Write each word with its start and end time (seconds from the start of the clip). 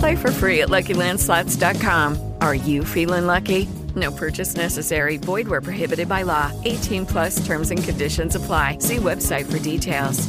Play 0.00 0.16
for 0.16 0.32
free 0.32 0.62
at 0.62 0.70
LuckyLandSlots.com. 0.70 2.34
Are 2.40 2.54
you 2.54 2.84
feeling 2.84 3.26
lucky? 3.26 3.68
No 3.94 4.10
purchase 4.10 4.56
necessary. 4.56 5.18
Void 5.18 5.46
where 5.46 5.60
prohibited 5.60 6.08
by 6.08 6.22
law. 6.22 6.50
18 6.64 7.04
plus 7.04 7.44
terms 7.44 7.70
and 7.70 7.84
conditions 7.84 8.34
apply. 8.34 8.78
See 8.78 8.96
website 8.96 9.44
for 9.50 9.58
details. 9.58 10.26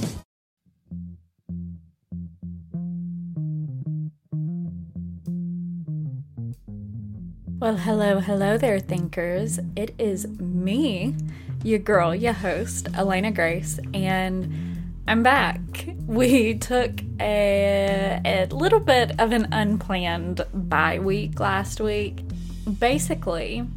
Well, 7.61 7.77
hello, 7.77 8.19
hello 8.19 8.57
there, 8.57 8.79
thinkers. 8.79 9.59
It 9.77 9.93
is 9.97 10.27
me, 10.39 11.15
your 11.63 11.79
girl, 11.79 12.13
your 12.13 12.33
host, 12.33 12.89
Elena 12.97 13.31
Grace, 13.31 13.79
and 13.93 14.70
I'm 15.11 15.23
back. 15.23 15.59
We 16.07 16.53
took 16.53 17.01
a, 17.19 18.21
a 18.23 18.45
little 18.45 18.79
bit 18.79 19.19
of 19.19 19.33
an 19.33 19.49
unplanned 19.51 20.45
bye 20.53 20.99
week 20.99 21.37
last 21.37 21.81
week. 21.81 22.21
Basically, 22.79 23.67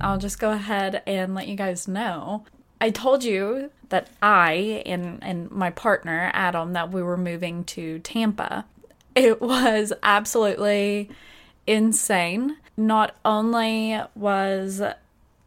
I'll 0.00 0.16
just 0.16 0.38
go 0.38 0.50
ahead 0.50 1.02
and 1.06 1.34
let 1.34 1.46
you 1.46 1.56
guys 1.56 1.88
know. 1.88 2.46
I 2.80 2.88
told 2.88 3.22
you 3.22 3.70
that 3.90 4.08
I 4.22 4.82
and, 4.86 5.22
and 5.22 5.50
my 5.50 5.68
partner, 5.68 6.30
Adam, 6.32 6.72
that 6.72 6.90
we 6.90 7.02
were 7.02 7.18
moving 7.18 7.64
to 7.64 7.98
Tampa. 7.98 8.64
It 9.14 9.42
was 9.42 9.92
absolutely 10.02 11.10
insane. 11.66 12.56
Not 12.78 13.14
only 13.26 14.00
was 14.14 14.80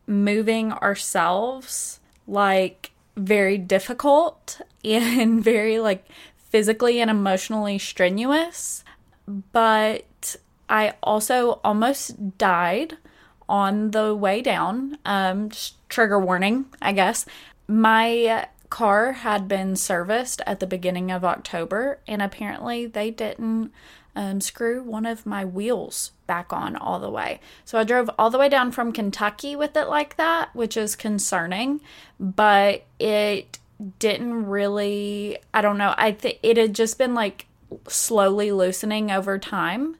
moving 0.05 0.71
ourselves 0.71 1.99
like 2.27 2.91
very 3.17 3.57
difficult 3.57 4.61
and 4.83 5.43
very 5.43 5.79
like 5.79 6.05
physically 6.49 6.99
and 6.99 7.09
emotionally 7.09 7.77
strenuous, 7.77 8.83
but 9.51 10.35
I 10.69 10.93
also 11.01 11.59
almost 11.63 12.37
died 12.37 12.97
on 13.47 13.91
the 13.91 14.15
way 14.15 14.41
down. 14.41 14.97
Um, 15.05 15.49
just 15.49 15.75
trigger 15.89 16.19
warning, 16.19 16.65
I 16.81 16.93
guess. 16.93 17.25
My 17.67 18.47
car 18.69 19.11
had 19.11 19.47
been 19.47 19.75
serviced 19.75 20.41
at 20.47 20.59
the 20.59 20.67
beginning 20.67 21.11
of 21.11 21.23
October, 21.23 21.99
and 22.07 22.21
apparently 22.21 22.85
they 22.85 23.11
didn't 23.11 23.71
um, 24.15 24.41
screw 24.41 24.81
one 24.83 25.05
of 25.05 25.25
my 25.25 25.45
wheels 25.45 26.11
back 26.27 26.51
on 26.51 26.75
all 26.75 26.99
the 26.99 27.09
way. 27.09 27.39
So 27.65 27.77
I 27.77 27.83
drove 27.83 28.09
all 28.17 28.29
the 28.29 28.37
way 28.39 28.49
down 28.49 28.71
from 28.71 28.91
Kentucky 28.91 29.55
with 29.55 29.75
it 29.75 29.87
like 29.87 30.17
that, 30.17 30.53
which 30.53 30.75
is 30.75 30.95
concerning, 30.95 31.81
but 32.19 32.85
it 32.99 33.59
didn't 33.99 34.45
really, 34.45 35.37
I 35.53 35.61
don't 35.61 35.77
know, 35.77 35.93
I 35.97 36.11
think 36.11 36.39
it 36.43 36.57
had 36.57 36.75
just 36.75 36.97
been 36.97 37.13
like 37.13 37.47
slowly 37.87 38.51
loosening 38.51 39.11
over 39.11 39.37
time. 39.39 39.97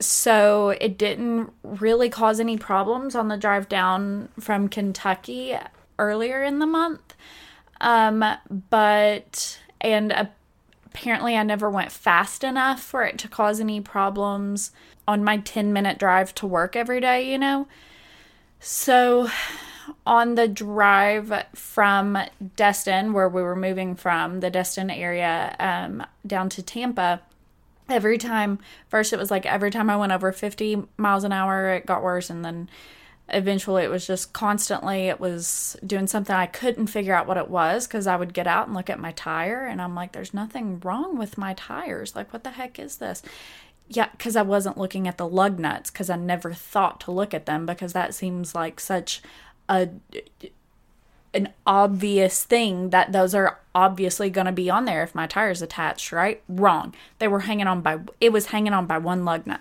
So 0.00 0.70
it 0.80 0.98
didn't 0.98 1.52
really 1.62 2.08
cause 2.08 2.40
any 2.40 2.56
problems 2.56 3.14
on 3.14 3.28
the 3.28 3.36
drive 3.36 3.68
down 3.68 4.28
from 4.38 4.68
Kentucky 4.68 5.56
earlier 5.98 6.42
in 6.42 6.58
the 6.58 6.66
month. 6.66 7.14
Um, 7.80 8.24
but, 8.70 9.60
and 9.80 10.30
apparently 10.86 11.36
I 11.36 11.42
never 11.42 11.70
went 11.70 11.92
fast 11.92 12.44
enough 12.44 12.82
for 12.82 13.02
it 13.02 13.18
to 13.18 13.28
cause 13.28 13.60
any 13.60 13.80
problems 13.80 14.72
on 15.06 15.24
my 15.24 15.38
10 15.38 15.72
minute 15.72 15.98
drive 15.98 16.34
to 16.36 16.46
work 16.46 16.76
every 16.76 17.00
day, 17.00 17.30
you 17.30 17.38
know? 17.38 17.66
So 18.60 19.28
on 20.06 20.34
the 20.34 20.48
drive 20.48 21.46
from 21.54 22.18
Destin, 22.56 23.12
where 23.12 23.28
we 23.28 23.42
were 23.42 23.56
moving 23.56 23.94
from, 23.94 24.40
the 24.40 24.50
Destin 24.50 24.90
area, 24.90 25.54
um, 25.58 26.04
down 26.26 26.48
to 26.50 26.62
Tampa, 26.62 27.20
every 27.88 28.18
time, 28.18 28.58
first 28.88 29.12
it 29.12 29.18
was 29.18 29.30
like 29.30 29.46
every 29.46 29.70
time 29.70 29.90
I 29.90 29.96
went 29.96 30.12
over 30.12 30.32
50 30.32 30.84
miles 30.96 31.24
an 31.24 31.32
hour, 31.32 31.74
it 31.74 31.86
got 31.86 32.02
worse. 32.02 32.30
And 32.30 32.44
then 32.44 32.68
eventually 33.28 33.84
it 33.84 33.90
was 33.90 34.06
just 34.06 34.32
constantly, 34.32 35.08
it 35.08 35.20
was 35.20 35.76
doing 35.86 36.06
something 36.06 36.34
I 36.34 36.46
couldn't 36.46 36.88
figure 36.88 37.14
out 37.14 37.26
what 37.26 37.36
it 37.36 37.48
was 37.48 37.86
because 37.86 38.06
I 38.06 38.16
would 38.16 38.34
get 38.34 38.46
out 38.46 38.66
and 38.66 38.76
look 38.76 38.90
at 38.90 39.00
my 39.00 39.12
tire 39.12 39.66
and 39.66 39.80
I'm 39.80 39.94
like, 39.94 40.12
there's 40.12 40.34
nothing 40.34 40.80
wrong 40.80 41.18
with 41.18 41.38
my 41.38 41.54
tires. 41.54 42.14
Like, 42.14 42.32
what 42.32 42.44
the 42.44 42.50
heck 42.50 42.78
is 42.78 42.96
this? 42.96 43.22
Yeah, 43.88 44.08
because 44.12 44.34
I 44.34 44.42
wasn't 44.42 44.78
looking 44.78 45.06
at 45.06 45.18
the 45.18 45.28
lug 45.28 45.58
nuts 45.58 45.90
because 45.90 46.08
I 46.08 46.16
never 46.16 46.54
thought 46.54 47.00
to 47.00 47.10
look 47.10 47.34
at 47.34 47.44
them 47.44 47.66
because 47.66 47.92
that 47.92 48.14
seems 48.14 48.54
like 48.54 48.80
such 48.80 49.20
a 49.68 49.88
an 51.34 51.48
obvious 51.66 52.44
thing 52.44 52.90
that 52.90 53.12
those 53.12 53.34
are 53.34 53.58
obviously 53.74 54.30
going 54.30 54.46
to 54.46 54.52
be 54.52 54.70
on 54.70 54.84
there 54.84 55.02
if 55.02 55.14
my 55.14 55.26
tire's 55.26 55.62
attached, 55.62 56.12
right? 56.12 56.40
Wrong. 56.48 56.94
They 57.18 57.26
were 57.26 57.40
hanging 57.40 57.66
on 57.66 57.80
by 57.80 57.98
it 58.20 58.32
was 58.32 58.46
hanging 58.46 58.72
on 58.72 58.86
by 58.86 58.98
one 58.98 59.24
lug 59.24 59.46
nut. 59.46 59.60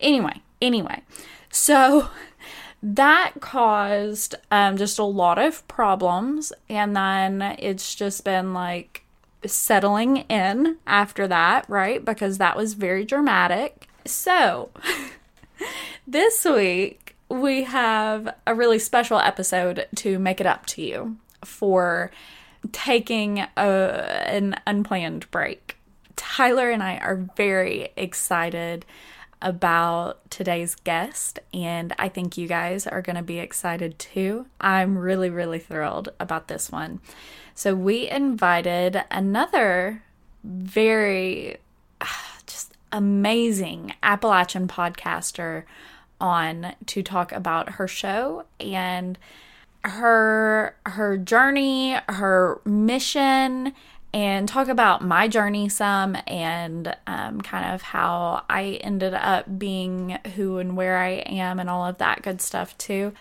Anyway, 0.00 0.40
anyway. 0.62 1.02
So 1.50 2.08
that 2.82 3.32
caused 3.40 4.34
um, 4.50 4.76
just 4.76 4.98
a 4.98 5.04
lot 5.04 5.38
of 5.38 5.66
problems 5.68 6.52
and 6.68 6.96
then 6.96 7.42
it's 7.58 7.94
just 7.94 8.24
been 8.24 8.54
like 8.54 9.04
settling 9.46 10.18
in 10.28 10.78
after 10.86 11.28
that, 11.28 11.68
right? 11.68 12.04
Because 12.04 12.38
that 12.38 12.56
was 12.56 12.74
very 12.74 13.04
dramatic. 13.04 13.88
So, 14.06 14.70
this 16.06 16.44
week 16.44 17.09
we 17.30 17.62
have 17.62 18.34
a 18.46 18.54
really 18.54 18.78
special 18.78 19.18
episode 19.18 19.86
to 19.94 20.18
make 20.18 20.40
it 20.40 20.46
up 20.46 20.66
to 20.66 20.82
you 20.82 21.16
for 21.44 22.10
taking 22.72 23.38
a, 23.38 23.48
an 23.56 24.56
unplanned 24.66 25.30
break. 25.30 25.76
Tyler 26.16 26.70
and 26.70 26.82
I 26.82 26.98
are 26.98 27.28
very 27.36 27.92
excited 27.96 28.84
about 29.40 30.28
today's 30.30 30.74
guest, 30.74 31.38
and 31.54 31.94
I 31.98 32.08
think 32.10 32.36
you 32.36 32.46
guys 32.46 32.86
are 32.86 33.00
going 33.00 33.16
to 33.16 33.22
be 33.22 33.38
excited 33.38 33.98
too. 33.98 34.46
I'm 34.60 34.98
really, 34.98 35.30
really 35.30 35.58
thrilled 35.58 36.10
about 36.20 36.48
this 36.48 36.70
one. 36.70 37.00
So, 37.54 37.74
we 37.74 38.08
invited 38.08 39.02
another 39.10 40.02
very 40.44 41.56
just 42.46 42.76
amazing 42.92 43.94
Appalachian 44.02 44.68
podcaster 44.68 45.64
on 46.20 46.74
to 46.86 47.02
talk 47.02 47.32
about 47.32 47.70
her 47.70 47.88
show 47.88 48.44
and 48.58 49.18
her 49.84 50.76
her 50.86 51.16
journey, 51.16 51.96
her 52.08 52.60
mission, 52.64 53.72
and 54.12 54.48
talk 54.48 54.68
about 54.68 55.04
my 55.04 55.28
journey 55.28 55.68
some 55.68 56.16
and 56.26 56.96
um, 57.06 57.40
kind 57.40 57.72
of 57.72 57.82
how 57.82 58.44
I 58.50 58.80
ended 58.82 59.14
up 59.14 59.58
being 59.58 60.18
who 60.34 60.58
and 60.58 60.76
where 60.76 60.98
I 60.98 61.10
am 61.26 61.60
and 61.60 61.70
all 61.70 61.86
of 61.86 61.98
that 61.98 62.22
good 62.22 62.40
stuff 62.40 62.76
too. 62.76 63.12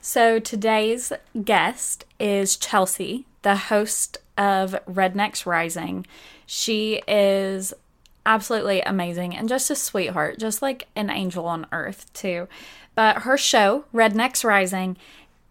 So 0.00 0.38
today's 0.38 1.12
guest 1.44 2.04
is 2.20 2.56
Chelsea, 2.56 3.26
the 3.42 3.56
host 3.56 4.18
of 4.38 4.76
Rednecks 4.86 5.46
Rising. 5.46 6.06
She 6.46 7.02
is 7.08 7.74
absolutely 8.26 8.82
amazing 8.82 9.34
and 9.34 9.48
just 9.48 9.70
a 9.70 9.76
sweetheart, 9.76 10.38
just 10.38 10.60
like 10.60 10.88
an 10.94 11.08
angel 11.08 11.46
on 11.46 11.66
earth, 11.72 12.12
too. 12.12 12.48
But 12.94 13.22
her 13.22 13.38
show, 13.38 13.84
Rednecks 13.94 14.44
Rising, 14.44 14.96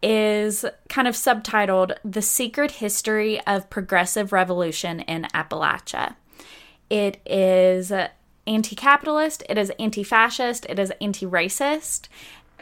is 0.03 0.65
kind 0.89 1.07
of 1.07 1.15
subtitled 1.15 1.95
The 2.03 2.21
Secret 2.21 2.71
History 2.71 3.41
of 3.47 3.69
Progressive 3.69 4.31
Revolution 4.31 4.99
in 4.99 5.23
Appalachia. 5.33 6.15
It 6.89 7.19
is 7.25 7.91
anti 8.45 8.75
capitalist, 8.75 9.43
it 9.49 9.57
is 9.57 9.71
anti 9.79 10.03
fascist, 10.03 10.65
it 10.69 10.77
is 10.77 10.91
anti 11.01 11.25
racist, 11.25 12.07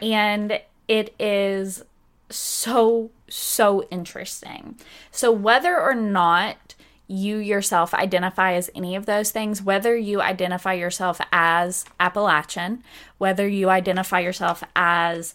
and 0.00 0.60
it 0.88 1.14
is 1.18 1.84
so, 2.30 3.10
so 3.28 3.82
interesting. 3.90 4.78
So, 5.10 5.30
whether 5.30 5.78
or 5.78 5.94
not 5.94 6.74
you 7.06 7.36
yourself 7.36 7.92
identify 7.92 8.54
as 8.54 8.70
any 8.74 8.96
of 8.96 9.06
those 9.06 9.30
things, 9.30 9.62
whether 9.62 9.96
you 9.96 10.20
identify 10.22 10.72
yourself 10.72 11.20
as 11.32 11.84
Appalachian, 12.00 12.82
whether 13.18 13.46
you 13.46 13.68
identify 13.68 14.20
yourself 14.20 14.64
as 14.74 15.34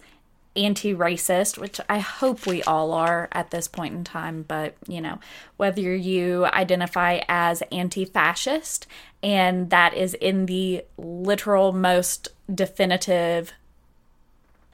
anti 0.56 0.94
racist, 0.94 1.58
which 1.58 1.80
I 1.88 2.00
hope 2.00 2.46
we 2.46 2.64
all 2.64 2.92
are 2.94 3.30
at 3.32 3.52
this 3.52 3.68
point 3.68 3.94
in 3.94 4.04
time, 4.04 4.44
but 4.48 4.76
you 4.88 5.00
know, 5.00 5.20
whether 5.58 5.96
you 5.96 6.46
identify 6.46 7.22
as 7.28 7.62
anti 7.72 8.06
fascist, 8.06 8.88
and 9.22 9.70
that 9.70 9.94
is 9.94 10.16
in 10.16 10.48
the 10.48 10.84
literal 10.98 11.72
most 11.72 12.30
definitive 12.54 13.54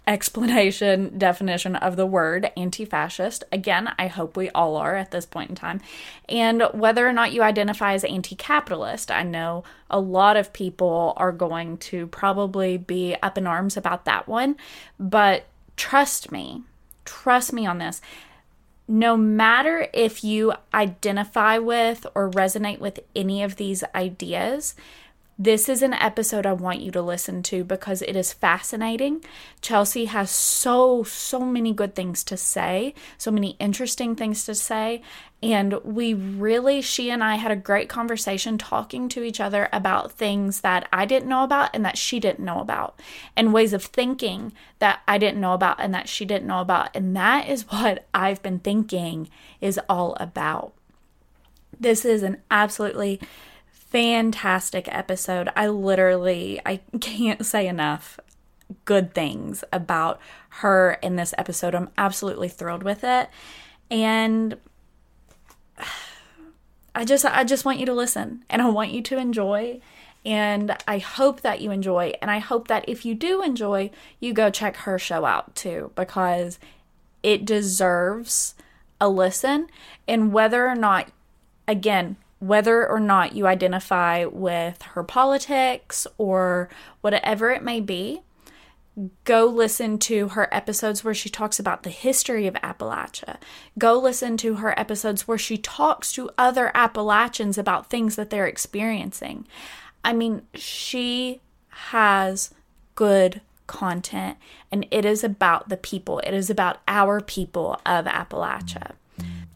explanation 0.07 1.17
definition 1.17 1.75
of 1.75 1.95
the 1.95 2.05
word 2.05 2.51
anti 2.55 2.85
fascist. 2.85 3.43
Again, 3.51 3.93
I 3.97 4.07
hope 4.07 4.35
we 4.35 4.49
all 4.51 4.75
are 4.75 4.95
at 4.95 5.11
this 5.11 5.25
point 5.25 5.49
in 5.49 5.55
time. 5.55 5.81
And 6.29 6.63
whether 6.73 7.07
or 7.07 7.13
not 7.13 7.33
you 7.33 7.41
identify 7.41 7.93
as 7.93 8.03
anti 8.03 8.35
capitalist, 8.35 9.11
I 9.11 9.23
know 9.23 9.63
a 9.89 9.99
lot 9.99 10.37
of 10.37 10.53
people 10.53 11.13
are 11.17 11.31
going 11.31 11.77
to 11.77 12.07
probably 12.07 12.77
be 12.77 13.15
up 13.21 13.37
in 13.37 13.47
arms 13.47 13.77
about 13.77 14.05
that 14.05 14.27
one. 14.27 14.55
But 14.99 15.45
trust 15.77 16.31
me, 16.31 16.63
trust 17.03 17.53
me 17.53 17.65
on 17.65 17.77
this. 17.77 18.01
No 18.87 19.17
matter 19.17 19.87
if 19.93 20.23
you 20.23 20.53
identify 20.73 21.57
with 21.57 22.05
or 22.13 22.29
resonate 22.29 22.79
with 22.79 22.99
any 23.15 23.41
of 23.41 23.55
these 23.55 23.83
ideas, 23.95 24.75
this 25.37 25.67
is 25.67 25.81
an 25.81 25.93
episode 25.93 26.45
I 26.45 26.53
want 26.53 26.79
you 26.79 26.91
to 26.91 27.01
listen 27.01 27.43
to 27.43 27.65
because 27.65 28.01
it 28.01 28.15
is 28.15 28.31
fascinating. 28.31 29.23
Chelsea 29.59 30.05
has 30.05 30.31
so, 30.31 31.03
so 31.03 31.41
many 31.41 31.73
good 31.73 31.93
things 31.93 32.23
to 32.25 32.37
say, 32.37 32.93
so 33.17 33.31
many 33.31 33.57
interesting 33.59 34.15
things 34.15 34.45
to 34.45 34.55
say. 34.55 35.01
And 35.43 35.73
we 35.83 36.13
really, 36.13 36.81
she 36.81 37.11
and 37.11 37.21
I 37.21 37.35
had 37.35 37.51
a 37.51 37.57
great 37.57 37.89
conversation 37.89 38.57
talking 38.57 39.09
to 39.09 39.23
each 39.23 39.41
other 39.41 39.67
about 39.73 40.13
things 40.13 40.61
that 40.61 40.87
I 40.93 41.05
didn't 41.05 41.27
know 41.27 41.43
about 41.43 41.71
and 41.73 41.83
that 41.83 41.97
she 41.97 42.21
didn't 42.21 42.45
know 42.45 42.61
about, 42.61 42.99
and 43.35 43.53
ways 43.53 43.73
of 43.73 43.83
thinking 43.83 44.53
that 44.79 45.01
I 45.05 45.17
didn't 45.17 45.41
know 45.41 45.53
about 45.53 45.81
and 45.81 45.93
that 45.93 46.07
she 46.07 46.23
didn't 46.23 46.47
know 46.47 46.61
about. 46.61 46.95
And 46.95 47.13
that 47.17 47.49
is 47.49 47.63
what 47.69 48.07
I've 48.13 48.41
been 48.41 48.59
thinking 48.59 49.29
is 49.59 49.79
all 49.89 50.15
about. 50.17 50.73
This 51.77 52.05
is 52.05 52.23
an 52.23 52.41
absolutely 52.49 53.19
fantastic 53.85 54.87
episode. 54.89 55.49
I 55.55 55.67
literally 55.67 56.59
I 56.65 56.77
can't 56.99 57.45
say 57.45 57.67
enough 57.67 58.19
good 58.85 59.13
things 59.13 59.63
about 59.71 60.19
her 60.49 60.97
in 61.01 61.15
this 61.15 61.33
episode. 61.37 61.75
I'm 61.75 61.89
absolutely 61.97 62.49
thrilled 62.49 62.83
with 62.83 63.03
it. 63.03 63.29
And 63.89 64.57
I 66.95 67.03
just 67.03 67.25
I 67.25 67.43
just 67.43 67.65
want 67.65 67.79
you 67.79 67.85
to 67.87 67.93
listen 67.93 68.45
and 68.49 68.61
I 68.61 68.69
want 68.69 68.91
you 68.91 69.01
to 69.01 69.17
enjoy 69.17 69.81
and 70.25 70.75
I 70.87 70.97
hope 70.97 71.41
that 71.41 71.61
you 71.61 71.69
enjoy 71.71 72.13
and 72.21 72.31
I 72.31 72.39
hope 72.39 72.67
that 72.69 72.87
if 72.87 73.05
you 73.05 73.13
do 73.13 73.43
enjoy, 73.43 73.91
you 74.19 74.33
go 74.33 74.49
check 74.49 74.77
her 74.77 74.97
show 74.97 75.25
out 75.25 75.55
too 75.55 75.91
because 75.95 76.57
it 77.21 77.45
deserves 77.45 78.55
a 78.99 79.09
listen 79.09 79.67
and 80.07 80.31
whether 80.31 80.67
or 80.67 80.75
not 80.75 81.09
again 81.67 82.15
whether 82.45 82.87
or 82.87 82.99
not 82.99 83.35
you 83.35 83.47
identify 83.47 84.25
with 84.25 84.81
her 84.81 85.03
politics 85.03 86.05
or 86.17 86.69
whatever 87.01 87.49
it 87.49 87.63
may 87.63 87.79
be, 87.79 88.21
go 89.23 89.45
listen 89.45 89.97
to 89.97 90.29
her 90.29 90.53
episodes 90.53 91.03
where 91.03 91.13
she 91.13 91.29
talks 91.29 91.59
about 91.59 91.83
the 91.83 91.89
history 91.89 92.45
of 92.45 92.53
Appalachia. 92.55 93.37
Go 93.77 93.99
listen 93.99 94.37
to 94.37 94.55
her 94.55 94.79
episodes 94.79 95.27
where 95.27 95.37
she 95.37 95.57
talks 95.57 96.13
to 96.13 96.29
other 96.37 96.71
Appalachians 96.75 97.57
about 97.57 97.89
things 97.89 98.15
that 98.15 98.29
they're 98.29 98.47
experiencing. 98.47 99.47
I 100.03 100.13
mean, 100.13 100.43
she 100.53 101.41
has 101.69 102.53
good 102.93 103.41
content 103.65 104.37
and 104.71 104.85
it 104.91 105.03
is 105.03 105.23
about 105.23 105.69
the 105.69 105.77
people, 105.77 106.19
it 106.19 106.33
is 106.33 106.51
about 106.51 106.77
our 106.87 107.19
people 107.19 107.81
of 107.85 108.05
Appalachia. 108.05 108.91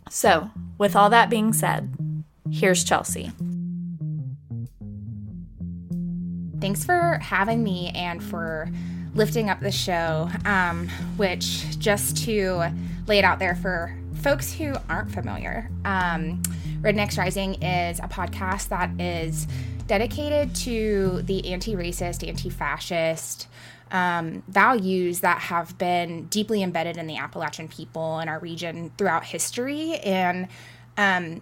So, 0.09 0.49
with 0.79 0.95
all 0.95 1.11
that 1.11 1.29
being 1.29 1.53
said, 1.53 1.95
Here's 2.51 2.83
Chelsea. 2.83 3.31
Thanks 6.59 6.83
for 6.83 7.19
having 7.21 7.63
me 7.63 7.91
and 7.95 8.23
for 8.23 8.69
lifting 9.13 9.49
up 9.49 9.59
the 9.59 9.71
show, 9.71 10.29
um, 10.45 10.89
which 11.17 11.79
just 11.79 12.17
to 12.25 12.63
lay 13.07 13.19
it 13.19 13.25
out 13.25 13.39
there 13.39 13.55
for 13.55 13.97
folks 14.15 14.53
who 14.53 14.75
aren't 14.89 15.11
familiar, 15.11 15.69
um, 15.85 16.41
Rednecks 16.81 17.17
Rising 17.17 17.61
is 17.61 17.99
a 17.99 18.07
podcast 18.07 18.69
that 18.69 18.89
is 18.99 19.47
dedicated 19.87 20.53
to 20.55 21.21
the 21.23 21.51
anti 21.51 21.75
racist, 21.75 22.27
anti 22.27 22.49
fascist 22.49 23.47
um, 23.91 24.43
values 24.47 25.21
that 25.21 25.39
have 25.39 25.77
been 25.77 26.25
deeply 26.25 26.61
embedded 26.61 26.97
in 26.97 27.07
the 27.07 27.17
Appalachian 27.17 27.67
people 27.67 28.19
in 28.19 28.29
our 28.29 28.39
region 28.39 28.91
throughout 28.97 29.25
history. 29.25 29.95
And 29.97 30.47
um, 30.97 31.41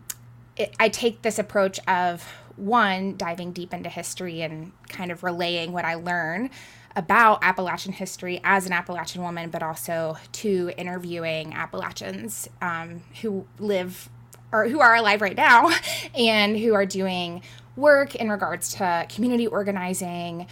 it, 0.57 0.75
I 0.80 0.89
take 0.89 1.21
this 1.21 1.39
approach 1.39 1.80
of 1.88 2.24
one, 2.56 3.15
diving 3.18 3.51
deep 3.51 3.74
into 3.74 3.89
history 3.89 4.42
and 4.42 4.71
kind 4.89 5.12
of 5.12 5.24
relaying 5.24 5.71
what 5.71 5.86
I 5.86 5.95
learn 5.95 6.50
about 6.95 7.44
Appalachian 7.44 7.94
history 7.94 8.42
as 8.44 8.65
an 8.65 8.74
Appalachian 8.74 9.21
woman, 9.21 9.51
but 9.51 9.62
also 9.62 10.18
two, 10.31 10.71
interviewing 10.77 11.54
Appalachians 11.54 12.50
um, 12.62 13.04
who 13.21 13.45
live 13.59 14.09
or 14.51 14.68
who 14.68 14.80
are 14.80 14.95
alive 14.95 15.21
right 15.21 15.38
now 15.38 15.71
and 16.15 16.57
who 16.57 16.74
are 16.74 16.86
doing 16.86 17.44
work 17.75 18.15
in 18.15 18.30
regards 18.30 18.74
to 18.74 19.06
community 19.10 19.45
organizing, 19.45 20.48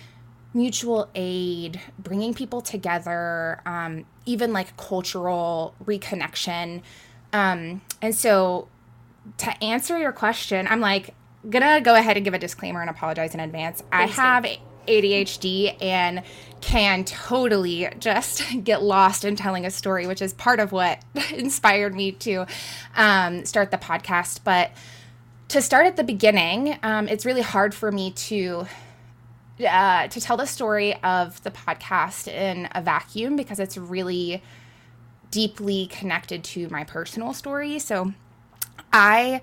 mutual 0.54 1.10
aid, 1.16 1.82
bringing 1.98 2.34
people 2.34 2.62
together, 2.62 3.60
um, 3.66 4.06
even 4.28 4.54
like 4.54 4.78
cultural 4.78 5.74
reconnection. 5.84 6.82
Um, 7.34 7.82
and 8.02 8.14
so 8.14 8.68
to 9.38 9.64
answer 9.64 9.98
your 9.98 10.12
question, 10.12 10.68
I'm 10.68 10.80
like 10.80 11.14
gonna 11.50 11.82
go 11.82 11.96
ahead 11.96 12.18
and 12.18 12.24
give 12.24 12.34
a 12.34 12.40
disclaimer 12.40 12.82
and 12.82 12.90
apologize 12.90 13.34
in 13.34 13.40
advance. 13.40 13.82
Please 13.82 13.88
I 13.92 14.06
have. 14.08 14.46
ADHD 14.88 15.82
and 15.82 16.22
can 16.62 17.04
totally 17.06 17.90
just 18.00 18.44
get 18.64 18.84
lost 18.84 19.26
in 19.26 19.36
telling 19.36 19.66
a 19.66 19.72
story, 19.72 20.08
which 20.08 20.22
is 20.22 20.34
part 20.34 20.60
of 20.60 20.72
what 20.72 21.04
inspired 21.34 21.96
me 21.96 22.12
to 22.12 22.46
um, 22.96 23.46
start 23.46 23.72
the 23.72 23.78
podcast. 23.78 24.42
But 24.44 24.72
to 25.50 25.62
start 25.62 25.86
at 25.88 25.96
the 25.96 26.04
beginning, 26.04 26.78
um, 26.84 27.08
it's 27.08 27.26
really 27.26 27.42
hard 27.42 27.74
for 27.74 27.92
me 27.92 28.12
to 28.12 28.66
uh, 29.66 30.08
to 30.08 30.20
tell 30.20 30.36
the 30.36 30.46
story 30.46 30.96
of 31.02 31.42
the 31.44 31.52
podcast 31.52 32.28
in 32.28 32.68
a 32.74 32.82
vacuum 32.82 33.38
because 33.38 33.60
it's 33.60 33.78
really 33.78 34.44
deeply 35.32 35.88
connected 35.88 36.44
to 36.44 36.68
my 36.70 36.84
personal 36.84 37.34
story. 37.34 37.80
So 37.80 38.14
I 38.92 39.42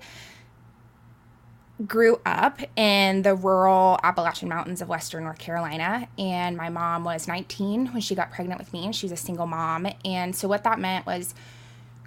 grew 1.85 2.21
up 2.25 2.59
in 2.77 3.23
the 3.23 3.35
rural 3.35 3.99
Appalachian 4.03 4.47
Mountains 4.47 4.81
of 4.81 4.87
Western 4.87 5.23
North 5.23 5.39
Carolina, 5.39 6.07
and 6.17 6.55
my 6.55 6.69
mom 6.69 7.03
was 7.03 7.27
19 7.27 7.87
when 7.87 8.01
she 8.01 8.15
got 8.15 8.31
pregnant 8.31 8.59
with 8.59 8.71
me, 8.73 8.85
and 8.85 8.95
she's 8.95 9.11
a 9.11 9.17
single 9.17 9.47
mom. 9.47 9.87
And 10.05 10.35
so, 10.35 10.47
what 10.47 10.63
that 10.63 10.79
meant 10.79 11.05
was 11.05 11.33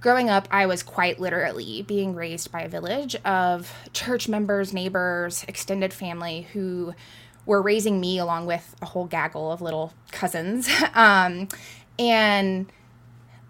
growing 0.01 0.31
up, 0.31 0.47
I 0.51 0.67
was 0.67 0.83
quite 0.83 1.19
literally 1.19 1.83
being 1.83 2.15
raised 2.15 2.53
by 2.53 2.63
a 2.63 2.69
village 2.69 3.17
of 3.25 3.73
church 3.93 4.29
members, 4.29 4.73
neighbors, 4.73 5.45
extended 5.49 5.93
family 5.93 6.43
who 6.53 6.95
were 7.45 7.63
raising 7.63 8.01
me 8.01 8.19
along 8.19 8.47
with 8.47 8.75
a 8.83 8.87
whole 8.87 9.07
gaggle 9.07 9.51
of 9.53 9.61
little 9.61 9.93
cousins. 10.13 10.69
um, 10.95 11.49
and 11.99 12.71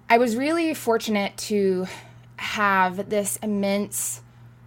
I 0.08 0.18
was 0.18 0.36
really 0.36 0.74
fortunate 0.74 1.36
to 1.38 1.86
have 2.36 3.08
this 3.08 3.36
immense 3.42 4.22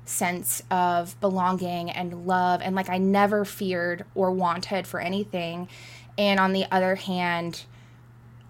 sense 0.06 0.64
of 0.72 1.20
belonging 1.22 1.90
and 1.92 2.26
love 2.26 2.62
and 2.64 2.76
like 2.76 2.90
I 2.90 2.98
never 2.98 3.46
feared 3.46 4.06
or 4.16 4.32
wanted 4.32 4.88
for 4.88 5.00
anything. 5.00 5.70
And 6.18 6.40
on 6.40 6.54
the 6.54 6.66
other 6.72 6.96
hand, 6.96 7.64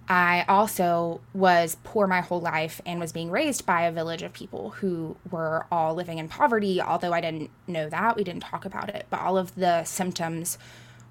I 0.08 0.44
also 0.48 1.22
was 1.34 1.78
poor 1.84 2.08
my 2.08 2.22
whole 2.22 2.42
life 2.42 2.82
and 2.84 3.00
was 3.00 3.12
being 3.12 3.30
raised 3.30 3.66
by 3.66 3.84
a 3.84 3.92
village 3.92 4.24
of 4.24 4.34
people 4.34 4.72
who 4.72 5.18
were 5.30 5.68
all 5.72 5.94
living 5.94 6.18
in 6.18 6.28
poverty, 6.28 6.82
although 6.82 7.14
I 7.14 7.22
didn't 7.22 7.52
know 7.68 7.90
that. 7.90 8.16
We 8.16 8.24
didn't 8.24 8.42
talk 8.42 8.66
about 8.66 8.90
it, 8.90 9.06
but 9.12 9.20
all 9.20 9.38
of 9.38 9.54
the 9.54 9.84
symptoms 9.84 10.58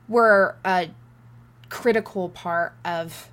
were 0.09 0.57
a 0.65 0.88
critical 1.69 2.29
part 2.31 2.73
of 2.85 3.31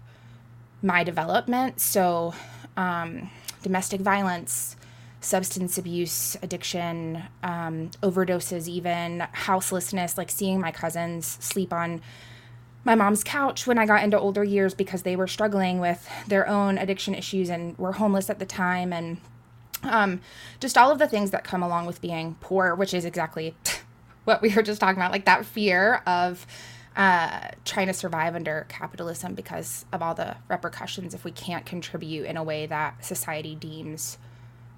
my 0.83 1.03
development. 1.03 1.81
So, 1.81 2.35
um, 2.77 3.31
domestic 3.65 3.99
violence, 3.99 4.75
substance 5.21 5.79
abuse, 5.79 6.37
addiction, 6.43 7.23
um, 7.41 7.89
overdoses, 8.03 8.67
even 8.67 9.21
houselessness, 9.31 10.19
like 10.19 10.29
seeing 10.29 10.61
my 10.61 10.71
cousins 10.71 11.39
sleep 11.41 11.73
on 11.73 11.99
my 12.83 12.93
mom's 12.93 13.23
couch 13.23 13.65
when 13.65 13.79
I 13.79 13.87
got 13.87 14.03
into 14.03 14.19
older 14.19 14.43
years 14.43 14.75
because 14.75 15.01
they 15.01 15.15
were 15.15 15.25
struggling 15.25 15.79
with 15.79 16.07
their 16.27 16.47
own 16.47 16.77
addiction 16.77 17.15
issues 17.15 17.49
and 17.49 17.75
were 17.79 17.93
homeless 17.93 18.29
at 18.29 18.37
the 18.37 18.45
time. 18.45 18.93
And 18.93 19.17
um, 19.81 20.21
just 20.59 20.77
all 20.77 20.91
of 20.91 20.99
the 20.99 21.07
things 21.07 21.31
that 21.31 21.43
come 21.43 21.63
along 21.63 21.87
with 21.87 22.01
being 22.01 22.35
poor, 22.41 22.75
which 22.75 22.93
is 22.93 23.03
exactly 23.03 23.55
what 24.25 24.43
we 24.43 24.53
were 24.53 24.61
just 24.61 24.79
talking 24.79 24.99
about, 24.99 25.11
like 25.11 25.25
that 25.25 25.43
fear 25.43 26.03
of 26.05 26.45
uh, 26.95 27.49
trying 27.65 27.87
to 27.87 27.93
survive 27.93 28.35
under 28.35 28.65
capitalism 28.69 29.33
because 29.33 29.85
of 29.91 30.01
all 30.01 30.15
the 30.15 30.35
repercussions 30.47 31.13
if 31.13 31.23
we 31.23 31.31
can't 31.31 31.65
contribute 31.65 32.25
in 32.25 32.37
a 32.37 32.43
way 32.43 32.65
that 32.65 33.03
society 33.03 33.55
deems 33.55 34.17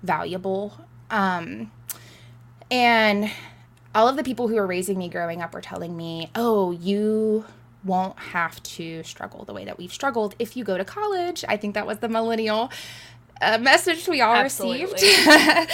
valuable. 0.02 0.74
Um, 1.12 1.72
and 2.72 3.32
all 3.94 4.08
of 4.08 4.16
the 4.16 4.24
people 4.24 4.48
who 4.48 4.56
were 4.56 4.68
raising 4.68 4.98
me 4.98 5.10
growing 5.10 5.42
up 5.42 5.54
were 5.54 5.62
telling 5.62 5.96
me, 5.96 6.30
oh, 6.36 6.72
you 6.72 7.46
won't 7.84 8.18
have 8.18 8.62
to 8.64 9.04
struggle 9.04 9.46
the 9.46 9.54
way 9.54 9.66
that 9.66 9.78
we've 9.78 9.94
struggled 9.94 10.36
if 10.40 10.58
you 10.58 10.64
go 10.64 10.78
to 10.78 10.86
college. 10.86 11.46
I 11.48 11.58
think 11.58 11.76
that 11.76 11.88
was 11.88 12.00
the 12.00 12.10
millennial 12.10 12.72
uh, 13.42 13.58
message 13.58 14.08
we 14.08 14.22
all 14.22 14.36
Absolutely. 14.36 14.86
received. 14.86 15.28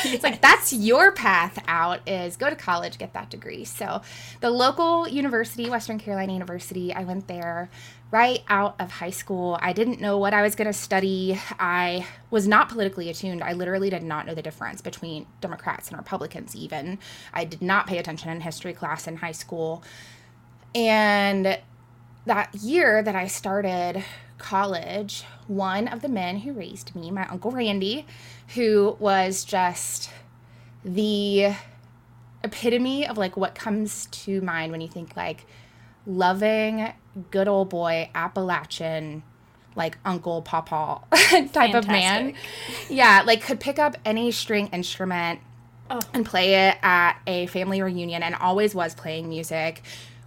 it's 0.05 0.23
like 0.23 0.41
that's 0.41 0.73
your 0.73 1.11
path 1.11 1.61
out 1.67 2.07
is 2.07 2.37
go 2.37 2.49
to 2.49 2.55
college, 2.55 2.97
get 2.97 3.13
that 3.13 3.29
degree. 3.29 3.65
So 3.65 4.01
the 4.41 4.49
local 4.49 5.07
university, 5.07 5.69
Western 5.69 5.99
Carolina 5.99 6.33
University, 6.33 6.93
I 6.93 7.03
went 7.03 7.27
there 7.27 7.69
right 8.11 8.43
out 8.47 8.75
of 8.79 8.91
high 8.91 9.09
school. 9.09 9.57
I 9.59 9.73
didn't 9.73 9.99
know 9.99 10.19
what 10.19 10.35
I 10.35 10.43
was 10.43 10.53
going 10.53 10.67
to 10.67 10.73
study. 10.73 11.39
I 11.57 12.05
was 12.29 12.47
not 12.47 12.69
politically 12.69 13.09
attuned. 13.09 13.43
I 13.43 13.53
literally 13.53 13.89
did 13.89 14.03
not 14.03 14.27
know 14.27 14.35
the 14.35 14.43
difference 14.43 14.81
between 14.81 15.25
Democrats 15.41 15.89
and 15.89 15.97
Republicans 15.97 16.55
even. 16.55 16.99
I 17.33 17.43
did 17.43 17.63
not 17.63 17.87
pay 17.87 17.97
attention 17.97 18.29
in 18.29 18.41
history 18.41 18.73
class 18.73 19.07
in 19.07 19.17
high 19.17 19.31
school. 19.31 19.83
And 20.75 21.59
that 22.25 22.53
year 22.55 23.01
that 23.01 23.15
I 23.15 23.27
started 23.27 24.03
college, 24.37 25.23
one 25.47 25.87
of 25.87 26.01
the 26.01 26.09
men 26.09 26.37
who 26.37 26.53
raised 26.53 26.95
me, 26.95 27.11
my 27.11 27.27
Uncle 27.27 27.51
Randy, 27.51 28.05
who 28.55 28.95
was 28.99 29.43
just 29.45 30.09
the 30.83 31.53
epitome 32.43 33.07
of 33.07 33.17
like 33.17 33.37
what 33.37 33.55
comes 33.55 34.07
to 34.07 34.41
mind 34.41 34.71
when 34.71 34.81
you 34.81 34.87
think 34.87 35.15
like 35.15 35.45
loving, 36.05 36.91
good 37.31 37.47
old 37.47 37.69
boy, 37.69 38.09
Appalachian, 38.13 39.23
like 39.75 39.97
Uncle 40.05 40.41
Pawpaw 40.41 41.01
type 41.53 41.73
of 41.73 41.87
man. 41.87 42.33
Yeah, 42.89 43.23
like 43.25 43.41
could 43.41 43.59
pick 43.59 43.79
up 43.79 43.97
any 44.05 44.31
string 44.31 44.67
instrument 44.67 45.39
oh. 45.89 45.99
and 46.13 46.25
play 46.25 46.67
it 46.67 46.77
at 46.83 47.19
a 47.25 47.47
family 47.47 47.81
reunion 47.81 48.23
and 48.23 48.35
always 48.35 48.75
was 48.75 48.93
playing 48.93 49.29
music. 49.29 49.81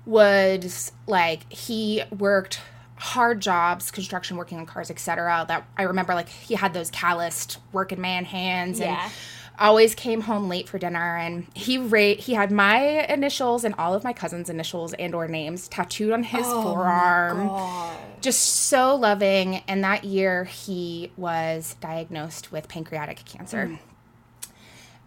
Was 0.04 0.92
like 1.06 1.52
he 1.52 2.02
worked 2.16 2.60
hard 2.96 3.40
jobs 3.40 3.90
construction 3.90 4.36
working 4.36 4.58
on 4.58 4.64
cars 4.66 4.90
etc 4.90 5.44
that 5.48 5.66
i 5.76 5.82
remember 5.82 6.14
like 6.14 6.28
he 6.28 6.54
had 6.54 6.72
those 6.72 6.90
calloused 6.90 7.58
working 7.72 8.00
man 8.00 8.24
hands 8.24 8.80
Yeah. 8.80 9.02
and 9.04 9.12
always 9.58 9.94
came 9.94 10.20
home 10.20 10.50
late 10.50 10.68
for 10.68 10.78
dinner. 10.78 11.16
And 11.16 11.46
he 11.54 11.78
ra- 11.78 12.14
he 12.18 12.34
had 12.34 12.50
my 12.50 12.76
initials 13.08 13.64
and 13.64 13.74
all 13.78 13.94
of 13.94 14.04
my 14.04 14.12
cousins 14.12 14.50
initials 14.50 14.92
and 14.92 15.14
or 15.14 15.28
names 15.28 15.66
tattooed 15.68 16.12
on 16.12 16.24
his 16.24 16.44
oh 16.44 16.62
forearm. 16.62 17.50
Just 18.20 18.40
so 18.66 18.94
loving. 18.94 19.62
And 19.66 19.82
that 19.82 20.04
year 20.04 20.44
he 20.44 21.10
was 21.16 21.74
diagnosed 21.80 22.52
with 22.52 22.68
pancreatic 22.68 23.24
cancer. 23.24 23.68
Mm. 23.68 23.78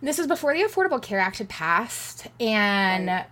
This 0.02 0.18
was 0.18 0.26
before 0.26 0.56
the 0.56 0.64
Affordable 0.64 1.00
Care 1.00 1.20
Act 1.20 1.38
had 1.38 1.50
passed, 1.50 2.26
and 2.40 3.26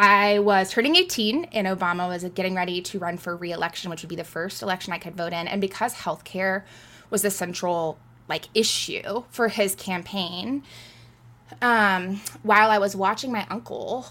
I 0.00 0.38
was 0.38 0.70
turning 0.70 0.94
18, 0.94 1.46
and 1.46 1.66
Obama 1.66 2.06
was 2.06 2.22
getting 2.22 2.54
ready 2.54 2.80
to 2.82 3.00
run 3.00 3.18
for 3.18 3.34
re-election, 3.34 3.90
which 3.90 4.02
would 4.02 4.08
be 4.08 4.14
the 4.14 4.22
first 4.22 4.62
election 4.62 4.92
I 4.92 4.98
could 4.98 5.16
vote 5.16 5.32
in. 5.32 5.48
And 5.48 5.60
because 5.60 5.92
healthcare 5.92 6.62
was 7.10 7.22
the 7.22 7.32
central 7.32 7.98
like 8.28 8.44
issue 8.54 9.24
for 9.30 9.48
his 9.48 9.74
campaign, 9.74 10.62
um, 11.60 12.20
while 12.44 12.70
I 12.70 12.78
was 12.78 12.94
watching 12.94 13.32
my 13.32 13.44
uncle 13.50 14.06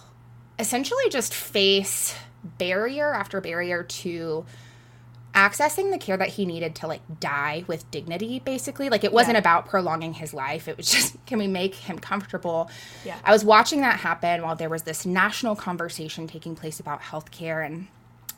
essentially 0.59 1.09
just 1.09 1.33
face 1.33 2.13
barrier 2.43 3.13
after 3.13 3.39
barrier 3.39 3.83
to 3.83 4.45
accessing 5.37 5.91
the 5.91 5.97
care 5.97 6.17
that 6.17 6.29
he 6.29 6.45
needed 6.45 6.75
to 6.75 6.87
like 6.87 7.01
die 7.19 7.63
with 7.67 7.89
dignity 7.91 8.39
basically. 8.39 8.89
Like 8.89 9.03
it 9.03 9.13
wasn't 9.13 9.37
about 9.37 9.67
prolonging 9.67 10.13
his 10.13 10.33
life. 10.33 10.67
It 10.67 10.75
was 10.75 10.91
just 10.91 11.23
can 11.25 11.37
we 11.37 11.47
make 11.47 11.75
him 11.75 11.99
comfortable? 11.99 12.69
Yeah. 13.05 13.17
i 13.23 13.31
was 13.31 13.43
watching 13.43 13.81
that 13.81 13.99
happen 13.99 14.41
while 14.41 14.55
there 14.55 14.69
was 14.69 14.83
this 14.83 15.05
national 15.05 15.55
conversation 15.55 16.27
taking 16.27 16.55
place 16.55 16.79
about 16.79 17.01
healthcare 17.01 17.65
and 17.65 17.87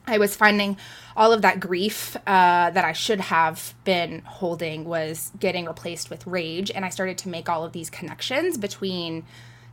i 0.07 0.17
was 0.17 0.35
finding 0.35 0.77
all 1.15 1.31
of 1.31 1.41
that 1.41 1.59
grief 1.59 2.15
uh, 2.27 2.69
that 2.71 2.83
i 2.85 2.91
should 2.91 3.19
have 3.19 3.73
been 3.83 4.21
holding 4.25 4.85
was 4.85 5.31
getting 5.39 5.65
replaced 5.65 6.09
with 6.09 6.25
rage 6.27 6.69
and 6.71 6.83
i 6.85 6.89
started 6.89 7.17
to 7.17 7.29
make 7.29 7.47
all 7.47 7.63
of 7.63 7.71
these 7.71 7.89
connections 7.89 8.57
between 8.57 9.23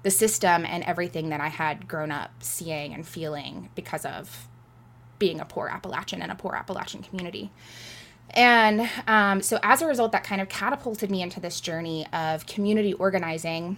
the 0.02 0.10
system 0.10 0.64
and 0.66 0.84
everything 0.84 1.30
that 1.30 1.40
i 1.40 1.48
had 1.48 1.88
grown 1.88 2.10
up 2.10 2.30
seeing 2.40 2.94
and 2.94 3.06
feeling 3.06 3.68
because 3.74 4.04
of 4.04 4.48
being 5.18 5.40
a 5.40 5.44
poor 5.44 5.68
Appalachian 5.68 6.22
and 6.22 6.30
a 6.30 6.34
poor 6.34 6.54
Appalachian 6.54 7.02
community. 7.02 7.50
And 8.30 8.88
um, 9.06 9.42
so 9.42 9.58
as 9.62 9.82
a 9.82 9.86
result, 9.86 10.12
that 10.12 10.24
kind 10.24 10.40
of 10.40 10.48
catapulted 10.48 11.10
me 11.10 11.22
into 11.22 11.40
this 11.40 11.60
journey 11.60 12.06
of 12.12 12.46
community 12.46 12.92
organizing, 12.94 13.76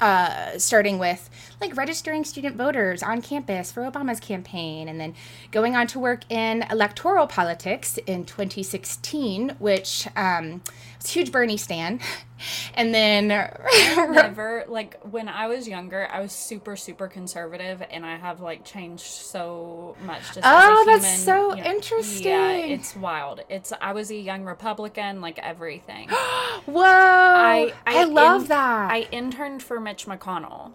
uh, 0.00 0.58
starting 0.58 0.98
with 0.98 1.28
like 1.60 1.76
registering 1.76 2.24
student 2.24 2.56
voters 2.56 3.02
on 3.02 3.22
campus 3.22 3.70
for 3.70 3.82
Obama's 3.82 4.20
campaign, 4.20 4.88
and 4.88 5.00
then 5.00 5.14
going 5.50 5.76
on 5.76 5.86
to 5.88 5.98
work 5.98 6.22
in 6.30 6.64
electoral 6.70 7.26
politics 7.26 7.98
in 8.06 8.24
2016, 8.24 9.56
which 9.58 10.08
um, 10.16 10.62
huge 11.08 11.32
Bernie 11.32 11.56
stan. 11.56 12.00
And 12.74 12.94
then 12.94 13.28
Never 13.28 14.64
like 14.66 14.98
when 15.02 15.28
I 15.28 15.46
was 15.46 15.68
younger, 15.68 16.08
I 16.10 16.20
was 16.20 16.32
super 16.32 16.74
super 16.74 17.06
conservative, 17.06 17.82
and 17.90 18.06
I 18.06 18.16
have 18.16 18.40
like 18.40 18.64
changed 18.64 19.04
so 19.04 19.94
much. 20.06 20.22
Just 20.22 20.40
Oh, 20.44 20.84
that's 20.86 21.04
human, 21.04 21.18
so 21.18 21.50
you 21.50 21.56
know. 21.56 21.62
Yeah, 21.64 21.70
interesting. 21.74 22.70
it's 22.70 22.96
wild. 22.96 23.42
It's 23.50 23.74
I 23.78 23.92
was 23.92 24.10
a 24.10 24.16
young 24.16 24.44
Republican, 24.44 25.20
like 25.20 25.38
everything. 25.38 26.08
whoa, 26.64 26.82
I 26.82 27.74
I, 27.86 28.04
love 28.04 28.42
in- 28.44 28.48
that. 28.48 28.90
I 28.90 29.00
interned 29.12 29.62
for 29.62 29.78
Mitch 29.78 30.06
McConnell. 30.06 30.72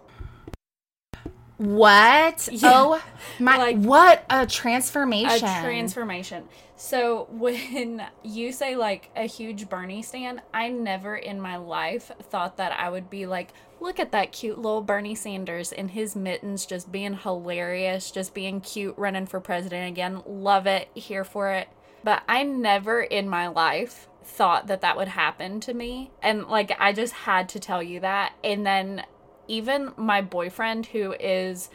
What? 1.58 2.48
Oh 2.62 3.02
my! 3.38 3.56
Like- 3.56 3.78
what 3.78 4.24
a 4.28 4.46
transformation! 4.46 5.48
a 5.48 5.62
transformation. 5.62 6.48
So 6.76 7.26
when 7.30 8.02
you 8.22 8.52
say 8.52 8.76
like 8.76 9.10
a 9.16 9.26
huge 9.26 9.68
Bernie 9.68 10.02
stand, 10.02 10.42
I 10.52 10.68
never 10.68 11.16
in 11.16 11.40
my 11.40 11.56
life 11.56 12.10
thought 12.24 12.58
that 12.58 12.72
I 12.78 12.90
would 12.90 13.08
be 13.08 13.24
like, 13.26 13.52
look 13.80 13.98
at 13.98 14.12
that 14.12 14.32
cute 14.32 14.58
little 14.58 14.82
Bernie 14.82 15.14
Sanders 15.14 15.72
in 15.72 15.88
his 15.88 16.14
mittens, 16.14 16.66
just 16.66 16.92
being 16.92 17.14
hilarious, 17.14 18.10
just 18.10 18.34
being 18.34 18.60
cute, 18.60 18.94
running 18.98 19.26
for 19.26 19.40
president 19.40 19.88
again. 19.88 20.22
Love 20.26 20.66
it, 20.66 20.88
here 20.94 21.24
for 21.24 21.50
it. 21.50 21.68
But 22.04 22.22
I 22.28 22.42
never 22.42 23.00
in 23.00 23.28
my 23.28 23.48
life 23.48 24.08
thought 24.22 24.66
that 24.66 24.82
that 24.82 24.96
would 24.96 25.08
happen 25.08 25.60
to 25.60 25.72
me. 25.72 26.10
And 26.22 26.46
like, 26.48 26.76
I 26.78 26.92
just 26.92 27.12
had 27.14 27.48
to 27.50 27.60
tell 27.60 27.82
you 27.82 28.00
that. 28.00 28.34
And 28.44 28.66
then 28.66 29.04
even 29.48 29.92
my 29.96 30.20
boyfriend, 30.22 30.86
who 30.86 31.12
is 31.18 31.70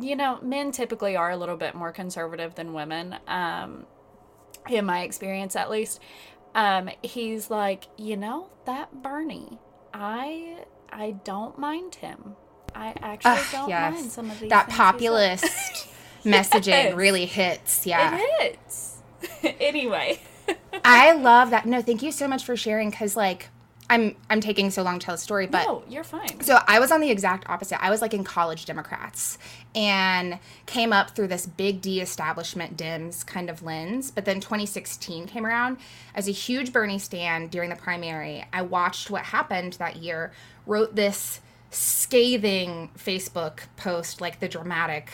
you 0.00 0.16
know, 0.16 0.40
men 0.42 0.72
typically 0.72 1.14
are 1.14 1.30
a 1.30 1.36
little 1.36 1.56
bit 1.56 1.74
more 1.74 1.92
conservative 1.92 2.56
than 2.56 2.72
women, 2.72 3.14
um, 3.28 3.86
in 4.68 4.84
my 4.84 5.02
experience 5.02 5.54
at 5.54 5.70
least. 5.70 6.00
Um, 6.54 6.90
he's 7.02 7.48
like, 7.50 7.84
you 7.96 8.16
know, 8.16 8.48
that 8.66 9.02
Bernie, 9.02 9.58
I 9.92 10.64
I 10.90 11.12
don't 11.24 11.58
mind 11.58 11.96
him. 11.96 12.34
I 12.74 12.92
actually 13.00 13.32
Ugh, 13.32 13.46
don't 13.52 13.68
yes. 13.68 13.94
mind 13.94 14.10
some 14.10 14.30
of 14.30 14.40
these 14.40 14.50
that 14.50 14.68
populist 14.68 15.44
messaging 16.24 16.66
Yes. 16.68 16.94
really 16.94 17.26
hits. 17.26 17.86
Yeah, 17.86 18.18
It 18.20 18.26
hits. 18.40 18.98
anyway. 19.60 20.18
I 20.84 21.12
love 21.12 21.50
that. 21.50 21.66
No, 21.66 21.82
thank 21.82 22.02
you 22.02 22.10
so 22.12 22.26
much 22.26 22.44
for 22.44 22.56
sharing. 22.56 22.90
Because 22.90 23.16
like, 23.16 23.48
I'm 23.90 24.16
I'm 24.30 24.40
taking 24.40 24.70
so 24.70 24.82
long 24.82 24.98
to 24.98 25.04
tell 25.04 25.14
the 25.14 25.20
story, 25.20 25.46
but 25.46 25.66
no, 25.66 25.82
you're 25.88 26.04
fine. 26.04 26.40
So 26.40 26.58
I 26.66 26.78
was 26.78 26.90
on 26.90 27.00
the 27.00 27.10
exact 27.10 27.48
opposite. 27.48 27.82
I 27.82 27.90
was 27.90 28.00
like 28.00 28.14
in 28.14 28.24
college 28.24 28.64
Democrats 28.64 29.38
and 29.74 30.38
came 30.66 30.92
up 30.92 31.10
through 31.10 31.28
this 31.28 31.46
big 31.46 31.80
D 31.80 32.00
establishment 32.00 32.76
Dems 32.76 33.26
kind 33.26 33.50
of 33.50 33.62
lens. 33.62 34.10
But 34.10 34.24
then 34.24 34.40
2016 34.40 35.26
came 35.26 35.46
around 35.46 35.76
as 36.14 36.28
a 36.28 36.32
huge 36.32 36.72
Bernie 36.72 36.98
stand 36.98 37.50
during 37.50 37.70
the 37.70 37.76
primary. 37.76 38.44
I 38.52 38.62
watched 38.62 39.10
what 39.10 39.22
happened 39.22 39.74
that 39.74 39.96
year, 39.96 40.32
wrote 40.66 40.94
this 40.94 41.40
scathing 41.74 42.90
Facebook 42.96 43.60
post, 43.76 44.20
like 44.20 44.40
the 44.40 44.48
dramatic 44.48 45.10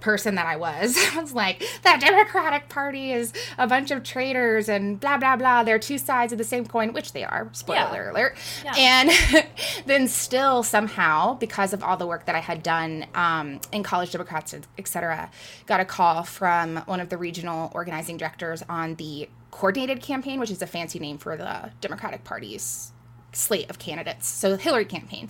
person 0.00 0.36
that 0.36 0.46
I 0.46 0.56
was. 0.56 0.96
I 1.14 1.20
was 1.20 1.32
like, 1.34 1.64
that 1.82 2.00
Democratic 2.00 2.68
Party 2.68 3.12
is 3.12 3.32
a 3.58 3.66
bunch 3.66 3.90
of 3.90 4.02
traitors 4.04 4.68
and 4.68 5.00
blah, 5.00 5.18
blah, 5.18 5.36
blah. 5.36 5.64
They're 5.64 5.78
two 5.78 5.98
sides 5.98 6.32
of 6.32 6.38
the 6.38 6.44
same 6.44 6.66
coin, 6.66 6.92
which 6.92 7.12
they 7.12 7.24
are. 7.24 7.48
Spoiler 7.52 8.04
Yeah. 8.06 8.12
alert. 8.12 8.36
Yeah. 8.64 8.74
And 8.76 9.46
then 9.86 10.08
still 10.08 10.62
somehow, 10.62 11.34
because 11.34 11.72
of 11.72 11.82
all 11.82 11.96
the 11.96 12.06
work 12.06 12.26
that 12.26 12.34
I 12.34 12.40
had 12.40 12.62
done 12.62 13.06
um, 13.14 13.60
in 13.72 13.82
college 13.82 14.12
Democrats, 14.12 14.54
et 14.78 14.88
cetera, 14.88 15.30
got 15.66 15.80
a 15.80 15.84
call 15.84 16.22
from 16.22 16.76
one 16.86 17.00
of 17.00 17.08
the 17.08 17.16
regional 17.18 17.70
organizing 17.74 18.16
directors 18.16 18.62
on 18.68 18.94
the 18.96 19.28
coordinated 19.50 20.02
campaign, 20.02 20.38
which 20.38 20.50
is 20.50 20.62
a 20.62 20.66
fancy 20.66 20.98
name 20.98 21.18
for 21.18 21.36
the 21.36 21.70
Democratic 21.80 22.22
Party's 22.24 22.92
slate 23.32 23.68
of 23.70 23.78
candidates. 23.78 24.28
So 24.28 24.50
the 24.56 24.62
Hillary 24.62 24.84
campaign. 24.84 25.26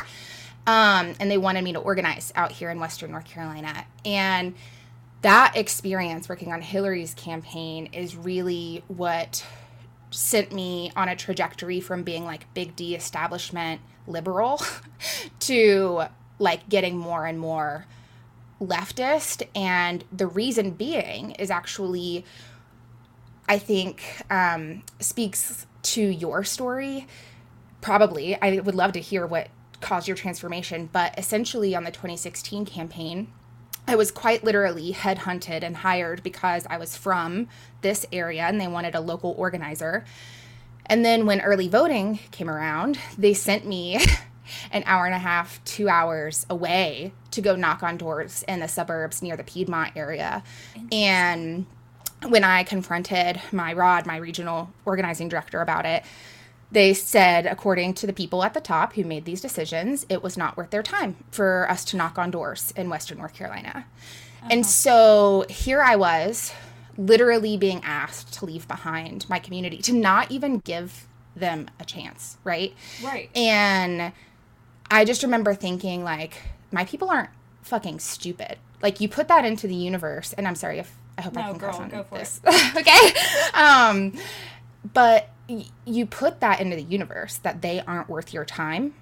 Um, 0.68 1.14
and 1.18 1.30
they 1.30 1.38
wanted 1.38 1.64
me 1.64 1.72
to 1.72 1.78
organize 1.78 2.30
out 2.36 2.52
here 2.52 2.68
in 2.68 2.78
Western 2.78 3.10
North 3.10 3.24
Carolina. 3.24 3.86
And 4.04 4.54
that 5.22 5.56
experience 5.56 6.28
working 6.28 6.52
on 6.52 6.60
Hillary's 6.60 7.14
campaign 7.14 7.86
is 7.94 8.14
really 8.14 8.84
what 8.86 9.46
sent 10.10 10.52
me 10.52 10.92
on 10.94 11.08
a 11.08 11.16
trajectory 11.16 11.80
from 11.80 12.02
being 12.02 12.26
like 12.26 12.52
big 12.52 12.76
D 12.76 12.94
establishment 12.94 13.80
liberal 14.06 14.60
to 15.40 16.02
like 16.38 16.68
getting 16.68 16.98
more 16.98 17.24
and 17.24 17.40
more 17.40 17.86
leftist. 18.60 19.42
And 19.54 20.04
the 20.12 20.26
reason 20.26 20.72
being 20.72 21.30
is 21.32 21.50
actually, 21.50 22.26
I 23.48 23.58
think, 23.58 24.02
um, 24.28 24.82
speaks 25.00 25.66
to 25.84 26.02
your 26.02 26.44
story. 26.44 27.06
Probably. 27.80 28.40
I 28.42 28.60
would 28.60 28.74
love 28.74 28.92
to 28.92 29.00
hear 29.00 29.26
what 29.26 29.48
caused 29.80 30.08
your 30.08 30.16
transformation. 30.16 30.88
But 30.92 31.18
essentially, 31.18 31.74
on 31.74 31.84
the 31.84 31.90
2016 31.90 32.64
campaign, 32.66 33.28
I 33.86 33.96
was 33.96 34.10
quite 34.10 34.44
literally 34.44 34.92
headhunted 34.92 35.62
and 35.62 35.78
hired 35.78 36.22
because 36.22 36.66
I 36.68 36.76
was 36.76 36.96
from 36.96 37.48
this 37.80 38.04
area 38.12 38.42
and 38.42 38.60
they 38.60 38.68
wanted 38.68 38.94
a 38.94 39.00
local 39.00 39.34
organizer. 39.38 40.04
And 40.86 41.04
then 41.04 41.24
when 41.24 41.40
early 41.40 41.68
voting 41.68 42.18
came 42.30 42.50
around, 42.50 42.98
they 43.16 43.32
sent 43.32 43.66
me 43.66 43.98
an 44.72 44.82
hour 44.86 45.06
and 45.06 45.14
a 45.14 45.18
half, 45.18 45.62
two 45.64 45.88
hours 45.88 46.44
away 46.50 47.12
to 47.30 47.40
go 47.40 47.56
knock 47.56 47.82
on 47.82 47.96
doors 47.96 48.42
in 48.48 48.60
the 48.60 48.68
suburbs 48.68 49.22
near 49.22 49.36
the 49.36 49.44
Piedmont 49.44 49.96
area. 49.96 50.42
And 50.92 51.66
when 52.26 52.44
I 52.44 52.64
confronted 52.64 53.40
my 53.52 53.72
ROD, 53.72 54.06
my 54.06 54.16
regional 54.16 54.70
organizing 54.84 55.28
director, 55.28 55.60
about 55.60 55.86
it, 55.86 56.04
they 56.70 56.92
said, 56.92 57.46
according 57.46 57.94
to 57.94 58.06
the 58.06 58.12
people 58.12 58.44
at 58.44 58.54
the 58.54 58.60
top 58.60 58.92
who 58.94 59.04
made 59.04 59.24
these 59.24 59.40
decisions, 59.40 60.04
it 60.08 60.22
was 60.22 60.36
not 60.36 60.56
worth 60.56 60.70
their 60.70 60.82
time 60.82 61.16
for 61.30 61.66
us 61.70 61.84
to 61.86 61.96
knock 61.96 62.18
on 62.18 62.30
doors 62.30 62.72
in 62.76 62.90
Western 62.90 63.18
North 63.18 63.34
Carolina. 63.34 63.86
Uh-huh. 64.40 64.48
And 64.50 64.66
so 64.66 65.46
here 65.48 65.82
I 65.82 65.96
was, 65.96 66.52
literally 66.98 67.56
being 67.56 67.80
asked 67.84 68.34
to 68.34 68.44
leave 68.44 68.68
behind 68.68 69.28
my 69.30 69.38
community, 69.38 69.78
to 69.78 69.92
not 69.92 70.30
even 70.30 70.58
give 70.58 71.06
them 71.34 71.68
a 71.78 71.84
chance, 71.84 72.36
right? 72.44 72.74
Right. 73.02 73.30
And 73.34 74.12
I 74.90 75.04
just 75.04 75.22
remember 75.22 75.54
thinking, 75.54 76.02
like, 76.02 76.42
my 76.72 76.84
people 76.84 77.08
aren't 77.08 77.30
fucking 77.62 78.00
stupid. 78.00 78.58
Like, 78.82 79.00
you 79.00 79.08
put 79.08 79.28
that 79.28 79.44
into 79.44 79.68
the 79.68 79.74
universe, 79.74 80.32
and 80.34 80.46
I'm 80.46 80.56
sorry 80.56 80.80
if 80.80 80.94
I 81.16 81.22
hope 81.22 81.34
no, 81.34 81.40
I 81.40 81.50
can 81.50 81.58
girl, 81.58 81.74
on 81.76 81.88
go 81.88 82.02
for 82.02 82.18
this. 82.18 82.40
okay. 82.76 83.12
Um, 83.54 84.12
but 84.92 85.30
you 85.84 86.06
put 86.06 86.40
that 86.40 86.60
into 86.60 86.76
the 86.76 86.82
universe 86.82 87.36
that 87.38 87.62
they 87.62 87.80
aren't 87.80 88.08
worth 88.08 88.32
your 88.32 88.44
time 88.44 88.94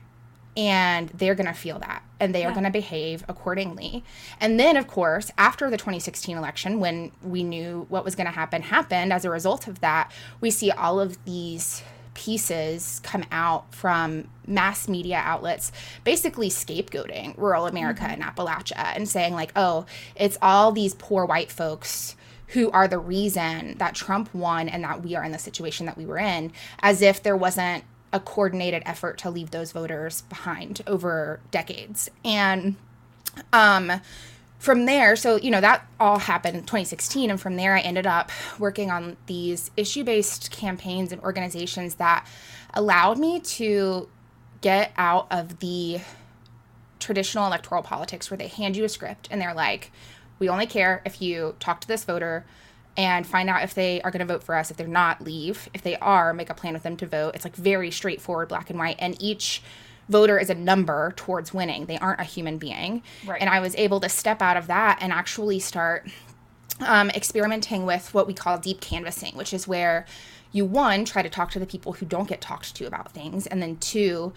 and 0.57 1.11
they're 1.11 1.35
going 1.35 1.47
to 1.47 1.53
feel 1.53 1.79
that 1.81 2.03
and 2.19 2.35
they 2.35 2.41
yeah. 2.41 2.49
are 2.49 2.53
going 2.53 2.65
to 2.65 2.71
behave 2.71 3.25
accordingly. 3.29 4.03
And 4.41 4.59
then 4.59 4.77
of 4.77 4.87
course, 4.87 5.31
after 5.37 5.69
the 5.69 5.77
2016 5.77 6.37
election 6.37 6.81
when 6.81 7.13
we 7.23 7.43
knew 7.43 7.87
what 7.89 8.05
was 8.05 8.15
going 8.15 8.27
to 8.27 8.33
happen 8.33 8.63
happened 8.63 9.13
as 9.13 9.25
a 9.25 9.31
result 9.31 9.69
of 9.69 9.81
that, 9.81 10.11
we 10.41 10.51
see 10.51 10.71
all 10.71 10.99
of 11.01 11.23
these 11.25 11.83
pieces 12.15 13.01
come 13.03 13.25
out 13.31 13.75
from 13.75 14.27
mass 14.47 14.89
media 14.89 15.21
outlets 15.23 15.71
basically 16.03 16.49
scapegoating 16.49 17.37
rural 17.37 17.67
America 17.67 18.05
mm-hmm. 18.05 18.23
and 18.23 18.23
Appalachia 18.23 18.97
and 18.97 19.07
saying 19.07 19.35
like, 19.35 19.53
"Oh, 19.55 19.85
it's 20.15 20.39
all 20.41 20.73
these 20.73 20.95
poor 20.95 21.27
white 21.27 21.53
folks 21.53 22.17
who 22.49 22.71
are 22.71 22.87
the 22.87 22.99
reason 22.99 23.77
that 23.79 23.95
Trump 23.95 24.33
won 24.35 24.69
and 24.69 24.85
that 24.85 25.03
we 25.03 25.15
are 25.15 25.25
in 25.25 25.33
the 25.33 25.39
situation 25.39 25.87
that 25.87 25.97
we 25.97 26.07
were 26.07 26.19
in, 26.19 26.53
as 26.81 27.03
if 27.03 27.23
there 27.23 27.37
wasn't 27.37 27.85
a 28.13 28.21
coordinated 28.21 28.83
effort 28.87 29.19
to 29.19 29.31
leave 29.31 29.51
those 29.51 29.73
voters 29.73 30.23
behind 30.23 30.83
over 30.87 31.41
decades. 31.51 32.09
And 32.25 32.77
um, 33.53 34.01
from 34.59 34.87
there, 34.87 35.17
so, 35.17 35.37
you 35.37 35.51
know, 35.51 35.61
that 35.61 35.87
all 36.01 36.19
happened 36.19 36.57
in 36.57 36.63
2016. 36.63 37.31
And 37.31 37.41
from 37.41 37.57
there, 37.57 37.75
I 37.75 37.81
ended 37.81 38.07
up 38.07 38.31
working 38.59 38.91
on 38.91 39.17
these 39.27 39.71
issue 39.77 40.05
based 40.05 40.51
campaigns 40.51 41.13
and 41.13 41.21
organizations 41.23 41.97
that 41.97 42.27
allowed 42.73 43.19
me 43.19 43.41
to 43.41 44.09
get 44.61 44.93
out 44.97 45.27
of 45.31 45.59
the 45.59 46.01
traditional 46.99 47.47
electoral 47.47 47.83
politics 47.83 48.31
where 48.31 48.39
they 48.39 48.49
hand 48.49 48.77
you 48.77 48.85
a 48.85 48.89
script 48.89 49.29
and 49.31 49.41
they're 49.41 49.55
like, 49.55 49.93
we 50.39 50.49
only 50.49 50.67
care 50.67 51.03
if 51.05 51.21
you 51.23 51.55
talk 51.59 51.81
to 51.81 51.89
this 51.89 52.05
voter 52.05 52.45
and 52.97 53.27
find 53.27 53.51
out 53.51 53.63
if 53.63 53.75
they 53.75 54.01
are 54.03 54.11
going 54.11 54.27
to 54.27 54.33
vote 54.33 54.43
for 54.43 54.55
us. 54.55 54.71
If 54.71 54.77
they're 54.77 54.87
not, 54.87 55.23
leave. 55.23 55.69
If 55.75 55.83
they 55.83 55.97
are, 55.97 56.33
make 56.33 56.51
a 56.51 56.55
plan 56.55 56.73
with 56.73 56.83
them 56.83 56.97
to 56.99 57.07
vote. 57.07 57.35
It's 57.35 57.45
like 57.45 57.55
very 57.55 57.91
straightforward, 57.91 58.49
black 58.49 58.71
and 58.71 58.79
white. 58.79 58.97
And 58.99 59.21
each 59.21 59.63
voter 60.09 60.39
is 60.39 60.51
a 60.51 60.55
number 60.55 61.13
towards 61.17 61.53
winning. 61.53 61.87
They 61.87 61.99
aren't 61.99 62.21
a 62.21 62.25
human 62.25 62.59
being. 62.59 63.03
Right. 63.27 63.41
And 63.41 63.51
I 63.51 63.61
was 63.61 63.75
able 63.77 64.01
to 64.01 64.09
step 64.09 64.41
out 64.41 64.57
of 64.57 64.67
that 64.69 64.99
and 65.03 65.13
actually 65.13 65.59
start 65.59 66.09
um, 66.81 67.11
experimenting 67.11 67.85
with 67.87 68.15
what 68.15 68.27
we 68.27 68.35
call 68.35 68.59
deep 68.59 68.81
canvassing, 68.81 69.37
which 69.37 69.53
is 69.53 69.69
where 69.69 70.07
you, 70.53 70.65
one, 70.65 71.05
try 71.05 71.23
to 71.23 71.29
talk 71.29 71.51
to 71.51 71.59
the 71.59 71.67
people 71.67 71.95
who 71.95 72.07
don't 72.07 72.29
get 72.29 72.41
talked 72.41 72.75
to 72.77 72.87
about 72.87 73.13
things. 73.13 73.47
And 73.47 73.61
then 73.61 73.77
two, 73.77 74.33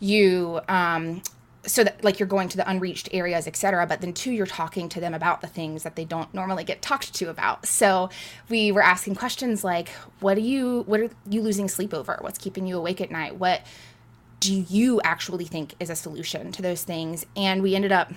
you 0.00 0.60
um, 0.68 1.22
so 1.64 1.84
that 1.84 2.02
like 2.02 2.18
you're 2.18 2.26
going 2.26 2.48
to 2.48 2.56
the 2.56 2.68
unreached 2.68 3.08
areas 3.12 3.46
etc 3.46 3.86
but 3.86 4.00
then 4.00 4.12
two 4.12 4.32
you're 4.32 4.46
talking 4.46 4.88
to 4.88 5.00
them 5.00 5.14
about 5.14 5.40
the 5.40 5.46
things 5.46 5.84
that 5.84 5.94
they 5.94 6.04
don't 6.04 6.32
normally 6.34 6.64
get 6.64 6.82
talked 6.82 7.14
to 7.14 7.30
about. 7.30 7.66
So 7.66 8.10
we 8.48 8.72
were 8.72 8.82
asking 8.82 9.16
questions 9.16 9.64
like 9.64 9.88
what 10.20 10.36
are 10.36 10.40
you 10.42 10.82
what 10.86 11.00
are 11.00 11.10
you 11.28 11.42
losing 11.42 11.68
sleep 11.68 11.94
over? 11.94 12.18
What's 12.20 12.38
keeping 12.38 12.66
you 12.66 12.76
awake 12.76 13.00
at 13.00 13.10
night? 13.10 13.36
What 13.36 13.62
do 14.40 14.54
you 14.54 15.00
actually 15.02 15.44
think 15.44 15.74
is 15.78 15.90
a 15.90 15.96
solution 15.96 16.52
to 16.52 16.62
those 16.62 16.82
things? 16.82 17.24
And 17.36 17.62
we 17.62 17.74
ended 17.74 17.92
up 17.92 18.12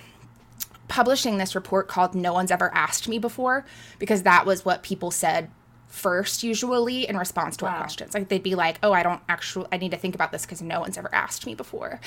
publishing 0.88 1.38
this 1.38 1.54
report 1.54 1.88
called 1.88 2.14
no 2.14 2.32
one's 2.32 2.50
ever 2.50 2.72
asked 2.74 3.08
me 3.08 3.18
before 3.18 3.64
because 3.98 4.22
that 4.22 4.46
was 4.46 4.64
what 4.64 4.82
people 4.82 5.10
said 5.10 5.50
first 5.88 6.42
usually 6.42 7.08
in 7.08 7.16
response 7.16 7.56
to 7.56 7.64
wow. 7.64 7.72
our 7.72 7.78
questions. 7.78 8.14
Like 8.14 8.28
they'd 8.28 8.42
be 8.42 8.54
like 8.54 8.78
oh 8.82 8.92
i 8.92 9.02
don't 9.02 9.20
actually 9.28 9.66
i 9.72 9.76
need 9.76 9.90
to 9.92 9.96
think 9.96 10.14
about 10.14 10.32
this 10.32 10.44
because 10.44 10.62
no 10.62 10.80
one's 10.80 10.98
ever 10.98 11.12
asked 11.14 11.46
me 11.46 11.54
before 11.54 12.00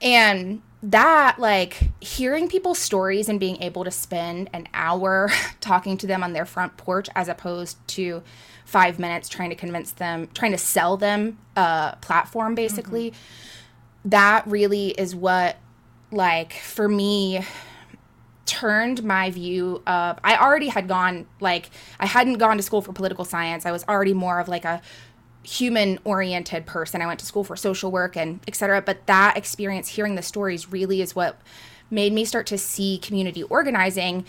and 0.00 0.62
that, 0.82 1.38
like, 1.38 1.90
hearing 2.00 2.48
people's 2.48 2.78
stories 2.78 3.28
and 3.28 3.38
being 3.38 3.62
able 3.62 3.84
to 3.84 3.90
spend 3.90 4.48
an 4.52 4.68
hour 4.72 5.30
talking 5.60 5.96
to 5.98 6.06
them 6.06 6.22
on 6.22 6.32
their 6.32 6.46
front 6.46 6.76
porch 6.76 7.08
as 7.14 7.28
opposed 7.28 7.76
to 7.88 8.22
five 8.64 8.98
minutes 8.98 9.28
trying 9.28 9.50
to 9.50 9.56
convince 9.56 9.92
them, 9.92 10.28
trying 10.32 10.52
to 10.52 10.58
sell 10.58 10.96
them 10.96 11.38
a 11.56 11.98
platform, 12.00 12.54
basically, 12.54 13.10
mm-hmm. 13.10 14.08
that 14.08 14.46
really 14.46 14.88
is 14.90 15.14
what, 15.14 15.56
like, 16.10 16.54
for 16.54 16.88
me, 16.88 17.44
turned 18.46 19.04
my 19.04 19.30
view 19.30 19.80
of 19.86 20.18
I 20.24 20.36
already 20.36 20.66
had 20.66 20.88
gone 20.88 21.26
like 21.38 21.70
I 22.00 22.06
hadn't 22.06 22.38
gone 22.38 22.56
to 22.56 22.64
school 22.64 22.82
for 22.82 22.92
political 22.92 23.24
science. 23.24 23.64
I 23.64 23.70
was 23.70 23.84
already 23.88 24.12
more 24.12 24.40
of 24.40 24.48
like 24.48 24.64
a 24.64 24.82
human 25.42 25.98
oriented 26.04 26.66
person. 26.66 27.00
I 27.02 27.06
went 27.06 27.20
to 27.20 27.26
school 27.26 27.44
for 27.44 27.56
social 27.56 27.90
work 27.90 28.16
and 28.16 28.40
etc. 28.46 28.82
But 28.82 29.06
that 29.06 29.36
experience, 29.36 29.88
hearing 29.88 30.14
the 30.14 30.22
stories, 30.22 30.70
really 30.70 31.00
is 31.00 31.14
what 31.14 31.40
made 31.90 32.12
me 32.12 32.24
start 32.24 32.46
to 32.46 32.58
see 32.58 32.98
community 32.98 33.42
organizing 33.44 34.24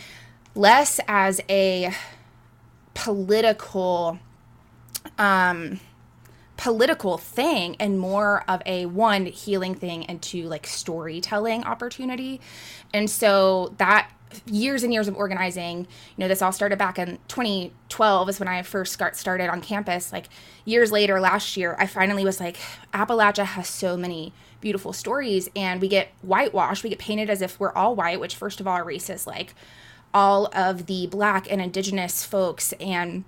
less 0.55 0.99
as 1.07 1.39
a 1.49 1.93
political 2.93 4.19
um 5.17 5.79
political 6.57 7.17
thing 7.17 7.75
and 7.79 7.97
more 7.97 8.43
of 8.47 8.61
a 8.65 8.85
one 8.85 9.25
healing 9.25 9.73
thing 9.73 10.05
and 10.05 10.21
two 10.21 10.43
like 10.43 10.67
storytelling 10.67 11.63
opportunity 11.63 12.39
and 12.93 13.09
so 13.09 13.73
that 13.77 14.11
years 14.45 14.83
and 14.83 14.93
years 14.93 15.07
of 15.07 15.15
organizing. 15.15 15.79
You 15.79 15.87
know, 16.17 16.27
this 16.27 16.41
all 16.41 16.51
started 16.51 16.77
back 16.77 16.99
in 16.99 17.19
2012 17.27 18.29
is 18.29 18.39
when 18.39 18.47
I 18.47 18.61
first 18.61 18.97
got 18.97 19.15
started 19.15 19.49
on 19.49 19.61
campus. 19.61 20.11
Like 20.11 20.27
years 20.65 20.91
later, 20.91 21.19
last 21.19 21.57
year, 21.57 21.75
I 21.79 21.87
finally 21.87 22.23
was 22.23 22.39
like, 22.39 22.57
Appalachia 22.93 23.45
has 23.45 23.67
so 23.67 23.97
many 23.97 24.33
beautiful 24.59 24.93
stories, 24.93 25.49
and 25.55 25.81
we 25.81 25.87
get 25.87 26.09
whitewashed. 26.21 26.83
We 26.83 26.89
get 26.89 26.99
painted 26.99 27.29
as 27.29 27.41
if 27.41 27.59
we're 27.59 27.73
all 27.73 27.95
white, 27.95 28.19
which 28.19 28.35
first 28.35 28.59
of 28.59 28.67
all 28.67 28.77
are 28.77 28.85
racist. 28.85 29.25
Like 29.25 29.55
all 30.13 30.49
of 30.53 30.85
the 30.85 31.07
black 31.07 31.51
and 31.51 31.61
indigenous 31.61 32.25
folks 32.25 32.73
and 32.73 33.23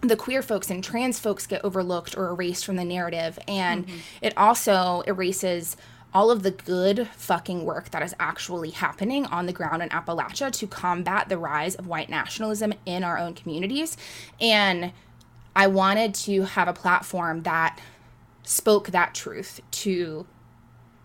the 0.00 0.16
queer 0.16 0.42
folks 0.42 0.68
and 0.70 0.82
trans 0.82 1.20
folks 1.20 1.46
get 1.46 1.64
overlooked 1.64 2.16
or 2.16 2.28
erased 2.28 2.64
from 2.64 2.76
the 2.76 2.84
narrative 2.84 3.38
and 3.46 3.86
mm-hmm. 3.86 3.98
it 4.20 4.36
also 4.36 5.02
erases 5.06 5.76
all 6.14 6.30
of 6.30 6.42
the 6.42 6.50
good 6.50 7.08
fucking 7.16 7.64
work 7.64 7.90
that 7.90 8.02
is 8.02 8.14
actually 8.20 8.70
happening 8.70 9.24
on 9.26 9.46
the 9.46 9.52
ground 9.52 9.82
in 9.82 9.88
Appalachia 9.88 10.50
to 10.52 10.66
combat 10.66 11.28
the 11.28 11.38
rise 11.38 11.74
of 11.74 11.86
white 11.86 12.10
nationalism 12.10 12.74
in 12.84 13.02
our 13.02 13.18
own 13.18 13.34
communities. 13.34 13.96
And 14.40 14.92
I 15.56 15.66
wanted 15.66 16.14
to 16.14 16.42
have 16.42 16.68
a 16.68 16.72
platform 16.72 17.42
that 17.42 17.78
spoke 18.42 18.88
that 18.88 19.14
truth 19.14 19.60
to 19.70 20.26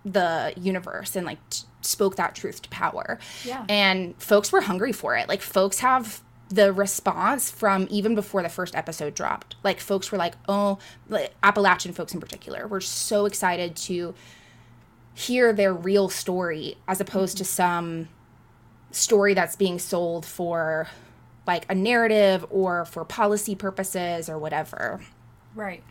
the 0.04 0.54
universe 0.58 1.16
and 1.16 1.26
like 1.26 1.38
t- 1.50 1.66
spoke 1.82 2.16
that 2.16 2.36
truth 2.36 2.62
to 2.64 2.70
power. 2.70 3.20
Yeah. 3.46 3.66
And 3.70 4.16
folks 4.22 4.52
were 4.52 4.62
hungry 4.62 4.92
for 4.92 5.16
it. 5.16 5.28
Like 5.28 5.42
folks 5.42 5.80
have 5.80 6.22
the 6.50 6.72
response 6.72 7.52
from 7.52 7.88
even 7.90 8.16
before 8.16 8.42
the 8.42 8.50
first 8.50 8.76
episode 8.76 9.14
dropped. 9.14 9.56
Like 9.64 9.80
folks 9.80 10.12
were 10.12 10.18
like, 10.18 10.36
"Oh, 10.48 10.80
like 11.10 11.34
Appalachian 11.44 11.94
folks 11.94 12.14
in 12.14 12.22
particular, 12.22 12.68
we're 12.68 12.80
so 12.80 13.26
excited 13.26 13.76
to 13.78 14.14
hear 15.18 15.52
their 15.52 15.74
real 15.74 16.10
story 16.10 16.78
as 16.88 17.02
opposed 17.02 17.38
to 17.38 17.44
some 17.44 18.08
story 18.92 19.34
that's 19.34 19.56
being 19.56 19.80
sold 19.80 20.26
for 20.26 20.88
like 21.48 21.66
a 21.70 21.76
narrative 21.76 22.46
or 22.50 22.86
for 22.86 23.04
policy 23.04 23.56
purposes 23.56 24.30
or 24.30 24.38
whatever." 24.38 25.02
Right. 25.56 25.84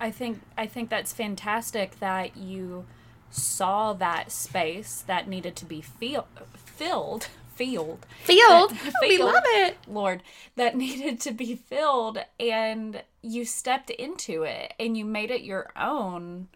I 0.00 0.10
think 0.10 0.40
I 0.56 0.66
think 0.66 0.90
that's 0.90 1.12
fantastic 1.12 1.98
that 2.00 2.36
you 2.36 2.84
saw 3.30 3.92
that 3.94 4.30
space 4.32 5.02
that 5.06 5.28
needed 5.28 5.56
to 5.56 5.64
be 5.64 5.80
feel, 5.80 6.26
filled 6.54 7.28
filled 7.54 8.06
Field, 8.20 8.70
that- 8.70 8.92
we 9.02 9.18
love 9.18 9.42
it. 9.46 9.76
lord 9.88 10.22
that 10.54 10.76
needed 10.84 11.20
to 11.20 11.32
be 11.32 11.56
filled 11.56 12.18
and 12.38 13.02
you 13.20 13.44
stepped 13.44 13.90
into 13.90 14.44
it 14.44 14.72
and 14.78 14.96
you 14.96 15.04
made 15.04 15.30
it 15.32 15.42
your 15.42 15.68
own 15.76 16.46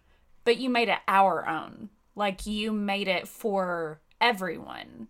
but 0.44 0.58
you 0.58 0.68
made 0.68 0.88
it 0.88 0.98
our 1.08 1.46
own 1.48 1.88
like 2.14 2.46
you 2.46 2.72
made 2.72 3.08
it 3.08 3.26
for 3.26 4.00
everyone 4.20 5.08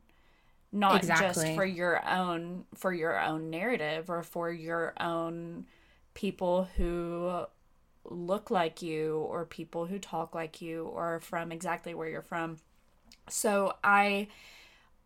not 0.72 1.02
just 1.02 1.46
for 1.54 1.64
your 1.64 2.06
own 2.08 2.64
for 2.74 2.92
your 2.92 3.20
own 3.20 3.50
narrative 3.50 4.08
or 4.08 4.22
for 4.22 4.50
your 4.50 4.94
own 5.00 5.66
people 6.14 6.68
who 6.76 7.44
look 8.04 8.50
like 8.50 8.82
you 8.82 9.18
or 9.28 9.44
people 9.44 9.86
who 9.86 9.98
talk 9.98 10.34
like 10.34 10.60
you 10.60 10.84
or 10.84 11.20
from 11.20 11.52
exactly 11.52 11.94
where 11.94 12.08
you're 12.08 12.22
from 12.22 12.56
so 13.28 13.74
i 13.84 14.26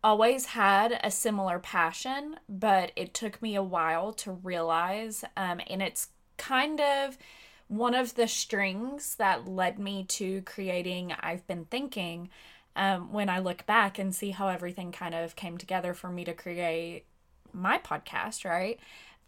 always 0.03 0.45
had 0.47 0.99
a 1.03 1.11
similar 1.11 1.59
passion, 1.59 2.37
but 2.47 2.91
it 2.95 3.13
took 3.13 3.41
me 3.41 3.55
a 3.55 3.63
while 3.63 4.13
to 4.13 4.31
realize. 4.31 5.23
Um, 5.35 5.59
and 5.67 5.81
it's 5.81 6.09
kind 6.37 6.79
of 6.79 7.17
one 7.67 7.93
of 7.93 8.15
the 8.15 8.27
strings 8.27 9.15
that 9.15 9.47
led 9.47 9.79
me 9.79 10.05
to 10.05 10.41
creating 10.43 11.13
I've 11.19 11.45
Been 11.47 11.65
Thinking. 11.65 12.29
Um, 12.75 13.11
when 13.11 13.27
I 13.27 13.39
look 13.39 13.65
back 13.65 13.97
and 13.97 14.13
see 14.13 14.29
how 14.29 14.49
everything 14.49 14.91
kind 14.91 15.15
of 15.15 15.35
came 15.35 15.57
together 15.57 15.95
for 15.95 16.09
me 16.09 16.23
to 16.25 16.33
create 16.33 17.05
my 17.51 17.79
podcast, 17.79 18.45
right? 18.45 18.79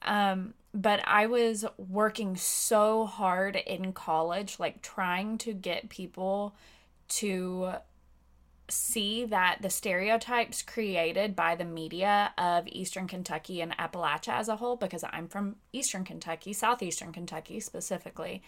Um, 0.04 0.54
but 0.74 1.02
I 1.08 1.26
was 1.26 1.66
working 1.78 2.36
so 2.36 3.06
hard 3.06 3.56
in 3.56 3.92
college, 3.94 4.60
like 4.60 4.82
trying 4.82 5.40
to 5.40 5.54
get 5.54 5.90
people 5.90 6.56
to 7.10 7.72
see 8.72 9.26
that 9.26 9.60
the 9.62 9.70
stereotypes 9.70 10.62
created 10.62 11.36
by 11.36 11.56
the 11.56 11.66
media 11.66 12.34
of 12.38 12.68
Eastern 12.68 13.08
Kentucky 13.08 13.62
and 13.62 13.78
Appalachia 13.78 14.34
as 14.34 14.48
a 14.48 14.56
whole, 14.58 14.76
because 14.76 15.04
I'm 15.12 15.28
from 15.28 15.56
Eastern 15.74 16.04
Kentucky, 16.04 16.54
Southeastern 16.54 17.12
Kentucky 17.12 17.60
specifically, 17.60 18.42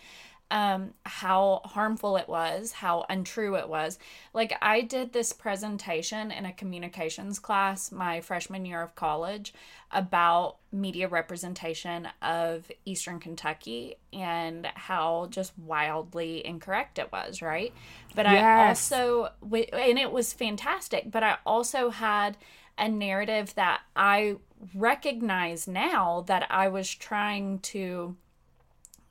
um, 0.51 0.93
how 1.05 1.61
harmful 1.63 2.17
it 2.17 2.27
was, 2.27 2.73
how 2.73 3.05
untrue 3.09 3.55
it 3.55 3.69
was. 3.69 3.97
Like, 4.33 4.55
I 4.61 4.81
did 4.81 5.13
this 5.13 5.31
presentation 5.31 6.29
in 6.29 6.45
a 6.45 6.51
communications 6.51 7.39
class 7.39 7.91
my 7.91 8.19
freshman 8.19 8.65
year 8.65 8.81
of 8.81 8.93
college 8.93 9.53
about 9.91 10.57
media 10.71 11.07
representation 11.07 12.09
of 12.21 12.69
Eastern 12.85 13.19
Kentucky 13.19 13.95
and 14.11 14.67
how 14.75 15.27
just 15.31 15.57
wildly 15.57 16.45
incorrect 16.45 16.99
it 16.99 17.11
was, 17.11 17.41
right? 17.41 17.73
But 18.13 18.27
I 18.27 18.67
also, 18.67 19.29
and 19.41 19.99
it 19.99 20.11
was 20.11 20.33
fantastic, 20.33 21.09
but 21.09 21.23
I 21.23 21.37
also 21.45 21.89
had 21.89 22.37
a 22.77 22.89
narrative 22.89 23.55
that 23.55 23.81
I 23.95 24.35
recognize 24.75 25.67
now 25.67 26.25
that 26.27 26.47
I 26.49 26.67
was 26.67 26.89
trying 26.93 27.59
to 27.59 28.15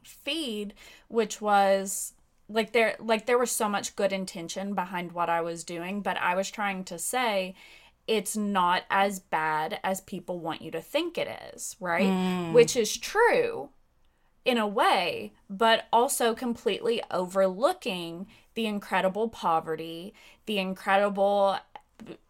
feed 0.02 0.74
which 1.08 1.40
was 1.40 2.12
like 2.50 2.72
there 2.72 2.96
like 2.98 3.26
there 3.26 3.38
was 3.38 3.50
so 3.50 3.68
much 3.68 3.96
good 3.96 4.12
intention 4.12 4.74
behind 4.74 5.12
what 5.12 5.30
I 5.30 5.40
was 5.40 5.64
doing 5.64 6.02
but 6.02 6.16
I 6.16 6.34
was 6.34 6.50
trying 6.50 6.84
to 6.84 6.98
say 6.98 7.54
it's 8.06 8.36
not 8.36 8.82
as 8.90 9.20
bad 9.20 9.78
as 9.84 10.00
people 10.00 10.40
want 10.40 10.62
you 10.62 10.70
to 10.72 10.80
think 10.80 11.16
it 11.16 11.28
is 11.54 11.76
right? 11.80 12.06
Hmm. 12.06 12.52
Which 12.52 12.76
is 12.76 12.96
true 12.96 13.70
in 14.44 14.58
a 14.58 14.66
way 14.66 15.32
but 15.48 15.86
also 15.92 16.34
completely 16.34 17.02
overlooking 17.10 18.26
the 18.54 18.66
incredible 18.66 19.28
poverty 19.28 20.12
the 20.46 20.58
incredible 20.58 21.56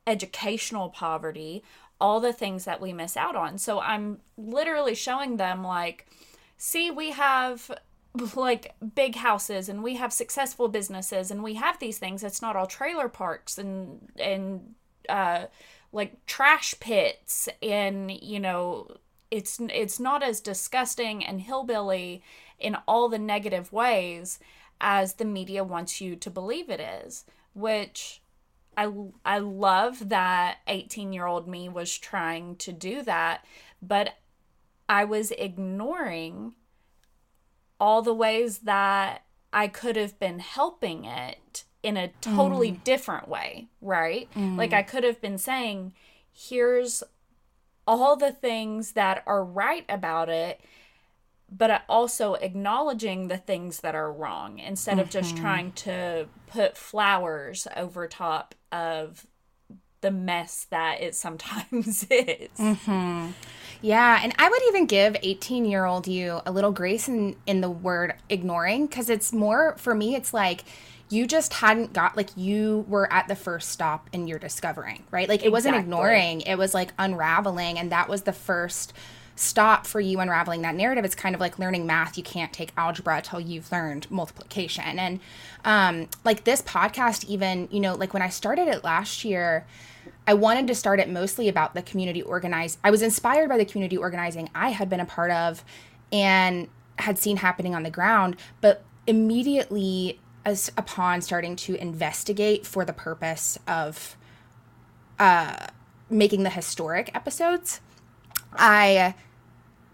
educational 0.07 0.91
poverty 0.91 1.63
all 2.01 2.19
the 2.19 2.33
things 2.33 2.65
that 2.65 2.81
we 2.81 2.93
miss 2.93 3.17
out 3.17 3.37
on. 3.37 3.57
So 3.59 3.81
i'm 3.81 4.19
literally 4.37 4.95
showing 4.95 5.37
them 5.37 5.65
like 5.65 6.07
see 6.61 6.91
we 6.91 7.11
have 7.11 7.71
like 8.35 8.75
big 8.95 9.17
houses 9.17 9.69
and 9.69 9.83
we 9.83 9.97
have 9.97 10.13
successful 10.13 10.69
businesses 10.69 11.31
and 11.31 11.43
we 11.43 11.55
have 11.55 11.79
these 11.79 11.99
things. 11.99 12.23
It's 12.23 12.43
not 12.43 12.55
all 12.55 12.67
trailer 12.67 13.09
parks 13.09 13.57
and 13.57 14.11
and 14.19 14.75
uh 15.09 15.47
like 15.91 16.25
trash 16.27 16.75
pits 16.79 17.49
and 17.63 18.11
you 18.11 18.39
know 18.39 18.89
it's 19.31 19.59
it's 19.73 19.99
not 19.99 20.23
as 20.23 20.41
disgusting 20.41 21.25
and 21.25 21.41
hillbilly 21.41 22.23
in 22.59 22.77
all 22.87 23.09
the 23.09 23.19
negative 23.19 23.73
ways 23.73 24.39
as 24.83 25.15
the 25.15 25.25
media 25.25 25.65
wants 25.65 26.01
you 26.01 26.15
to 26.15 26.31
believe 26.31 26.69
it 26.69 26.81
is 26.81 27.25
which 27.55 28.21
I 28.77 28.93
I 29.25 29.39
love 29.39 30.11
that 30.11 30.59
18 30.67 31.13
year 31.13 31.27
old 31.27 31.49
me 31.49 31.69
was 31.69 31.97
trying 31.99 32.57
to 32.57 32.73
do 32.73 33.03
that, 33.03 33.45
but 33.83 34.15
I 34.91 35.05
was 35.05 35.31
ignoring 35.31 36.55
all 37.79 38.03
the 38.03 38.13
ways 38.13 38.59
that 38.59 39.23
I 39.53 39.69
could 39.69 39.95
have 39.95 40.19
been 40.19 40.41
helping 40.41 41.05
it 41.05 41.65
in 41.85 41.97
a 41.97 42.09
totally 42.21 42.73
mm. 42.73 42.83
different 42.83 43.29
way, 43.29 43.69
right? 43.81 44.29
Mm. 44.35 44.59
Like 44.59 44.73
I 44.73 44.83
could 44.83 45.05
have 45.05 45.21
been 45.21 45.39
saying, 45.39 45.95
here's 46.33 47.05
all 47.87 48.17
the 48.17 48.33
things 48.33 48.93
that 48.93 49.23
are 49.29 49.45
right 49.45 49.85
about 49.89 50.29
it, 50.29 50.61
but 51.49 51.83
also 51.89 52.35
acknowledging 52.35 53.29
the 53.29 53.39
things 53.39 53.81
that 53.81 53.95
are 53.95 54.13
wrong 54.13 54.59
instead 54.59 54.99
of 54.99 55.09
just 55.09 55.35
mm-hmm. 55.35 55.45
trying 55.45 55.73
to 55.73 56.27
put 56.49 56.77
flowers 56.77 57.69
over 57.77 58.09
top 58.09 58.57
of 58.73 59.25
the 60.01 60.11
mess 60.11 60.67
that 60.71 61.01
it 61.01 61.15
sometimes 61.15 62.07
is. 62.11 62.49
Mm-hmm. 62.59 63.31
Yeah, 63.83 64.21
and 64.23 64.35
I 64.39 64.49
would 64.49 64.63
even 64.69 64.87
give 64.87 65.17
18 65.23 65.65
year 65.65 65.85
old 65.85 66.07
you 66.07 66.41
a 66.45 66.53
little 66.53 66.73
grace 66.73 67.09
in, 67.09 67.37
in 67.47 67.61
the 67.61 67.71
word 67.71 68.15
ignoring 68.29 68.87
because 68.87 69.09
it's 69.09 69.33
more, 69.33 69.75
for 69.79 69.95
me, 69.95 70.15
it's 70.15 70.35
like 70.35 70.65
you 71.09 71.27
just 71.27 71.55
hadn't 71.55 71.93
got, 71.93 72.17
like, 72.17 72.29
you 72.37 72.85
were 72.89 73.13
at 73.13 73.27
the 73.27 73.35
first 73.35 73.71
stop 73.71 74.09
in 74.13 74.29
your 74.29 74.39
discovering, 74.39 75.03
right? 75.11 75.29
Like, 75.29 75.45
it 75.45 75.51
wasn't 75.51 75.77
ignoring, 75.77 76.43
it 76.43 76.57
was 76.57 76.73
like 76.73 76.93
unraveling, 76.99 77.79
and 77.79 77.91
that 77.91 78.09
was 78.09 78.23
the 78.23 78.33
first 78.33 78.93
stop 79.41 79.87
for 79.87 80.01
you 80.01 80.21
unraveling 80.21 80.63
that 80.63 80.75
narrative. 80.75 81.05
It's 81.05 81.15
kind 81.15 81.35
of 81.35 81.41
like 81.41 81.59
learning 81.59 81.87
math. 81.87 82.19
You 82.19 82.23
can't 82.23 82.53
take 82.53 82.73
algebra 82.77 83.17
until 83.17 83.41
you've 83.41 83.73
learned 83.73 84.11
multiplication. 84.11 84.99
And 84.99 85.21
um, 85.65 86.09
like 86.25 86.45
this 86.45 86.61
podcast, 86.63 87.25
even, 87.25 87.67
you 87.71 87.81
know, 87.81 87.95
like 87.95 88.13
when 88.13 88.23
I 88.23 88.29
started 88.29 88.69
it 88.69 88.85
last 88.85 89.25
year, 89.25 89.65
I 90.31 90.35
wanted 90.35 90.69
to 90.69 90.77
start 90.77 91.01
it 91.01 91.09
mostly 91.09 91.49
about 91.49 91.75
the 91.75 91.83
community 91.83 92.23
organized. 92.23 92.79
I 92.85 92.93
was 92.93 93.03
inspired 93.03 93.49
by 93.49 93.59
the 93.59 93.65
community 93.65 93.97
organizing 93.97 94.49
I 94.55 94.69
had 94.69 94.89
been 94.89 95.01
a 95.01 95.05
part 95.05 95.33
of 95.33 95.65
and 96.13 96.69
had 97.01 97.19
seen 97.19 97.39
happening 97.39 97.75
on 97.75 97.83
the 97.83 97.91
ground, 97.91 98.37
but 98.61 98.85
immediately 99.09 100.21
as 100.45 100.71
upon 100.77 101.21
starting 101.21 101.57
to 101.57 101.75
investigate 101.75 102.65
for 102.65 102.85
the 102.85 102.93
purpose 102.93 103.59
of 103.67 104.17
uh, 105.19 105.67
making 106.09 106.45
the 106.45 106.51
historic 106.51 107.13
episodes, 107.13 107.81
I 108.53 109.17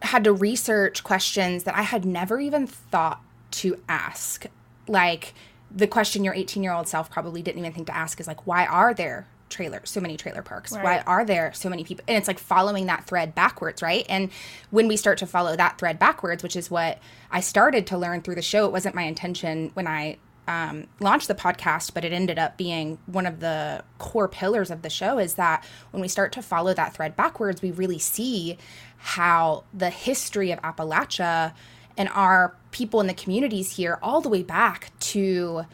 had 0.02 0.22
to 0.24 0.34
research 0.34 1.02
questions 1.02 1.64
that 1.64 1.74
I 1.74 1.82
had 1.82 2.04
never 2.04 2.40
even 2.40 2.66
thought 2.66 3.22
to 3.52 3.80
ask. 3.88 4.44
Like 4.86 5.32
the 5.74 5.86
question 5.86 6.24
your 6.24 6.34
18 6.34 6.62
year 6.62 6.74
old 6.74 6.88
self 6.88 7.10
probably 7.10 7.40
didn't 7.40 7.60
even 7.60 7.72
think 7.72 7.86
to 7.86 7.96
ask 7.96 8.20
is 8.20 8.26
like, 8.26 8.46
why 8.46 8.66
are 8.66 8.92
there 8.92 9.28
trailers, 9.48 9.90
so 9.90 10.00
many 10.00 10.16
trailer 10.16 10.42
parks? 10.42 10.72
Why 10.72 11.00
are 11.06 11.24
there 11.24 11.52
so 11.54 11.68
many 11.68 11.84
people? 11.84 12.04
And 12.08 12.16
it's 12.16 12.28
like 12.28 12.38
following 12.38 12.86
that 12.86 13.06
thread 13.06 13.34
backwards, 13.34 13.82
right? 13.82 14.04
And 14.08 14.30
when 14.70 14.88
we 14.88 14.96
start 14.96 15.18
to 15.18 15.26
follow 15.26 15.56
that 15.56 15.78
thread 15.78 15.98
backwards, 15.98 16.42
which 16.42 16.56
is 16.56 16.70
what 16.70 16.98
I 17.30 17.40
started 17.40 17.86
to 17.88 17.98
learn 17.98 18.22
through 18.22 18.36
the 18.36 18.42
show, 18.42 18.66
it 18.66 18.72
wasn't 18.72 18.94
my 18.94 19.02
intention 19.02 19.70
when 19.74 19.86
I 19.86 20.18
um, 20.48 20.86
launched 21.00 21.28
the 21.28 21.34
podcast, 21.34 21.94
but 21.94 22.04
it 22.04 22.12
ended 22.12 22.38
up 22.38 22.56
being 22.56 22.98
one 23.06 23.26
of 23.26 23.40
the 23.40 23.82
core 23.98 24.28
pillars 24.28 24.70
of 24.70 24.82
the 24.82 24.90
show 24.90 25.18
is 25.18 25.34
that 25.34 25.64
when 25.90 26.00
we 26.00 26.08
start 26.08 26.32
to 26.32 26.42
follow 26.42 26.72
that 26.74 26.94
thread 26.94 27.16
backwards, 27.16 27.62
we 27.62 27.70
really 27.70 27.98
see 27.98 28.56
how 28.98 29.64
the 29.74 29.90
history 29.90 30.52
of 30.52 30.60
Appalachia 30.62 31.52
and 31.96 32.08
our 32.10 32.54
people 32.70 33.00
in 33.00 33.06
the 33.06 33.14
communities 33.14 33.76
here, 33.76 33.98
all 34.02 34.20
the 34.20 34.28
way 34.28 34.42
back 34.42 34.92
to 35.00 35.64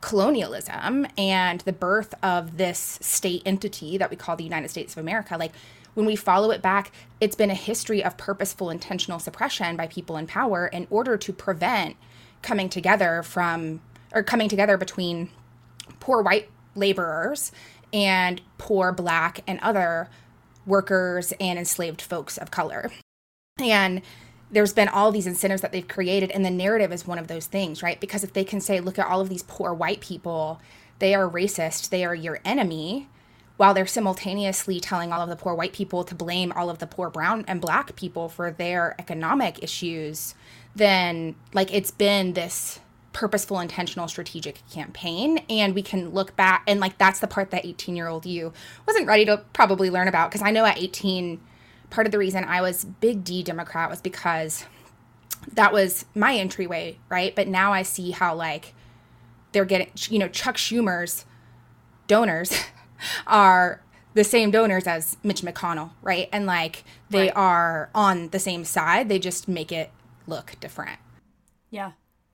colonialism 0.00 1.06
and 1.16 1.60
the 1.60 1.72
birth 1.72 2.14
of 2.22 2.56
this 2.56 2.98
state 3.02 3.42
entity 3.44 3.98
that 3.98 4.10
we 4.10 4.16
call 4.16 4.36
the 4.36 4.44
United 4.44 4.68
States 4.68 4.94
of 4.94 4.98
America, 4.98 5.36
like 5.36 5.52
when 5.94 6.06
we 6.06 6.14
follow 6.16 6.50
it 6.50 6.62
back, 6.62 6.92
it's 7.20 7.34
been 7.34 7.50
a 7.50 7.54
history 7.54 8.04
of 8.04 8.16
purposeful, 8.16 8.70
intentional 8.70 9.18
suppression 9.18 9.76
by 9.76 9.86
people 9.86 10.16
in 10.16 10.26
power 10.26 10.68
in 10.68 10.86
order 10.90 11.16
to 11.16 11.32
prevent 11.32 11.96
coming 12.42 12.68
together 12.68 13.22
from 13.22 13.80
or 14.14 14.22
coming 14.22 14.48
together 14.48 14.76
between 14.76 15.28
poor 16.00 16.22
white 16.22 16.48
laborers 16.74 17.50
and 17.92 18.40
poor 18.58 18.92
black 18.92 19.40
and 19.46 19.58
other 19.60 20.08
workers 20.66 21.32
and 21.40 21.58
enslaved 21.58 22.00
folks 22.00 22.38
of 22.38 22.50
color. 22.50 22.90
And 23.60 24.02
there's 24.50 24.72
been 24.72 24.88
all 24.88 25.12
these 25.12 25.26
incentives 25.26 25.62
that 25.62 25.72
they've 25.72 25.88
created 25.88 26.30
and 26.30 26.44
the 26.44 26.50
narrative 26.50 26.92
is 26.92 27.06
one 27.06 27.18
of 27.18 27.28
those 27.28 27.46
things 27.46 27.82
right? 27.82 28.00
Because 28.00 28.24
if 28.24 28.32
they 28.32 28.44
can 28.44 28.60
say 28.60 28.80
look 28.80 28.98
at 28.98 29.06
all 29.06 29.20
of 29.20 29.28
these 29.28 29.42
poor 29.42 29.72
white 29.74 30.00
people 30.00 30.60
they 30.98 31.14
are 31.14 31.28
racist 31.28 31.90
they 31.90 32.04
are 32.04 32.14
your 32.14 32.40
enemy 32.44 33.08
while 33.56 33.74
they're 33.74 33.86
simultaneously 33.86 34.78
telling 34.78 35.12
all 35.12 35.20
of 35.20 35.28
the 35.28 35.36
poor 35.36 35.54
white 35.54 35.72
people 35.72 36.04
to 36.04 36.14
blame 36.14 36.52
all 36.52 36.70
of 36.70 36.78
the 36.78 36.86
poor 36.86 37.10
brown 37.10 37.44
and 37.48 37.60
black 37.60 37.94
people 37.96 38.28
for 38.28 38.50
their 38.50 38.94
economic 38.98 39.62
issues 39.62 40.34
then 40.74 41.34
like 41.52 41.72
it's 41.74 41.90
been 41.90 42.32
this 42.32 42.80
purposeful 43.12 43.58
intentional 43.58 44.06
strategic 44.06 44.62
campaign 44.70 45.38
and 45.50 45.74
we 45.74 45.82
can 45.82 46.10
look 46.10 46.36
back 46.36 46.62
and 46.68 46.78
like 46.78 46.96
that's 46.98 47.20
the 47.20 47.26
part 47.26 47.50
that 47.50 47.66
18 47.66 47.96
year 47.96 48.06
old 48.06 48.24
you 48.24 48.52
wasn't 48.86 49.06
ready 49.06 49.24
to 49.24 49.42
probably 49.52 49.90
learn 49.90 50.06
about 50.06 50.30
because 50.30 50.42
i 50.42 50.50
know 50.50 50.64
at 50.64 50.78
18 50.78 51.40
part 51.90 52.06
of 52.06 52.12
the 52.12 52.18
reason 52.18 52.44
I 52.44 52.60
was 52.60 52.84
big 52.84 53.24
D 53.24 53.42
Democrat 53.42 53.90
was 53.90 54.00
because 54.00 54.64
that 55.52 55.72
was 55.72 56.04
my 56.14 56.34
entryway, 56.34 56.98
right? 57.08 57.34
But 57.34 57.48
now 57.48 57.72
I 57.72 57.82
see 57.82 58.10
how 58.10 58.34
like 58.34 58.74
they're 59.52 59.64
getting, 59.64 59.90
you 60.10 60.18
know, 60.18 60.28
Chuck 60.28 60.56
Schumer's 60.56 61.24
donors 62.06 62.52
are 63.26 63.82
the 64.14 64.24
same 64.24 64.50
donors 64.50 64.86
as 64.86 65.16
Mitch 65.22 65.42
McConnell, 65.42 65.90
right? 66.02 66.28
And 66.32 66.46
like 66.46 66.84
they 67.10 67.26
right. 67.26 67.36
are 67.36 67.90
on 67.94 68.28
the 68.30 68.38
same 68.38 68.64
side, 68.64 69.08
they 69.08 69.18
just 69.18 69.48
make 69.48 69.70
it 69.70 69.90
look 70.26 70.56
different. 70.60 70.98
Yeah. 71.70 71.92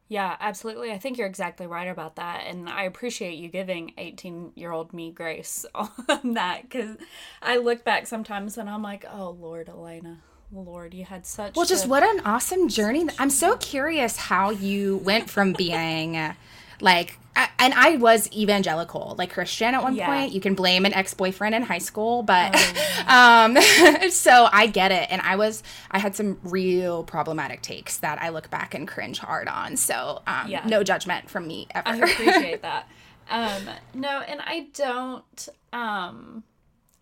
Yeah, 0.09 0.37
absolutely. 0.39 0.93
I 0.93 0.99
think 0.99 1.17
you're 1.17 1.27
exactly 1.27 1.67
right 1.67 1.89
about 1.89 2.17
that. 2.17 2.45
And 2.47 2.69
I 2.69 2.83
appreciate 2.85 3.35
you 3.39 3.49
giving 3.49 3.95
18 3.97 4.53
year 4.55 4.71
old 4.71 4.93
me 4.93 5.11
grace 5.11 5.65
on 5.75 6.35
that 6.35 6.63
because 6.63 6.97
I 7.41 7.57
look 7.57 7.85
back 7.85 8.07
sometimes 8.07 8.59
and 8.59 8.69
I'm 8.69 8.83
like, 8.83 9.05
oh, 9.11 9.31
Lord, 9.31 9.69
Elena. 9.69 10.19
Lord, 10.53 10.95
you 10.95 11.05
had 11.05 11.27
such. 11.27 11.57
Well, 11.57 11.67
just 11.67 11.87
a- 11.87 11.89
what 11.89 12.03
an 12.03 12.21
awesome 12.25 12.69
journey. 12.69 13.07
I'm 13.19 13.31
so 13.31 13.57
curious 13.57 14.17
how 14.17 14.51
you 14.51 14.99
went 14.99 15.31
from 15.31 15.53
being 15.53 16.35
like 16.81 17.19
and 17.59 17.75
I 17.75 17.97
was 17.97 18.31
evangelical, 18.33 19.15
like 19.19 19.33
Christian 19.33 19.75
at 19.75 19.83
one 19.83 19.95
yeah. 19.95 20.07
point. 20.07 20.33
You 20.33 20.41
can 20.41 20.55
blame 20.55 20.85
an 20.85 20.95
ex 20.95 21.15
boyfriend 21.15 21.55
in 21.55 21.63
high 21.63 21.79
school, 21.79 22.23
but 22.23 22.55
oh. 22.55 23.05
um, 24.05 24.11
so 24.11 24.49
I 24.53 24.67
get 24.67 24.93
it. 24.93 25.11
And 25.11 25.21
I 25.23 25.37
was, 25.37 25.63
I 25.91 25.99
had 25.99 26.15
some 26.15 26.39
real 26.45 27.05
problematic 27.05 27.63
takes 27.63 27.99
that 27.99 28.23
I 28.23 28.29
look 28.29 28.51
back 28.51 28.75
and 28.75 28.87
cringe 28.87 29.19
hard 29.19 29.49
on. 29.49 29.77
So 29.77 30.23
um, 30.27 30.49
yeah. 30.49 30.67
no 30.67 30.83
judgment 30.83 31.31
from 31.31 31.47
me 31.47 31.67
ever. 31.75 31.89
I 31.89 31.97
appreciate 31.97 32.63
that. 32.63 32.89
Um, 33.31 33.63
no, 33.95 34.21
and 34.21 34.41
I 34.43 34.69
don't. 34.75 35.49
Um, 35.73 36.45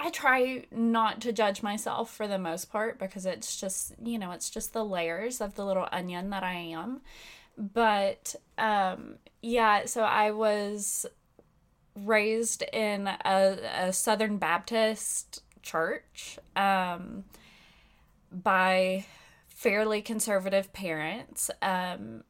I 0.05 0.11
try 0.11 0.65
not 0.73 1.21
to 1.21 1.33
judge 1.33 1.63
myself 1.63 2.13
for 2.13 2.27
the 2.27 2.39
most 2.39 2.73
part 2.73 2.99
because 2.99 3.25
it's 3.25 3.61
just, 3.61 3.95
you 4.03 4.19
know, 4.19 4.33
it's 4.33 4.51
just 4.51 4.73
the 4.73 4.85
layers 4.85 5.41
of 5.41 5.55
the 5.55 5.65
little 5.65 5.89
onion 5.93 6.31
that 6.31 6.43
I 6.43 6.55
am. 6.55 7.03
But 7.57 8.35
um 8.59 9.17
yeah 9.43 9.85
so 9.87 10.03
i 10.03 10.31
was 10.31 11.05
raised 11.95 12.63
in 12.73 13.07
a, 13.07 13.59
a 13.75 13.93
southern 13.93 14.39
baptist 14.39 15.43
church 15.63 16.39
um 16.57 17.25
by 18.31 19.05
fairly 19.49 20.01
conservative 20.01 20.73
parents 20.73 21.51
um 21.61 22.23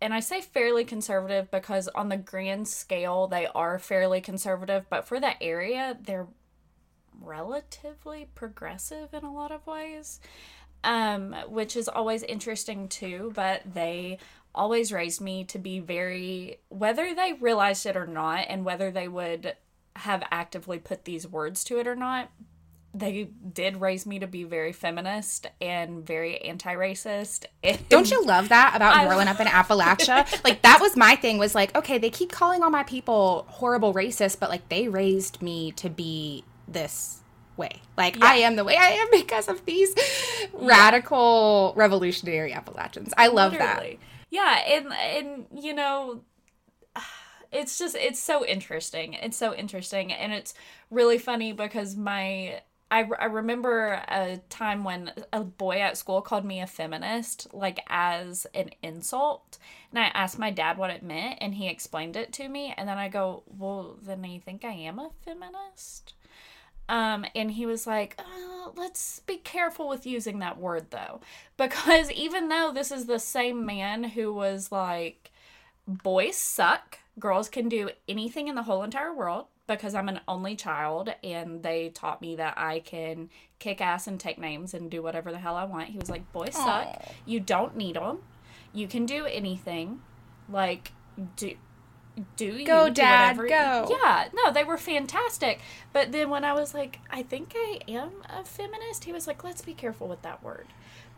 and 0.00 0.14
I 0.14 0.20
say 0.20 0.40
fairly 0.40 0.84
conservative 0.84 1.50
because 1.50 1.88
on 1.88 2.08
the 2.08 2.16
grand 2.16 2.68
scale 2.68 3.26
they 3.26 3.48
are 3.48 3.80
fairly 3.80 4.20
conservative, 4.20 4.86
but 4.88 5.04
for 5.08 5.18
that 5.18 5.38
area 5.40 5.98
they're 6.00 6.28
relatively 7.20 8.28
progressive 8.34 9.12
in 9.12 9.24
a 9.24 9.32
lot 9.32 9.52
of 9.52 9.66
ways. 9.66 10.20
Um, 10.84 11.34
which 11.48 11.76
is 11.76 11.88
always 11.88 12.22
interesting 12.22 12.86
too, 12.86 13.32
but 13.34 13.62
they 13.74 14.18
always 14.54 14.92
raised 14.92 15.20
me 15.20 15.42
to 15.44 15.58
be 15.58 15.80
very, 15.80 16.58
whether 16.68 17.14
they 17.14 17.32
realized 17.32 17.84
it 17.84 17.96
or 17.96 18.06
not, 18.06 18.46
and 18.48 18.64
whether 18.64 18.92
they 18.92 19.08
would 19.08 19.56
have 19.96 20.22
actively 20.30 20.78
put 20.78 21.04
these 21.04 21.26
words 21.26 21.64
to 21.64 21.78
it 21.80 21.88
or 21.88 21.96
not, 21.96 22.30
they 22.94 23.28
did 23.52 23.80
raise 23.80 24.06
me 24.06 24.18
to 24.18 24.26
be 24.26 24.44
very 24.44 24.72
feminist 24.72 25.46
and 25.60 26.06
very 26.06 26.38
anti-racist. 26.38 27.44
And 27.62 27.88
Don't 27.88 28.10
you 28.10 28.24
love 28.24 28.48
that 28.48 28.72
about 28.74 28.96
I 28.96 29.06
growing 29.06 29.28
up 29.28 29.40
in 29.40 29.46
Appalachia? 29.46 30.44
like 30.44 30.62
that 30.62 30.80
was 30.80 30.96
my 30.96 31.16
thing 31.16 31.38
was 31.38 31.54
like, 31.54 31.76
okay, 31.76 31.98
they 31.98 32.10
keep 32.10 32.32
calling 32.32 32.62
all 32.62 32.70
my 32.70 32.84
people 32.84 33.46
horrible 33.48 33.92
racist, 33.92 34.40
but 34.40 34.48
like 34.48 34.68
they 34.68 34.88
raised 34.88 35.42
me 35.42 35.72
to 35.72 35.90
be 35.90 36.44
this 36.68 37.20
way. 37.56 37.82
Like 37.96 38.16
yeah. 38.16 38.26
I 38.26 38.34
am 38.36 38.56
the 38.56 38.64
way 38.64 38.76
I 38.76 38.90
am 38.90 39.08
because 39.12 39.48
of 39.48 39.64
these 39.64 39.94
yeah. 39.96 40.46
radical 40.54 41.72
revolutionary 41.76 42.52
Appalachians. 42.52 43.12
I 43.16 43.28
love 43.28 43.52
Literally. 43.52 43.98
that 44.00 44.08
yeah 44.30 44.62
and 44.66 44.92
and 44.92 45.46
you 45.64 45.74
know 45.74 46.22
it's 47.52 47.78
just 47.78 47.96
it's 47.96 48.20
so 48.20 48.44
interesting 48.44 49.14
it's 49.14 49.36
so 49.36 49.54
interesting 49.54 50.12
and 50.12 50.32
it's 50.32 50.54
really 50.90 51.18
funny 51.18 51.52
because 51.52 51.96
my 51.96 52.60
I, 52.90 53.06
I 53.18 53.26
remember 53.26 54.02
a 54.08 54.40
time 54.48 54.82
when 54.82 55.12
a 55.30 55.44
boy 55.44 55.80
at 55.82 55.98
school 55.98 56.22
called 56.22 56.46
me 56.46 56.62
a 56.62 56.66
feminist, 56.66 57.52
like 57.52 57.80
as 57.86 58.46
an 58.54 58.70
insult. 58.82 59.58
And 59.90 59.98
I 59.98 60.04
asked 60.14 60.38
my 60.38 60.50
dad 60.50 60.78
what 60.78 60.88
it 60.88 61.02
meant, 61.02 61.36
and 61.42 61.52
he 61.52 61.68
explained 61.68 62.16
it 62.16 62.32
to 62.32 62.48
me. 62.48 62.72
And 62.78 62.88
then 62.88 62.96
I 62.96 63.08
go, 63.08 63.42
Well, 63.46 63.98
then 64.00 64.24
you 64.24 64.40
think 64.40 64.64
I 64.64 64.72
am 64.72 64.98
a 64.98 65.10
feminist? 65.22 66.14
Um, 66.88 67.26
and 67.34 67.50
he 67.50 67.66
was 67.66 67.86
like, 67.86 68.16
uh, 68.18 68.70
let's 68.76 69.20
be 69.20 69.36
careful 69.36 69.88
with 69.88 70.06
using 70.06 70.38
that 70.38 70.58
word 70.58 70.90
though. 70.90 71.20
Because 71.56 72.12
even 72.12 72.48
though 72.48 72.70
this 72.72 72.92
is 72.92 73.06
the 73.06 73.18
same 73.18 73.66
man 73.66 74.04
who 74.04 74.32
was 74.32 74.70
like, 74.70 75.32
boys 75.88 76.36
suck, 76.36 76.98
girls 77.18 77.48
can 77.48 77.68
do 77.68 77.90
anything 78.06 78.46
in 78.46 78.54
the 78.54 78.62
whole 78.62 78.84
entire 78.84 79.12
world 79.12 79.46
because 79.66 79.94
I'm 79.94 80.08
an 80.08 80.20
only 80.28 80.54
child 80.54 81.12
and 81.24 81.62
they 81.62 81.90
taught 81.90 82.22
me 82.22 82.36
that 82.36 82.56
I 82.56 82.78
can 82.80 83.28
kick 83.58 83.80
ass 83.80 84.06
and 84.06 84.18
take 84.18 84.38
names 84.38 84.72
and 84.72 84.90
do 84.90 85.02
whatever 85.02 85.32
the 85.32 85.38
hell 85.38 85.56
I 85.56 85.64
want. 85.64 85.88
He 85.88 85.98
was 85.98 86.08
like, 86.08 86.32
boys 86.32 86.54
suck. 86.54 86.86
Aww. 86.86 87.12
You 87.26 87.40
don't 87.40 87.76
need 87.76 87.96
them. 87.96 88.20
You 88.72 88.86
can 88.86 89.04
do 89.04 89.26
anything. 89.26 90.00
Like, 90.48 90.92
do 91.36 91.54
do 92.36 92.46
you 92.46 92.66
go 92.66 92.88
dad 92.88 93.36
go 93.36 93.98
yeah 94.02 94.28
no 94.34 94.52
they 94.52 94.64
were 94.64 94.78
fantastic 94.78 95.60
but 95.92 96.12
then 96.12 96.30
when 96.30 96.44
i 96.44 96.52
was 96.52 96.74
like 96.74 96.98
i 97.10 97.22
think 97.22 97.52
i 97.56 97.80
am 97.88 98.10
a 98.28 98.44
feminist 98.44 99.04
he 99.04 99.12
was 99.12 99.26
like 99.26 99.44
let's 99.44 99.62
be 99.62 99.74
careful 99.74 100.08
with 100.08 100.22
that 100.22 100.42
word 100.42 100.66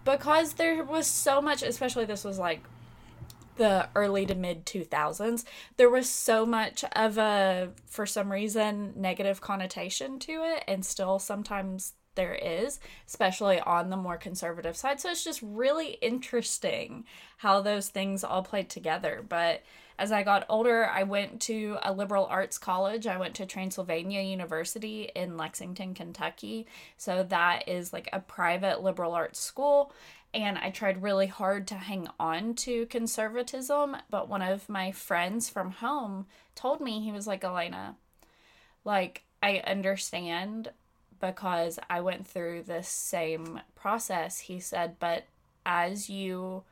because 0.04 0.54
there 0.54 0.82
was 0.84 1.06
so 1.06 1.40
much 1.40 1.62
especially 1.62 2.04
this 2.04 2.24
was 2.24 2.38
like 2.38 2.62
the 3.56 3.88
early 3.94 4.24
to 4.24 4.34
mid 4.34 4.64
2000s 4.64 5.44
there 5.76 5.90
was 5.90 6.08
so 6.08 6.46
much 6.46 6.84
of 6.92 7.18
a 7.18 7.70
for 7.86 8.06
some 8.06 8.32
reason 8.32 8.92
negative 8.96 9.40
connotation 9.40 10.18
to 10.18 10.32
it 10.32 10.64
and 10.66 10.84
still 10.84 11.18
sometimes 11.18 11.92
there 12.14 12.34
is, 12.34 12.80
especially 13.06 13.60
on 13.60 13.90
the 13.90 13.96
more 13.96 14.16
conservative 14.16 14.76
side. 14.76 15.00
So 15.00 15.10
it's 15.10 15.24
just 15.24 15.40
really 15.42 15.92
interesting 16.02 17.04
how 17.38 17.60
those 17.60 17.88
things 17.88 18.24
all 18.24 18.42
played 18.42 18.68
together. 18.68 19.24
But 19.26 19.62
as 20.00 20.10
I 20.10 20.22
got 20.22 20.46
older, 20.48 20.86
I 20.86 21.02
went 21.02 21.42
to 21.42 21.76
a 21.82 21.92
liberal 21.92 22.24
arts 22.24 22.56
college. 22.56 23.06
I 23.06 23.18
went 23.18 23.34
to 23.34 23.44
Transylvania 23.44 24.22
University 24.22 25.10
in 25.14 25.36
Lexington, 25.36 25.92
Kentucky. 25.92 26.66
So 26.96 27.22
that 27.24 27.68
is 27.68 27.92
like 27.92 28.08
a 28.10 28.20
private 28.20 28.82
liberal 28.82 29.12
arts 29.12 29.38
school. 29.38 29.92
And 30.32 30.56
I 30.56 30.70
tried 30.70 31.02
really 31.02 31.26
hard 31.26 31.66
to 31.68 31.74
hang 31.74 32.08
on 32.18 32.54
to 32.54 32.86
conservatism. 32.86 33.94
But 34.08 34.26
one 34.26 34.40
of 34.40 34.70
my 34.70 34.90
friends 34.90 35.50
from 35.50 35.70
home 35.70 36.24
told 36.54 36.80
me, 36.80 37.00
he 37.00 37.12
was 37.12 37.26
like, 37.26 37.44
Elena, 37.44 37.96
like, 38.86 39.24
I 39.42 39.58
understand 39.58 40.70
because 41.20 41.78
I 41.90 42.00
went 42.00 42.26
through 42.26 42.62
this 42.62 42.88
same 42.88 43.60
process. 43.74 44.38
He 44.38 44.60
said, 44.60 44.96
but 44.98 45.26
as 45.66 46.08
you 46.08 46.62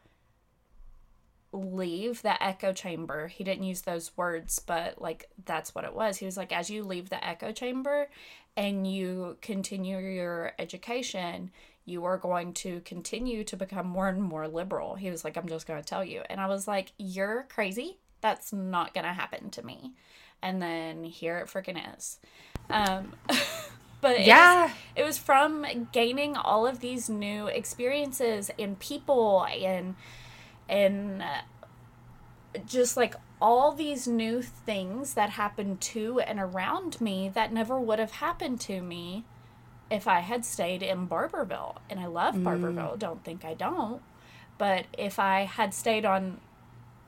leave 1.53 2.23
the 2.23 2.43
echo 2.43 2.73
chamber. 2.73 3.29
He 3.29 3.45
didn't 3.45 3.65
use 3.65 3.83
those 3.83 4.17
words, 4.17 4.59
but 4.59 5.01
like 5.01 5.29
that's 5.45 5.75
what 5.75 5.85
it 5.85 5.95
was. 5.95 6.19
He 6.19 6.27
was 6.27 6.37
like, 6.37 6.53
as 6.53 6.71
you 6.71 6.85
leave 6.85 7.09
the 7.11 7.25
echo 7.27 7.53
chamber 7.53 8.09
and 8.57 8.87
you 8.87 9.37
continue 9.41 9.99
your 9.99 10.53
education, 10.59 11.51
you 11.85 12.05
are 12.05 12.19
going 12.19 12.53
to 12.53 12.81
continue 12.81 13.45
to 13.45 13.57
become 13.57 13.87
more 13.87 14.09
and 14.09 14.23
more 14.23 14.47
liberal. 14.47 14.95
He 14.97 15.11
was 15.11 15.25
like, 15.25 15.37
I'm 15.37 15.49
just 15.49 15.67
going 15.67 15.81
to 15.81 15.89
tell 15.89 16.05
you. 16.05 16.23
And 16.29 16.41
I 16.41 16.47
was 16.47 16.69
like, 16.69 16.93
You're 16.99 17.47
crazy. 17.49 17.99
That's 18.21 18.53
not 18.53 18.93
going 18.95 19.07
to 19.07 19.13
happen 19.13 19.51
to 19.51 19.65
me. 19.65 19.93
And 20.43 20.61
then 20.61 21.05
here 21.05 21.39
it 21.39 21.47
freaking 21.49 21.81
is. 21.97 22.19
Um, 22.69 23.15
but 24.01 24.21
Yeah. 24.21 24.65
it 24.65 24.67
was, 24.67 24.73
it 24.97 25.05
was 25.05 25.19
from 25.19 25.89
gaining 25.93 26.37
all 26.37 26.67
of 26.67 26.81
these 26.81 27.09
new 27.09 27.47
experiences 27.47 28.51
and 28.59 28.79
people 28.79 29.47
and 29.47 29.95
and 30.69 31.23
uh, 31.23 32.59
just 32.67 32.97
like 32.97 33.15
all 33.41 33.73
these 33.73 34.07
new 34.07 34.43
things 34.43 35.15
that 35.15 35.31
happened 35.31 35.81
to 35.81 36.21
and 36.21 36.41
around 36.41 37.01
me 37.01 37.31
that 37.35 37.53
never 37.53 37.79
would 37.79 37.99
have 37.99 38.13
happened 38.13 38.61
to 38.61 38.83
me 38.83 39.25
if 39.91 40.07
I 40.07 40.21
had 40.21 40.45
stayed 40.45 40.83
in 40.83 41.09
Barbourville. 41.09 41.77
And 41.89 42.01
I 42.01 42.07
love 42.07 42.35
Barbourville, 42.35 42.99
don't 42.99 43.25
think 43.25 43.45
I 43.45 43.55
don't. 43.55 44.03
But 44.59 44.87
if 44.97 45.19
I 45.19 45.43
had 45.43 45.73
stayed 45.73 46.05
on 46.05 46.41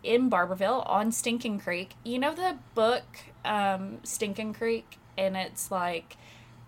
in 0.02 0.30
Barbourville 0.30 0.88
on 0.88 1.12
Stinking 1.12 1.60
Creek, 1.60 1.94
you 2.04 2.18
know 2.18 2.34
the 2.34 2.56
book 2.74 3.04
um, 3.44 3.98
Stinking 4.04 4.54
Creek, 4.54 4.98
and 5.18 5.36
it's 5.36 5.70
like 5.70 6.16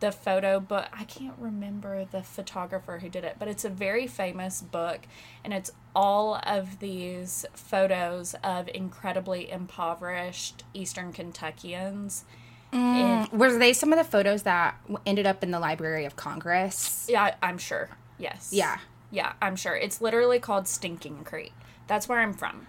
the 0.02 0.12
photo 0.12 0.58
book. 0.58 0.88
I 0.92 1.04
can't 1.04 1.36
remember 1.38 2.04
the 2.04 2.22
photographer 2.24 2.98
who 2.98 3.08
did 3.08 3.22
it, 3.24 3.36
but 3.38 3.46
it's 3.46 3.64
a 3.64 3.68
very 3.70 4.08
famous 4.08 4.60
book, 4.60 5.02
and 5.44 5.54
it's 5.54 5.70
all 5.94 6.40
of 6.44 6.80
these 6.80 7.46
photos 7.54 8.34
of 8.42 8.68
incredibly 8.74 9.48
impoverished 9.48 10.64
Eastern 10.74 11.12
Kentuckians. 11.12 12.24
Mm, 12.72 13.32
in- 13.32 13.38
Were 13.38 13.56
they 13.56 13.72
some 13.72 13.92
of 13.92 13.98
the 13.98 14.04
photos 14.04 14.42
that 14.42 14.74
ended 15.06 15.24
up 15.24 15.44
in 15.44 15.52
the 15.52 15.60
Library 15.60 16.04
of 16.04 16.16
Congress? 16.16 17.06
yeah, 17.08 17.36
I'm 17.40 17.56
sure. 17.58 17.88
Yes. 18.18 18.50
Yeah. 18.52 18.78
Yeah, 19.12 19.34
I'm 19.40 19.54
sure. 19.54 19.76
It's 19.76 20.00
literally 20.00 20.40
called 20.40 20.66
Stinking 20.66 21.22
Creek. 21.24 21.52
That's 21.86 22.08
where 22.08 22.18
I'm 22.18 22.32
from. 22.34 22.66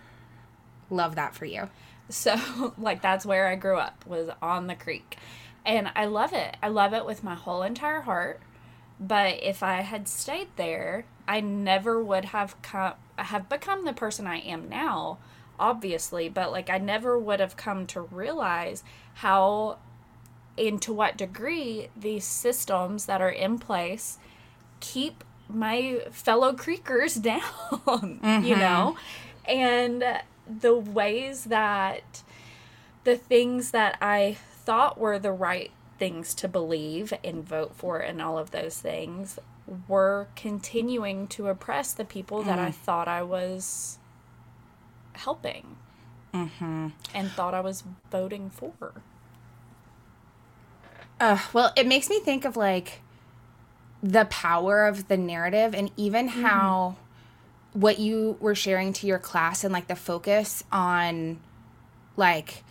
Love 0.92 1.16
that 1.16 1.34
for 1.34 1.46
you. 1.46 1.70
So, 2.10 2.74
like, 2.78 3.02
that's 3.02 3.26
where 3.26 3.48
I 3.48 3.56
grew 3.56 3.78
up, 3.78 4.06
was 4.06 4.30
on 4.40 4.68
the 4.68 4.76
creek. 4.76 5.18
And 5.66 5.92
I 5.96 6.06
love 6.06 6.34
it. 6.34 6.58
I 6.62 6.68
love 6.68 6.94
it 6.94 7.06
with 7.06 7.24
my 7.24 7.36
whole 7.36 7.64
entire 7.64 8.02
heart. 8.02 8.42
But 9.00 9.42
if 9.42 9.64
I 9.64 9.82
had 9.82 10.08
stayed 10.08 10.50
there, 10.56 11.06
I 11.28 11.40
never 11.40 12.04
would 12.04 12.26
have 12.26 12.62
come, 12.62 12.94
have 13.18 13.50
become 13.50 13.86
the 13.86 13.94
person 13.94 14.28
I 14.28 14.38
am 14.40 14.70
now, 14.70 15.20
obviously. 15.60 16.30
But, 16.30 16.52
like, 16.52 16.70
I 16.70 16.78
never 16.78 17.18
would 17.18 17.40
have 17.40 17.58
come 17.58 17.88
to 17.88 18.02
realize 18.02 18.84
how 19.16 19.78
and 20.58 20.82
to 20.82 20.94
what 20.94 21.18
degree 21.18 21.90
these 21.96 22.26
systems 22.26 23.06
that 23.08 23.22
are 23.22 23.30
in 23.30 23.58
place 23.58 24.20
keep 24.80 25.24
my 25.50 26.02
fellow 26.12 26.54
creekers 26.54 27.22
down, 27.22 27.42
you 28.44 28.56
mm-hmm. 28.56 28.60
know? 28.60 28.98
And 29.46 30.04
the 30.48 30.76
ways 30.76 31.46
that 31.46 32.24
the 33.04 33.18
things 33.18 33.72
that 33.72 33.98
I 34.02 34.38
thought 34.66 34.98
were 34.98 35.20
the 35.20 35.32
right 35.32 35.72
things 36.00 36.34
to 36.36 36.48
believe 36.48 37.14
and 37.24 37.44
vote 37.48 37.76
for 37.76 38.00
and 38.00 38.22
all 38.22 38.38
of 38.38 38.52
those 38.52 38.80
things 38.80 39.40
were 39.88 40.28
continuing 40.36 41.28
to 41.28 41.48
oppress 41.48 41.94
the 41.94 42.04
people 42.06 42.44
that 42.44 42.60
I 42.60 42.72
thought 42.72 43.08
I 43.08 43.24
was 43.24 43.98
helping 45.14 45.78
and 47.14 47.32
thought 47.32 47.54
I 47.54 47.62
was 47.62 47.84
voting 48.12 48.50
for. 48.50 48.74
Uh, 51.20 51.38
well, 51.54 51.72
it 51.78 51.88
makes 51.88 52.10
me 52.10 52.20
think 52.20 52.44
of 52.44 52.58
like 52.58 53.02
the 54.02 54.26
power 54.26 54.86
of 54.86 55.08
the 55.08 55.16
narrative 55.16 55.74
and 55.74 55.90
even 55.96 56.28
how 56.28 56.96
what 57.72 58.00
you 58.00 58.38
were 58.42 58.56
sharing 58.56 58.92
to 58.94 59.08
your 59.08 59.20
class 59.20 59.64
and 59.64 59.72
like 59.72 59.88
the 59.88 59.96
focus 59.96 60.64
on 60.72 61.40
like 62.18 62.64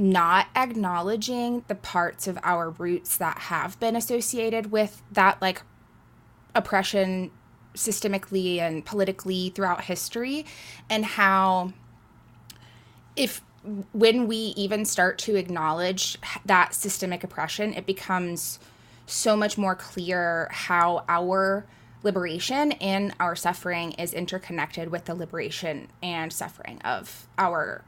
not 0.00 0.46
acknowledging 0.56 1.62
the 1.68 1.74
parts 1.74 2.26
of 2.26 2.38
our 2.42 2.70
roots 2.70 3.18
that 3.18 3.36
have 3.38 3.78
been 3.78 3.94
associated 3.94 4.72
with 4.72 5.02
that 5.12 5.40
like 5.42 5.62
oppression 6.54 7.30
systemically 7.74 8.58
and 8.58 8.84
politically 8.84 9.50
throughout 9.50 9.84
history 9.84 10.44
and 10.88 11.04
how 11.04 11.72
if 13.14 13.42
when 13.92 14.26
we 14.26 14.36
even 14.36 14.84
start 14.84 15.18
to 15.18 15.36
acknowledge 15.36 16.18
that 16.46 16.74
systemic 16.74 17.22
oppression 17.22 17.74
it 17.74 17.84
becomes 17.84 18.58
so 19.06 19.36
much 19.36 19.58
more 19.58 19.74
clear 19.74 20.48
how 20.50 21.04
our 21.08 21.66
liberation 22.02 22.72
and 22.72 23.12
our 23.20 23.36
suffering 23.36 23.92
is 23.92 24.14
interconnected 24.14 24.88
with 24.90 25.04
the 25.04 25.14
liberation 25.14 25.88
and 26.02 26.32
suffering 26.32 26.80
of 26.82 27.28
our 27.36 27.84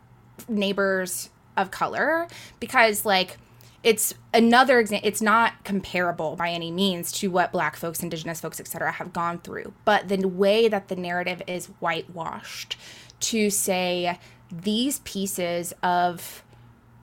neighbors 0.47 1.31
of 1.57 1.71
color 1.71 2.27
because 2.61 3.05
like 3.05 3.39
it's 3.83 4.15
another 4.33 4.79
example 4.79 5.07
it's 5.09 5.21
not 5.21 5.65
comparable 5.65 6.37
by 6.37 6.51
any 6.51 6.71
means 6.71 7.11
to 7.11 7.31
what 7.31 7.53
black 7.53 7.77
folks 7.77 8.03
indigenous 8.03 8.41
folks 8.41 8.61
etc 8.61 8.93
have 8.93 9.13
gone 9.13 9.39
through. 9.39 9.73
But 9.85 10.09
the 10.09 10.27
way 10.29 10.69
that 10.69 10.89
the 10.89 10.97
narrative 10.97 11.43
is 11.47 11.67
whitewashed 11.81 12.77
to 13.21 13.51
say 13.51 14.19
these 14.51 15.01
pieces 15.01 15.73
of 15.83 16.45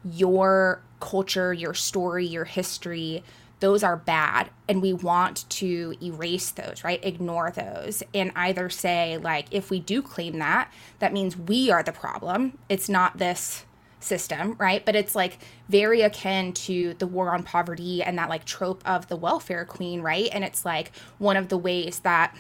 your 0.06 0.82
culture 1.00 1.54
your 1.54 1.74
story 1.74 2.26
your 2.26 2.46
history 2.46 3.24
those 3.60 3.84
are 3.84 3.98
bad 3.98 4.50
and 4.70 4.82
we 4.82 4.94
want 4.94 5.50
to 5.50 5.94
erase 6.02 6.52
those 6.52 6.84
right? 6.84 7.04
Ignore 7.04 7.52
those 7.52 8.04
and 8.14 8.32
either 8.36 8.70
say 8.70 9.18
like 9.18 9.48
if 9.52 9.70
we 9.70 9.80
do 9.80 10.02
claim 10.02 10.40
that 10.40 10.72
that 11.00 11.12
means 11.12 11.36
we 11.36 11.70
are 11.70 11.84
the 11.84 11.92
problem. 11.92 12.58
It's 12.70 12.88
not 12.88 13.18
this 13.18 13.66
system 14.00 14.56
right? 14.58 14.86
But 14.86 14.96
it's 14.96 15.16
like 15.16 15.40
very 15.68 16.02
akin 16.02 16.54
to 16.54 16.94
the 16.96 17.08
war 17.08 17.34
on 17.34 17.44
poverty 17.44 18.02
and 18.02 18.18
that 18.18 18.30
like 18.30 18.46
trope 18.46 18.82
of 18.88 19.08
the 19.08 19.16
welfare 19.16 19.66
queen 19.66 20.02
right? 20.02 20.30
And 20.32 20.44
it's 20.44 20.66
like 20.66 20.92
one 21.18 21.38
of 21.38 21.50
the 21.50 21.58
ways 21.58 22.00
that 22.00 22.36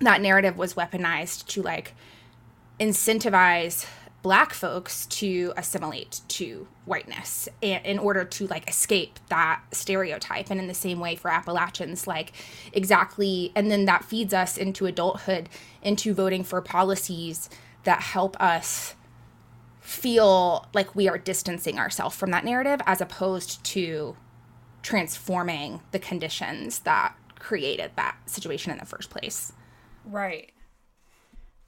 that 0.00 0.20
narrative 0.20 0.56
was 0.56 0.74
weaponized 0.74 1.46
to 1.48 1.62
like 1.62 1.94
incentivize 2.78 3.86
black 4.22 4.52
folks 4.52 5.06
to 5.06 5.52
assimilate 5.56 6.20
to 6.28 6.66
whiteness 6.84 7.48
in, 7.62 7.98
order 7.98 8.24
to 8.24 8.46
like 8.48 8.68
escape 8.68 9.18
that 9.28 9.62
stereotype. 9.72 10.50
And 10.50 10.60
in 10.60 10.66
the 10.66 10.74
same 10.74 11.00
way 11.00 11.16
for 11.16 11.30
appalachians 11.30 12.06
like 12.06 12.32
exactly 12.72 13.52
and 13.54 13.70
then 13.70 13.86
that 13.86 14.04
feeds 14.04 14.34
us 14.34 14.56
into 14.58 14.86
adulthood 14.86 15.48
into 15.82 16.12
voting 16.12 16.44
for 16.44 16.60
policies 16.60 17.48
that 17.84 18.02
help 18.02 18.38
us 18.40 18.94
feel 19.90 20.68
like 20.72 20.94
we 20.94 21.08
are 21.08 21.18
distancing 21.18 21.78
ourselves 21.78 22.16
from 22.16 22.30
that 22.30 22.44
narrative 22.44 22.80
as 22.86 23.00
opposed 23.00 23.62
to 23.64 24.16
transforming 24.82 25.80
the 25.90 25.98
conditions 25.98 26.80
that 26.80 27.14
created 27.38 27.90
that 27.96 28.16
situation 28.26 28.70
in 28.70 28.78
the 28.78 28.84
first 28.86 29.10
place 29.10 29.52
Right. 30.04 30.52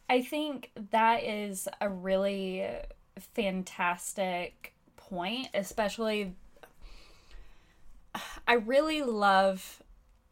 I 0.09 0.23
think 0.23 0.71
that 0.91 1.23
is 1.25 1.69
a 1.81 1.89
really 1.89 2.67
fantastic 3.35 4.75
point, 4.97 5.49
especially 5.55 6.35
I 8.47 8.55
really 8.55 9.03
love 9.03 9.83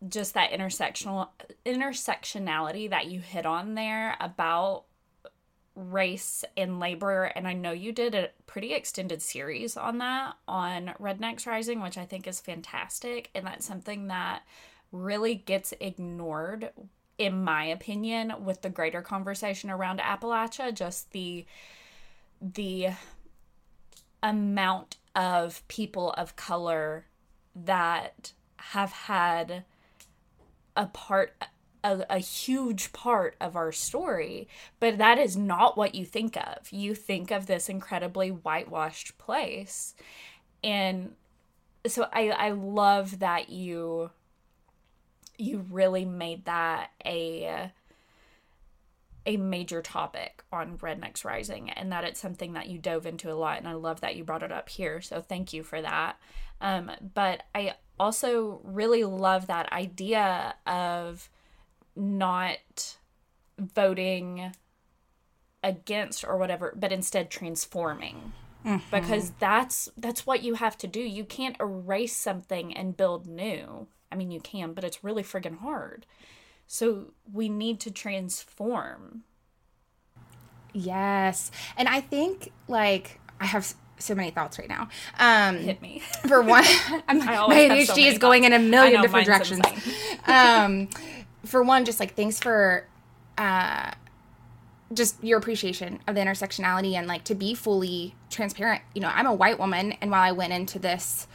just 0.08 0.34
that 0.34 0.50
intersectional 0.50 1.28
intersectionality 1.64 2.90
that 2.90 3.06
you 3.06 3.20
hit 3.20 3.46
on 3.46 3.74
there 3.74 4.16
about 4.20 4.84
race 5.80 6.44
and 6.56 6.78
labor 6.78 7.24
and 7.24 7.48
I 7.48 7.54
know 7.54 7.72
you 7.72 7.92
did 7.92 8.14
a 8.14 8.30
pretty 8.46 8.72
extended 8.74 9.22
series 9.22 9.76
on 9.76 9.98
that 9.98 10.34
on 10.46 10.92
Rednecks 11.00 11.46
Rising 11.46 11.80
which 11.80 11.96
I 11.96 12.04
think 12.04 12.26
is 12.26 12.40
fantastic 12.40 13.30
and 13.34 13.46
that's 13.46 13.66
something 13.66 14.08
that 14.08 14.42
really 14.92 15.34
gets 15.34 15.72
ignored 15.80 16.70
in 17.18 17.42
my 17.42 17.64
opinion 17.64 18.44
with 18.44 18.62
the 18.62 18.70
greater 18.70 19.02
conversation 19.02 19.70
around 19.70 20.00
Appalachia 20.00 20.74
just 20.74 21.12
the 21.12 21.46
the 22.40 22.88
amount 24.22 24.96
of 25.14 25.66
people 25.68 26.12
of 26.12 26.36
color 26.36 27.06
that 27.54 28.32
have 28.56 28.92
had 28.92 29.64
a 30.76 30.86
part 30.86 31.32
a, 31.82 32.04
a 32.10 32.18
huge 32.18 32.92
part 32.92 33.36
of 33.40 33.56
our 33.56 33.72
story 33.72 34.48
but 34.78 34.98
that 34.98 35.18
is 35.18 35.36
not 35.36 35.76
what 35.76 35.94
you 35.94 36.04
think 36.04 36.36
of. 36.36 36.70
You 36.70 36.94
think 36.94 37.30
of 37.30 37.46
this 37.46 37.68
incredibly 37.68 38.30
whitewashed 38.30 39.18
place. 39.18 39.94
And 40.62 41.14
so 41.86 42.06
i 42.12 42.28
i 42.30 42.50
love 42.50 43.20
that 43.20 43.48
you 43.48 44.10
you 45.38 45.64
really 45.70 46.04
made 46.04 46.44
that 46.44 46.90
a 47.06 47.70
a 49.26 49.36
major 49.36 49.82
topic 49.82 50.42
on 50.52 50.78
rednecks 50.78 51.24
rising 51.24 51.70
and 51.70 51.92
that 51.92 52.04
it's 52.04 52.20
something 52.20 52.54
that 52.54 52.68
you 52.68 52.78
dove 52.78 53.06
into 53.06 53.30
a 53.30 53.34
lot 53.34 53.58
and 53.58 53.68
i 53.68 53.72
love 53.72 54.00
that 54.00 54.16
you 54.16 54.24
brought 54.24 54.42
it 54.42 54.52
up 54.52 54.68
here 54.68 55.00
so 55.00 55.20
thank 55.20 55.52
you 55.52 55.62
for 55.62 55.80
that. 55.80 56.18
Um, 56.62 56.90
but 57.14 57.44
i 57.54 57.74
also 57.98 58.60
really 58.64 59.04
love 59.04 59.46
that 59.46 59.72
idea 59.72 60.54
of 60.66 61.28
not 61.96 62.96
voting 63.58 64.52
against 65.62 66.24
or 66.24 66.38
whatever 66.38 66.74
but 66.76 66.90
instead 66.90 67.30
transforming 67.30 68.32
because 68.90 69.32
that's 69.38 69.90
that's 69.96 70.26
what 70.26 70.42
you 70.42 70.54
have 70.54 70.76
to 70.78 70.86
do. 70.86 71.00
You 71.00 71.24
can't 71.24 71.56
erase 71.60 72.16
something 72.16 72.76
and 72.76 72.96
build 72.96 73.26
new. 73.26 73.86
I 74.12 74.16
mean, 74.16 74.30
you 74.30 74.40
can, 74.40 74.74
but 74.74 74.84
it's 74.84 75.02
really 75.04 75.22
friggin' 75.22 75.58
hard. 75.58 76.04
So 76.66 77.12
we 77.32 77.48
need 77.48 77.80
to 77.80 77.90
transform. 77.90 79.22
Yes. 80.72 81.50
And 81.76 81.88
I 81.88 82.00
think 82.00 82.52
like 82.68 83.20
I 83.40 83.46
have 83.46 83.74
so 83.98 84.14
many 84.14 84.30
thoughts 84.30 84.58
right 84.58 84.68
now. 84.68 84.88
Um 85.18 85.56
Hit 85.56 85.80
me. 85.82 86.02
for 86.28 86.42
one 86.42 86.64
I'm, 87.08 87.18
my 87.24 87.36
always 87.36 87.70
ADHD 87.70 87.86
so 87.86 88.00
is 88.00 88.18
going 88.18 88.44
in 88.44 88.52
a 88.52 88.58
million 88.58 88.96
know, 88.96 89.02
different 89.02 89.26
directions. 89.26 89.64
um 90.26 90.88
for 91.44 91.62
one 91.62 91.84
just 91.84 92.00
like 92.00 92.14
thanks 92.14 92.38
for 92.38 92.86
uh 93.38 93.92
just 94.92 95.22
your 95.22 95.38
appreciation 95.38 96.00
of 96.06 96.14
the 96.14 96.20
intersectionality 96.20 96.94
and 96.94 97.06
like 97.06 97.24
to 97.24 97.34
be 97.34 97.54
fully 97.54 98.14
transparent. 98.28 98.82
You 98.94 99.00
know, 99.00 99.10
I'm 99.14 99.26
a 99.26 99.32
white 99.32 99.58
woman 99.58 99.92
and 100.00 100.10
while 100.10 100.22
I 100.22 100.32
went 100.32 100.52
into 100.52 100.78
this 100.78 101.28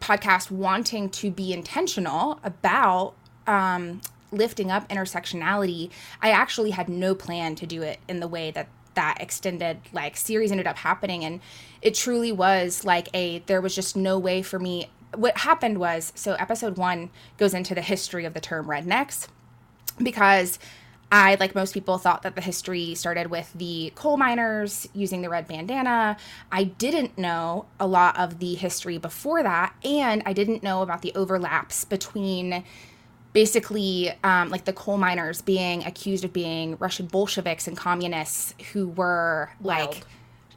podcast 0.00 0.50
wanting 0.50 1.10
to 1.10 1.30
be 1.30 1.52
intentional 1.52 2.40
about 2.42 3.14
um, 3.46 4.00
lifting 4.32 4.70
up 4.70 4.88
intersectionality, 4.88 5.90
I 6.22 6.30
actually 6.30 6.70
had 6.70 6.88
no 6.88 7.14
plan 7.14 7.54
to 7.56 7.66
do 7.66 7.82
it 7.82 7.98
in 8.08 8.20
the 8.20 8.28
way 8.28 8.50
that 8.50 8.68
that 8.94 9.18
extended 9.20 9.78
like 9.92 10.16
series 10.16 10.50
ended 10.50 10.66
up 10.66 10.76
happening 10.76 11.24
and 11.24 11.40
it 11.80 11.94
truly 11.94 12.32
was 12.32 12.84
like 12.84 13.08
a 13.14 13.38
there 13.46 13.60
was 13.60 13.72
just 13.72 13.96
no 13.96 14.18
way 14.18 14.42
for 14.42 14.58
me 14.58 14.90
what 15.14 15.38
happened 15.38 15.78
was 15.78 16.12
so 16.14 16.34
episode 16.34 16.76
1 16.76 17.10
goes 17.36 17.54
into 17.54 17.74
the 17.74 17.82
history 17.82 18.24
of 18.24 18.34
the 18.34 18.40
term 18.40 18.66
rednecks 18.66 19.28
because 20.02 20.58
I, 21.12 21.36
like 21.40 21.54
most 21.54 21.74
people, 21.74 21.98
thought 21.98 22.22
that 22.22 22.36
the 22.36 22.40
history 22.40 22.94
started 22.94 23.30
with 23.30 23.52
the 23.54 23.92
coal 23.96 24.16
miners 24.16 24.88
using 24.94 25.22
the 25.22 25.28
red 25.28 25.48
bandana. 25.48 26.16
I 26.52 26.64
didn't 26.64 27.18
know 27.18 27.66
a 27.80 27.86
lot 27.86 28.16
of 28.16 28.38
the 28.38 28.54
history 28.54 28.96
before 28.96 29.42
that, 29.42 29.74
and 29.84 30.22
I 30.24 30.32
didn't 30.32 30.62
know 30.62 30.82
about 30.82 31.02
the 31.02 31.12
overlaps 31.16 31.84
between 31.84 32.62
basically 33.32 34.12
um, 34.22 34.50
like 34.50 34.64
the 34.64 34.72
coal 34.72 34.98
miners 34.98 35.42
being 35.42 35.84
accused 35.84 36.24
of 36.24 36.32
being 36.32 36.76
Russian 36.78 37.06
Bolsheviks 37.06 37.66
and 37.66 37.76
communists 37.76 38.54
who 38.72 38.88
were 38.88 39.50
like 39.60 39.88
Wild. 39.88 40.06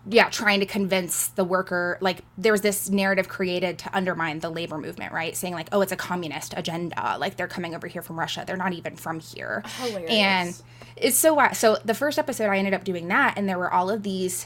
Yeah, 0.09 0.29
trying 0.29 0.59
to 0.59 0.65
convince 0.65 1.27
the 1.29 1.45
worker, 1.45 1.97
like 2.01 2.19
there 2.37 2.51
was 2.51 2.61
this 2.61 2.89
narrative 2.89 3.29
created 3.29 3.79
to 3.79 3.95
undermine 3.95 4.39
the 4.39 4.49
labor 4.49 4.77
movement, 4.77 5.13
right? 5.13 5.35
Saying 5.35 5.53
like, 5.53 5.69
oh, 5.71 5.81
it's 5.81 5.93
a 5.93 5.97
communist 5.97 6.53
agenda, 6.57 7.17
like 7.19 7.37
they're 7.37 7.47
coming 7.47 7.73
over 7.73 7.87
here 7.87 8.01
from 8.01 8.19
Russia, 8.19 8.43
they're 8.45 8.57
not 8.57 8.73
even 8.73 8.97
from 8.97 9.21
here, 9.21 9.63
Hilarious. 9.81 10.11
and 10.11 10.61
it's 10.97 11.17
so 11.17 11.33
wild. 11.33 11.55
So 11.55 11.77
the 11.85 11.93
first 11.93 12.19
episode, 12.19 12.49
I 12.49 12.57
ended 12.57 12.73
up 12.73 12.83
doing 12.83 13.07
that, 13.07 13.37
and 13.37 13.47
there 13.47 13.57
were 13.57 13.71
all 13.71 13.89
of 13.89 14.03
these. 14.03 14.45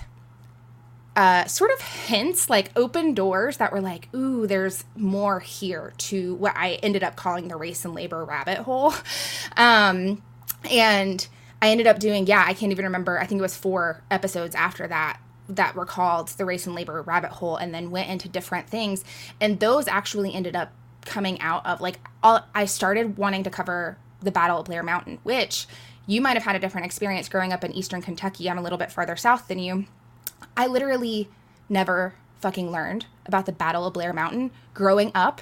Uh, 1.15 1.45
sort 1.45 1.71
of 1.71 1.81
hints, 1.81 2.47
like 2.47 2.69
open 2.75 3.15
doors 3.15 3.57
that 3.57 3.71
were 3.71 3.81
like, 3.81 4.07
ooh, 4.13 4.45
there's 4.45 4.83
more 4.95 5.39
here 5.39 5.91
to 5.97 6.35
what 6.35 6.55
I 6.55 6.73
ended 6.83 7.03
up 7.03 7.15
calling 7.15 7.47
the 7.47 7.55
race 7.55 7.83
and 7.85 7.95
labor 7.95 8.23
rabbit 8.23 8.59
hole. 8.59 8.93
Um, 9.57 10.21
and 10.69 11.27
I 11.59 11.69
ended 11.71 11.87
up 11.87 11.97
doing, 11.97 12.27
yeah, 12.27 12.43
I 12.45 12.53
can't 12.53 12.71
even 12.71 12.85
remember. 12.85 13.19
I 13.19 13.25
think 13.25 13.39
it 13.39 13.41
was 13.41 13.57
four 13.57 14.03
episodes 14.11 14.53
after 14.53 14.87
that 14.87 15.19
that 15.49 15.75
were 15.75 15.85
called 15.85 16.29
the 16.29 16.45
race 16.45 16.65
and 16.65 16.75
labor 16.75 17.01
rabbit 17.01 17.31
hole 17.31 17.55
and 17.55 17.73
then 17.73 17.91
went 17.91 18.09
into 18.09 18.27
different 18.27 18.69
things. 18.69 19.03
And 19.39 19.59
those 19.59 19.87
actually 19.87 20.33
ended 20.33 20.55
up 20.55 20.73
coming 21.05 21.39
out 21.39 21.65
of 21.65 21.79
like, 21.81 21.99
all, 22.21 22.45
I 22.53 22.65
started 22.65 23.17
wanting 23.17 23.43
to 23.43 23.49
cover 23.49 23.97
the 24.21 24.31
Battle 24.31 24.59
of 24.59 24.65
Blair 24.65 24.83
Mountain, 24.83 25.19
which 25.23 25.67
you 26.05 26.21
might 26.21 26.35
have 26.35 26.43
had 26.43 26.55
a 26.55 26.59
different 26.59 26.85
experience 26.85 27.29
growing 27.29 27.53
up 27.53 27.63
in 27.63 27.71
Eastern 27.71 28.01
Kentucky. 28.01 28.49
I'm 28.49 28.57
a 28.57 28.61
little 28.61 28.77
bit 28.77 28.91
farther 28.91 29.15
south 29.15 29.47
than 29.47 29.59
you. 29.59 29.85
I 30.55 30.67
literally 30.67 31.29
never 31.69 32.15
fucking 32.39 32.71
learned 32.71 33.05
about 33.25 33.45
the 33.45 33.51
Battle 33.51 33.85
of 33.85 33.93
Blair 33.93 34.13
Mountain 34.13 34.51
growing 34.73 35.11
up 35.15 35.41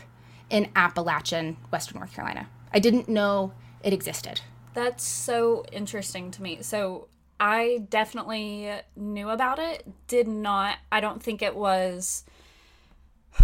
in 0.49 0.70
Appalachian, 0.76 1.58
Western 1.72 1.99
North 1.99 2.14
Carolina. 2.14 2.47
I 2.74 2.80
didn't 2.80 3.10
know 3.10 3.53
it 3.84 3.93
existed. 3.93 4.41
That's 4.74 5.03
so 5.03 5.66
interesting 5.72 6.32
to 6.32 6.41
me. 6.41 6.60
So 6.62 7.08
I 7.40 7.86
definitely 7.90 8.72
knew 8.96 9.30
about 9.30 9.60
it. 9.60 9.86
Did 10.08 10.28
not. 10.28 10.78
I 10.92 11.00
don't 11.00 11.22
think 11.22 11.42
it 11.42 11.56
was, 11.56 12.24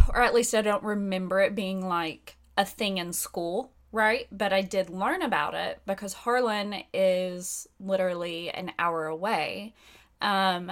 or 0.09 0.21
at 0.21 0.33
least 0.33 0.55
I 0.55 0.61
don't 0.61 0.83
remember 0.83 1.39
it 1.41 1.55
being 1.55 1.85
like 1.85 2.37
a 2.57 2.65
thing 2.65 2.97
in 2.97 3.11
school, 3.13 3.71
right? 3.91 4.27
But 4.31 4.53
I 4.53 4.61
did 4.61 4.89
learn 4.89 5.21
about 5.21 5.53
it 5.53 5.81
because 5.85 6.13
Harlan 6.13 6.83
is 6.93 7.67
literally 7.79 8.49
an 8.49 8.71
hour 8.79 9.07
away. 9.07 9.73
Um, 10.21 10.71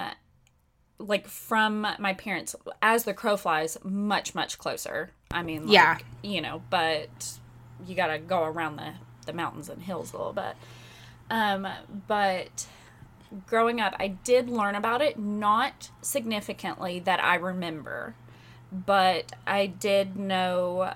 like 0.98 1.26
from 1.26 1.86
my 1.98 2.14
parents, 2.14 2.54
as 2.82 3.04
the 3.04 3.14
crow 3.14 3.36
flies, 3.36 3.76
much 3.82 4.34
much 4.34 4.58
closer. 4.58 5.10
I 5.30 5.42
mean, 5.42 5.62
like, 5.66 5.72
Yeah. 5.72 5.98
you 6.22 6.40
know, 6.40 6.62
but 6.70 7.38
you 7.86 7.94
got 7.94 8.08
to 8.08 8.18
go 8.18 8.44
around 8.44 8.76
the 8.76 8.92
the 9.26 9.32
mountains 9.34 9.68
and 9.68 9.82
hills 9.82 10.12
a 10.12 10.16
little 10.16 10.32
bit. 10.32 10.56
Um, 11.30 11.66
but 12.08 12.66
growing 13.46 13.80
up, 13.80 13.94
I 13.98 14.08
did 14.08 14.48
learn 14.48 14.74
about 14.74 15.02
it, 15.02 15.18
not 15.18 15.90
significantly 16.02 16.98
that 17.00 17.22
I 17.22 17.36
remember, 17.36 18.14
but 18.72 19.32
I 19.46 19.66
did 19.66 20.16
know. 20.16 20.94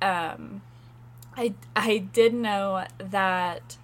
Um, 0.00 0.62
I 1.36 1.54
I 1.76 1.98
did 1.98 2.34
know 2.34 2.84
that. 2.98 3.76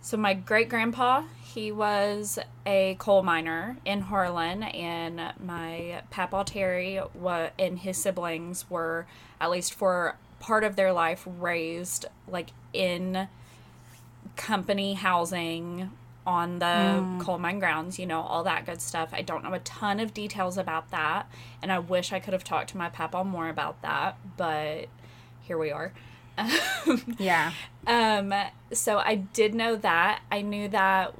So 0.00 0.16
my 0.16 0.32
great 0.32 0.68
grandpa, 0.70 1.24
he 1.42 1.70
was 1.70 2.38
a 2.64 2.96
coal 2.98 3.22
miner 3.22 3.76
in 3.84 4.02
Harlan, 4.02 4.62
and 4.62 5.20
my 5.44 6.02
papa 6.10 6.44
Terry 6.46 7.00
wa- 7.14 7.50
and 7.58 7.78
his 7.80 7.98
siblings 7.98 8.70
were, 8.70 9.06
at 9.40 9.50
least 9.50 9.74
for 9.74 10.16
part 10.40 10.64
of 10.64 10.76
their 10.76 10.92
life, 10.92 11.26
raised 11.26 12.06
like 12.26 12.50
in 12.72 13.28
company 14.36 14.94
housing 14.94 15.90
on 16.28 16.58
the 16.58 17.24
coal 17.24 17.38
mine 17.38 17.58
grounds, 17.58 17.98
you 17.98 18.04
know, 18.04 18.20
all 18.20 18.44
that 18.44 18.66
good 18.66 18.82
stuff. 18.82 19.08
I 19.14 19.22
don't 19.22 19.42
know 19.42 19.54
a 19.54 19.60
ton 19.60 19.98
of 19.98 20.12
details 20.12 20.58
about 20.58 20.90
that, 20.90 21.26
and 21.62 21.72
I 21.72 21.78
wish 21.78 22.12
I 22.12 22.20
could 22.20 22.34
have 22.34 22.44
talked 22.44 22.68
to 22.70 22.76
my 22.76 22.90
papa 22.90 23.24
more 23.24 23.48
about 23.48 23.80
that, 23.80 24.18
but 24.36 24.88
here 25.40 25.56
we 25.56 25.70
are. 25.70 25.92
Yeah. 27.18 27.52
Um, 27.86 28.32
so 28.72 28.98
I 28.98 29.14
did 29.16 29.54
know 29.54 29.74
that. 29.76 30.20
I 30.30 30.42
knew 30.42 30.68
that 30.68 31.14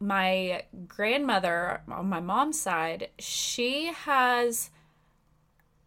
my 0.00 0.64
grandmother 0.86 1.80
on 1.88 2.08
my 2.08 2.20
mom's 2.20 2.60
side, 2.60 3.08
she 3.18 3.86
has 3.86 4.70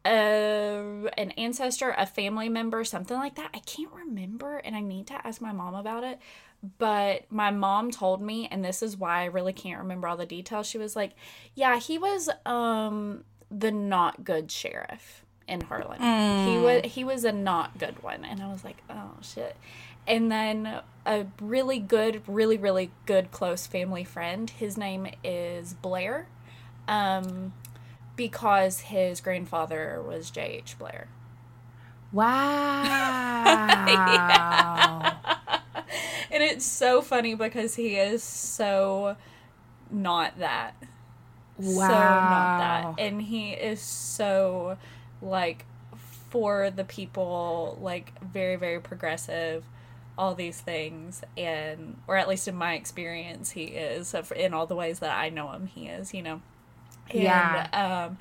a, 0.06 1.10
an 1.18 1.32
ancestor, 1.32 1.94
a 1.98 2.06
family 2.06 2.50
member, 2.50 2.84
something 2.84 3.18
like 3.18 3.36
that. 3.36 3.52
I 3.54 3.60
can't 3.60 3.92
remember, 3.92 4.58
and 4.58 4.76
I 4.76 4.80
need 4.82 5.08
to 5.08 5.28
ask 5.28 5.42
my 5.42 5.52
mom 5.52 5.76
about 5.76 6.04
it. 6.04 6.20
But 6.78 7.32
my 7.32 7.50
mom 7.50 7.90
told 7.90 8.22
me, 8.22 8.48
and 8.52 8.64
this 8.64 8.84
is 8.84 8.96
why 8.96 9.22
I 9.22 9.26
really 9.26 9.54
can't 9.54 9.80
remember 9.80 10.08
all 10.08 10.18
the 10.18 10.26
details. 10.28 10.68
She 10.68 10.78
was 10.78 10.96
like, 10.96 11.14
"Yeah, 11.56 11.80
he 11.80 11.98
was 11.98 12.30
um 12.46 13.24
the 13.50 13.72
not 13.72 14.24
good 14.24 14.52
sheriff 14.52 15.26
in 15.48 15.62
Harlan. 15.62 16.00
He 16.46 16.58
was 16.58 16.82
he 16.86 17.04
was 17.04 17.24
a 17.26 17.32
not 17.32 17.78
good 17.80 18.04
one." 18.04 18.24
And 18.24 18.42
I 18.44 18.52
was 18.52 18.64
like, 18.64 18.78
"Oh 18.90 19.14
shit." 19.22 19.56
And 20.08 20.32
then 20.32 20.82
a 21.06 21.26
really 21.40 21.80
good, 21.80 22.22
really 22.28 22.58
really 22.58 22.92
good 23.08 23.32
close 23.32 23.66
family 23.66 24.04
friend. 24.04 24.50
His 24.50 24.78
name 24.78 25.08
is 25.24 25.74
Blair. 25.74 26.28
Um 26.88 27.54
because 28.16 28.82
his 28.82 29.20
grandfather 29.20 30.04
was 30.06 30.30
J.H. 30.30 30.78
Blair. 30.78 31.08
Wow. 32.12 33.58
And 36.32 36.42
it's 36.44 36.66
so 36.66 37.02
funny 37.02 37.36
because 37.36 37.76
he 37.76 37.98
is 37.98 38.24
so 38.24 39.18
not 39.92 40.40
that. 40.40 40.76
So 41.60 42.20
not 42.22 42.58
Wow. 42.58 42.58
that. 42.58 42.90
And 42.98 43.22
he 43.22 43.52
is 43.52 43.82
so 43.82 44.78
like 45.22 45.66
for 46.30 46.70
the 46.72 46.84
people, 46.84 47.78
like 47.82 48.14
very, 48.24 48.56
very 48.56 48.80
progressive, 48.82 49.66
all 50.18 50.36
these 50.36 50.62
things. 50.62 51.22
And, 51.38 51.98
or 52.08 52.18
at 52.18 52.28
least 52.28 52.48
in 52.48 52.56
my 52.56 52.74
experience, 52.76 53.52
he 53.52 53.66
is. 53.66 54.16
In 54.36 54.54
all 54.54 54.66
the 54.68 54.76
ways 54.76 55.00
that 55.00 55.18
I 55.18 55.30
know 55.30 55.52
him, 55.52 55.68
he 55.68 55.88
is, 55.88 56.14
you 56.14 56.24
know. 56.24 56.42
And, 57.12 57.56
Yeah. 57.56 57.68
Um, 57.74 58.18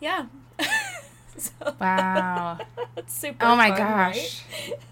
yeah. 0.00 0.26
so 1.36 1.74
Wow. 1.80 2.60
it's 2.96 3.14
super 3.14 3.52
Oh 3.52 3.56
my 3.56 3.70
fun, 3.70 3.70
gosh. 3.70 4.44
right? 4.54 4.86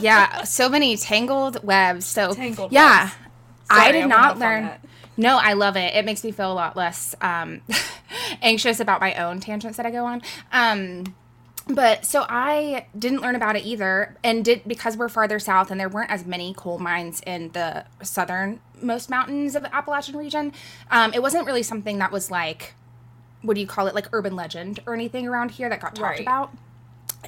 Yeah, 0.00 0.44
so 0.44 0.68
many 0.68 0.96
tangled 0.96 1.62
webs. 1.64 2.04
So 2.06 2.32
Tangled 2.34 2.72
yeah, 2.72 3.04
webs. 3.04 3.14
I 3.70 3.74
Sorry, 3.76 3.88
I 3.88 3.92
did 3.92 3.98
went 4.00 4.08
not 4.10 4.38
learn. 4.38 4.70
No, 5.16 5.38
I 5.38 5.52
love 5.52 5.76
it. 5.76 5.94
It 5.94 6.04
makes 6.04 6.24
me 6.24 6.32
feel 6.32 6.50
a 6.50 6.54
lot 6.54 6.76
less 6.76 7.14
um, 7.20 7.60
anxious 8.42 8.80
about 8.80 9.00
my 9.00 9.14
own 9.14 9.40
tangents 9.40 9.76
that 9.76 9.84
I 9.86 9.90
go 9.90 10.06
on. 10.06 10.22
Um, 10.52 11.14
but 11.68 12.04
so 12.04 12.24
I 12.28 12.86
didn't 12.98 13.20
learn 13.20 13.36
about 13.36 13.54
it 13.54 13.64
either, 13.64 14.16
and 14.24 14.44
did 14.44 14.62
because 14.66 14.96
we're 14.96 15.08
farther 15.08 15.38
south 15.38 15.70
and 15.70 15.78
there 15.78 15.88
weren't 15.88 16.10
as 16.10 16.24
many 16.26 16.54
coal 16.56 16.78
mines 16.78 17.22
in 17.26 17.50
the 17.52 17.84
southernmost 18.02 19.10
mountains 19.10 19.54
of 19.54 19.62
the 19.62 19.74
Appalachian 19.74 20.16
region. 20.16 20.52
Um, 20.90 21.12
it 21.14 21.22
wasn't 21.22 21.46
really 21.46 21.62
something 21.62 21.98
that 21.98 22.10
was 22.10 22.30
like 22.30 22.74
what 23.42 23.54
do 23.54 23.60
you 23.60 23.66
call 23.66 23.88
it, 23.88 23.94
like 23.94 24.06
urban 24.12 24.36
legend 24.36 24.78
or 24.86 24.94
anything 24.94 25.26
around 25.26 25.50
here 25.50 25.68
that 25.68 25.80
got 25.80 25.96
talked 25.96 26.10
Right. 26.10 26.20
about. 26.20 26.52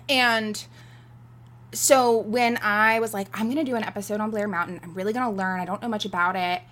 And 0.08 0.64
so 1.74 2.18
when 2.18 2.58
I 2.58 3.00
was 3.00 3.12
like, 3.12 3.28
I'm 3.38 3.48
gonna 3.48 3.64
do 3.64 3.76
an 3.76 3.84
episode 3.84 4.20
on 4.20 4.30
Blair 4.30 4.48
Mountain, 4.48 4.80
I'm 4.82 4.94
really 4.94 5.12
gonna 5.12 5.34
learn. 5.34 5.60
I 5.60 5.64
don't 5.64 5.82
know 5.82 5.88
much 5.88 6.04
about 6.04 6.36
it. 6.36 6.62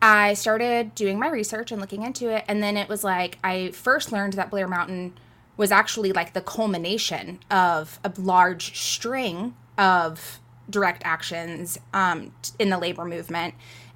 I 0.00 0.34
started 0.34 0.94
doing 0.94 1.18
my 1.18 1.28
research 1.28 1.72
and 1.72 1.80
looking 1.80 2.02
into 2.02 2.28
it, 2.28 2.44
and 2.46 2.62
then 2.62 2.76
it 2.76 2.88
was 2.88 3.04
like 3.04 3.38
I 3.42 3.70
first 3.70 4.12
learned 4.12 4.34
that 4.34 4.50
Blair 4.50 4.68
Mountain 4.68 5.14
was 5.56 5.70
actually 5.70 6.12
like 6.12 6.32
the 6.32 6.40
culmination 6.40 7.38
of 7.50 7.98
a 8.04 8.12
large 8.18 8.76
string 8.78 9.54
of 9.78 10.40
direct 10.68 11.02
actions 11.04 11.78
um, 11.92 12.32
in 12.58 12.70
the 12.70 12.78
labor 12.78 13.04
movement. 13.04 13.54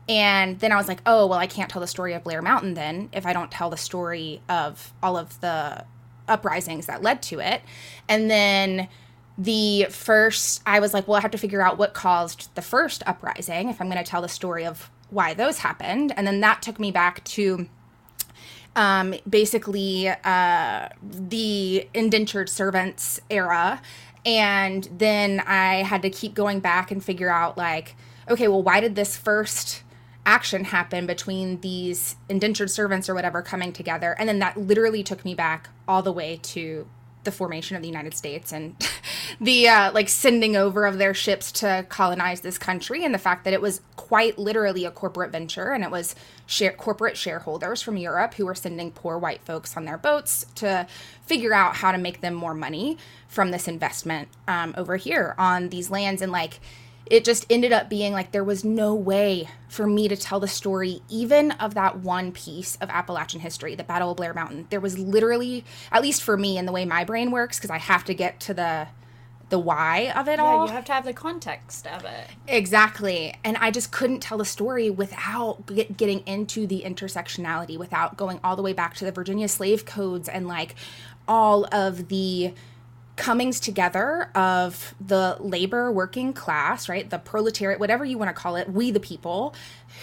And 0.09 0.59
then 0.61 0.73
I 0.73 0.77
was 0.77 0.89
like, 0.89 1.03
oh, 1.05 1.27
well, 1.27 1.39
I 1.39 1.47
can't 1.47 1.71
tell 1.71 1.81
the 1.81 1.87
story 1.87 2.15
of 2.15 2.25
Blair 2.25 2.41
Mountain 2.41 2.75
then 2.75 3.11
if 3.13 3.27
I 3.27 3.33
don't 3.33 3.51
tell 3.51 3.69
the 3.69 3.77
story 3.77 4.41
of 4.49 4.93
all 5.03 5.17
of 5.19 5.41
the 5.41 5.85
uprisings 6.27 6.87
that 6.87 7.03
led 7.03 7.23
to 7.23 7.41
it. 7.41 7.63
And 8.09 8.31
then 8.31 8.89
the 9.39 9.87
first, 9.89 10.61
I 10.67 10.81
was 10.81 10.93
like, 10.93 11.07
well, 11.07 11.17
I 11.17 11.21
have 11.21 11.31
to 11.31 11.39
figure 11.39 11.63
out 11.63 11.79
what 11.79 11.95
caused 11.95 12.53
the 12.57 12.63
first 12.63 13.05
uprising 13.07 13.69
if 13.69 13.81
I'm 13.81 13.89
going 13.89 14.03
to 14.03 14.11
tell 14.11 14.21
the 14.21 14.29
story 14.29 14.67
of 14.67 14.91
why 15.11 15.33
those 15.33 15.59
happened. 15.59 16.13
And 16.17 16.27
then 16.27 16.41
that 16.41 16.61
took 16.61 16.81
me 16.81 16.91
back 16.91 17.23
to 17.25 17.69
um, 18.75 19.15
basically 19.29 20.09
uh, 20.09 20.89
the 21.03 21.89
indentured 21.95 22.49
servants 22.49 23.21
era. 23.31 23.81
And 24.27 24.89
then 24.93 25.41
I 25.47 25.77
had 25.85 26.03
to 26.03 26.11
keep 26.11 26.35
going 26.35 26.59
back 26.59 26.91
and 26.91 27.03
figure 27.03 27.31
out, 27.31 27.57
like, 27.57 27.95
okay, 28.29 28.49
well, 28.49 28.63
why 28.63 28.81
did 28.81 28.97
this 28.97 29.17
first 29.17 29.85
action 30.27 30.65
happen 30.65 31.07
between 31.07 31.61
these 31.61 32.17
indentured 32.29 32.71
servants 32.71 33.09
or 33.09 33.15
whatever 33.15 33.41
coming 33.41 33.73
together? 33.73 34.17
And 34.19 34.29
then 34.29 34.41
that 34.41 34.57
literally 34.57 35.03
took 35.03 35.25
me 35.25 35.35
back 35.35 35.71
all 35.87 36.03
the 36.03 36.13
way 36.13 36.41
to 36.43 36.87
the 37.25 37.33
formation 37.33 37.77
of 37.77 37.83
the 37.83 37.89
United 37.89 38.15
States 38.15 38.53
and 38.53 38.77
the 39.41 39.69
uh, 39.69 39.93
like 39.93 40.09
sending 40.09 40.57
over 40.57 40.87
of 40.87 40.99
their 40.99 41.15
ships 41.15 41.53
to 41.53 41.85
colonize 41.89 42.41
this 42.41 42.59
country 42.59 43.05
and 43.05 43.15
the 43.15 43.19
fact 43.19 43.45
that 43.45 43.53
it 43.53 43.61
was 43.61 43.81
quite 43.97 44.39
literally 44.39 44.85
a 44.85 44.91
corporate 44.91 45.31
venture 45.31 45.73
and 45.73 45.85
it 45.85 45.91
was 45.91 46.15
share- 46.47 46.73
corporate 46.73 47.17
shareholders 47.17 47.83
from 47.83 47.97
Europe 47.97 48.35
who 48.35 48.47
were 48.47 48.55
sending 48.55 48.91
poor 48.91 49.19
white 49.19 49.43
folks 49.45 49.77
on 49.77 49.85
their 49.85 49.99
boats 49.99 50.47
to 50.55 50.87
figure 51.27 51.53
out 51.53 51.77
how 51.77 51.93
to 51.93 51.99
make 51.99 52.21
them 52.21 52.35
more 52.35 52.55
money 52.55 52.97
from 53.27 53.51
this 53.51 53.69
investment 53.69 54.29
um, 54.47 54.75
over 54.77 54.97
here 54.97 55.35
on 55.39 55.69
these 55.69 55.91
lands. 55.91 56.23
And 56.23 56.33
like 56.33 56.61
it 57.11 57.25
just 57.25 57.47
ended 57.51 57.73
up 57.73 57.89
being 57.89 58.13
like 58.13 58.33
there 58.33 58.45
was 58.45 58.65
no 58.65 58.95
way 58.95 59.49
for 59.69 59.87
me 59.87 60.09
to 60.09 60.17
tell 60.17 60.41
the 60.41 60.49
story 60.49 61.03
even 61.09 61.53
of 61.53 61.75
that 61.75 61.99
one 61.99 62.33
piece 62.33 62.77
of 62.77 62.89
Appalachian 62.91 63.41
history, 63.41 63.75
the 63.75 63.85
Battle 63.85 64.11
of 64.13 64.17
Blair 64.17 64.35
Mountain. 64.35 64.67
There 64.71 64.81
was 64.81 64.99
literally, 64.99 65.65
at 65.93 66.03
least 66.03 66.23
for 66.23 66.37
me 66.37 66.59
and 66.59 66.67
the 66.67 66.73
way 66.73 66.85
my 66.85 67.05
brain 67.05 67.31
works, 67.31 67.59
because 67.59 67.71
I 67.71 67.79
have 67.79 68.05
to 68.05 68.15
get 68.15 68.41
to 68.41 68.55
the 68.55 68.89
the 69.51 69.59
why 69.59 70.13
of 70.15 70.29
it 70.29 70.39
Yeah, 70.39 70.45
all. 70.45 70.67
you 70.67 70.73
have 70.73 70.85
to 70.87 70.93
have 70.93 71.07
the 71.07 71.15
context 71.15 71.87
of 71.87 72.05
it. 72.05 72.27
Exactly. 72.47 73.35
And 73.43 73.57
I 73.57 73.71
just 73.71 73.91
couldn't 73.91 74.21
tell 74.21 74.37
the 74.37 74.45
story 74.45 74.91
without 74.91 75.65
get, 75.67 75.97
getting 75.97 76.21
into 76.27 76.67
the 76.67 76.83
intersectionality, 76.85 77.79
without 77.79 78.19
going 78.19 78.41
all 78.45 78.57
the 78.57 78.63
way 78.63 78.75
back 78.75 78.95
to 78.97 79.07
the 79.07 79.13
Virginia 79.13 79.49
slave 79.49 79.87
codes 79.87 80.29
and 80.29 80.47
like 80.47 80.75
all 81.27 81.67
of 81.73 82.09
the 82.09 82.53
comings 83.19 83.59
together 83.61 84.31
of 84.35 84.95
the 85.05 85.37
labor 85.41 85.93
working 85.93 86.33
class, 86.33 86.89
right? 86.89 87.11
The 87.11 87.19
proletariat, 87.19 87.81
whatever 87.81 88.05
you 88.05 88.17
want 88.17 88.29
to 88.29 88.33
call 88.33 88.57
it, 88.57 88.71
we 88.73 88.91
the 88.91 89.01
people 89.01 89.55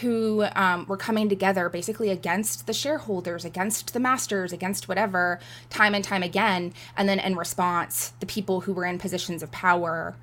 who 0.02 0.46
um, 0.56 0.86
were 0.88 0.98
coming 0.98 1.30
together 1.30 1.70
basically 1.70 2.10
against 2.10 2.68
the 2.68 2.74
shareholders, 2.74 3.46
against 3.46 3.94
the 3.94 4.00
masters, 4.00 4.52
against 4.52 4.88
whatever, 4.88 5.40
time 5.70 5.96
and 5.96 6.04
time 6.04 6.22
again. 6.22 6.74
And 6.98 7.10
then 7.10 7.20
in 7.20 7.36
response, 7.36 8.14
the 8.20 8.26
people 8.26 8.62
who 8.62 8.74
were 8.74 8.86
in 8.86 9.00
positions 9.00 9.42
of 9.42 9.52
power 9.52 10.16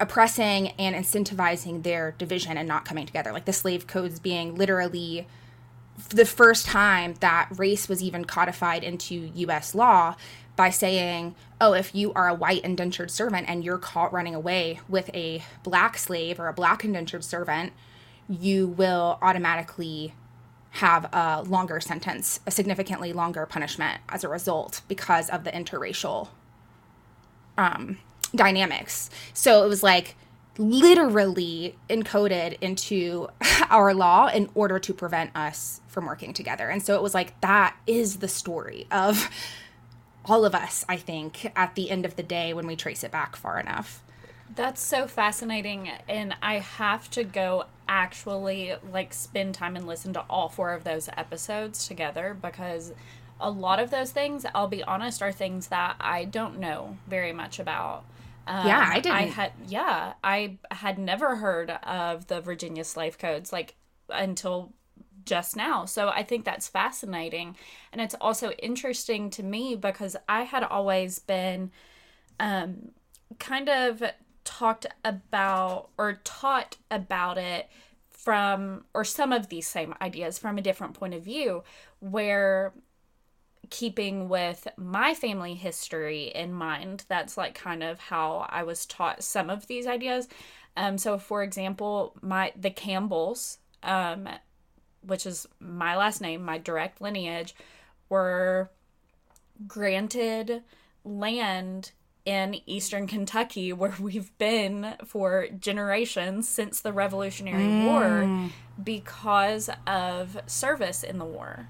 oppressing 0.00 0.68
and 0.78 0.94
incentivizing 0.96 1.82
their 1.82 2.12
division 2.12 2.56
and 2.56 2.66
not 2.66 2.84
coming 2.84 3.06
together. 3.06 3.32
Like 3.32 3.44
the 3.44 3.52
slave 3.52 3.86
codes 3.86 4.18
being 4.18 4.54
literally 4.54 5.26
the 6.10 6.26
first 6.26 6.66
time 6.66 7.14
that 7.20 7.48
race 7.56 7.88
was 7.88 8.02
even 8.02 8.24
codified 8.24 8.84
into 8.84 9.30
US 9.34 9.74
law 9.74 10.14
by 10.56 10.70
saying, 10.70 11.34
oh, 11.60 11.74
if 11.74 11.94
you 11.94 12.12
are 12.14 12.28
a 12.28 12.34
white 12.34 12.64
indentured 12.64 13.10
servant 13.10 13.48
and 13.48 13.64
you're 13.64 13.78
caught 13.78 14.12
running 14.12 14.34
away 14.34 14.80
with 14.88 15.10
a 15.14 15.42
black 15.62 15.98
slave 15.98 16.40
or 16.40 16.48
a 16.48 16.52
black 16.52 16.84
indentured 16.84 17.24
servant, 17.24 17.72
you 18.28 18.66
will 18.66 19.18
automatically 19.22 20.14
have 20.70 21.04
a 21.12 21.42
longer 21.46 21.80
sentence, 21.80 22.40
a 22.46 22.50
significantly 22.50 23.12
longer 23.12 23.46
punishment 23.46 24.00
as 24.08 24.24
a 24.24 24.28
result 24.28 24.82
because 24.88 25.30
of 25.30 25.44
the 25.44 25.50
interracial 25.50 26.28
um, 27.56 27.98
dynamics. 28.34 29.08
So 29.32 29.64
it 29.64 29.68
was 29.68 29.82
like 29.82 30.16
literally 30.58 31.76
encoded 31.88 32.56
into 32.60 33.28
our 33.70 33.94
law 33.94 34.28
in 34.28 34.50
order 34.54 34.78
to 34.78 34.92
prevent 34.94 35.34
us 35.34 35.80
from 35.88 36.06
working 36.06 36.32
together. 36.32 36.68
And 36.68 36.82
so 36.82 36.94
it 36.94 37.02
was 37.02 37.14
like 37.14 37.38
that 37.40 37.76
is 37.86 38.16
the 38.16 38.28
story 38.28 38.86
of 38.90 39.30
all 40.26 40.44
of 40.44 40.54
us, 40.54 40.84
I 40.88 40.96
think, 40.96 41.50
at 41.56 41.74
the 41.74 41.90
end 41.90 42.04
of 42.04 42.16
the 42.16 42.22
day 42.22 42.52
when 42.54 42.66
we 42.66 42.76
trace 42.76 43.04
it 43.04 43.10
back 43.12 43.36
far 43.36 43.58
enough. 43.60 44.02
That's 44.48 44.80
so 44.80 45.06
fascinating, 45.08 45.88
and 46.08 46.34
I 46.40 46.60
have 46.60 47.10
to 47.10 47.24
go 47.24 47.64
actually 47.88 48.74
like 48.82 49.12
spend 49.12 49.54
time 49.54 49.76
and 49.76 49.86
listen 49.86 50.12
to 50.14 50.24
all 50.30 50.48
four 50.48 50.72
of 50.72 50.84
those 50.84 51.08
episodes 51.16 51.86
together 51.86 52.36
because 52.40 52.92
a 53.40 53.50
lot 53.50 53.80
of 53.80 53.90
those 53.90 54.12
things, 54.12 54.46
I'll 54.54 54.68
be 54.68 54.84
honest, 54.84 55.20
are 55.20 55.32
things 55.32 55.68
that 55.68 55.96
I 56.00 56.24
don't 56.24 56.58
know 56.58 56.98
very 57.08 57.32
much 57.32 57.58
about. 57.58 58.04
Um, 58.46 58.56
Yeah, 58.60 58.92
I 58.92 59.00
I 59.08 59.26
didn't. 59.26 59.26
had 59.26 59.52
yeah, 59.66 60.14
I 60.22 60.58
had 60.70 60.98
never 60.98 61.36
heard 61.36 61.70
of 61.70 62.28
the 62.28 62.40
Virginia 62.40 62.84
slave 62.84 63.18
codes 63.18 63.52
like 63.52 63.74
until 64.08 64.72
just 65.26 65.56
now. 65.56 65.84
So 65.84 66.08
I 66.08 66.22
think 66.22 66.44
that's 66.44 66.68
fascinating. 66.68 67.56
And 67.92 68.00
it's 68.00 68.14
also 68.20 68.50
interesting 68.52 69.30
to 69.30 69.42
me 69.42 69.76
because 69.76 70.16
I 70.28 70.42
had 70.42 70.62
always 70.62 71.18
been 71.18 71.70
um, 72.40 72.92
kind 73.38 73.68
of 73.68 74.02
talked 74.44 74.86
about 75.04 75.90
or 75.98 76.20
taught 76.24 76.76
about 76.90 77.36
it 77.36 77.68
from, 78.08 78.84
or 78.94 79.04
some 79.04 79.32
of 79.32 79.48
these 79.48 79.66
same 79.66 79.94
ideas 80.00 80.38
from 80.38 80.58
a 80.58 80.62
different 80.62 80.94
point 80.94 81.14
of 81.14 81.22
view, 81.22 81.62
where 82.00 82.72
keeping 83.70 84.28
with 84.28 84.68
my 84.76 85.14
family 85.14 85.54
history 85.54 86.24
in 86.34 86.52
mind, 86.52 87.04
that's 87.08 87.36
like 87.36 87.54
kind 87.54 87.82
of 87.82 87.98
how 87.98 88.46
I 88.48 88.62
was 88.62 88.86
taught 88.86 89.24
some 89.24 89.50
of 89.50 89.66
these 89.66 89.86
ideas. 89.86 90.28
Um, 90.76 90.98
so, 90.98 91.18
for 91.18 91.42
example, 91.42 92.14
my 92.20 92.52
the 92.54 92.70
Campbells, 92.70 93.58
um, 93.82 94.28
which 95.06 95.26
is 95.26 95.46
my 95.60 95.96
last 95.96 96.20
name, 96.20 96.42
my 96.42 96.58
direct 96.58 97.00
lineage, 97.00 97.54
were 98.08 98.70
granted 99.66 100.62
land 101.04 101.92
in 102.24 102.60
eastern 102.66 103.06
Kentucky 103.06 103.72
where 103.72 103.94
we've 104.00 104.36
been 104.38 104.94
for 105.04 105.46
generations 105.58 106.48
since 106.48 106.80
the 106.80 106.92
Revolutionary 106.92 107.64
mm. 107.64 107.84
War 107.86 108.50
because 108.82 109.70
of 109.86 110.38
service 110.46 111.02
in 111.02 111.18
the 111.18 111.24
war. 111.24 111.68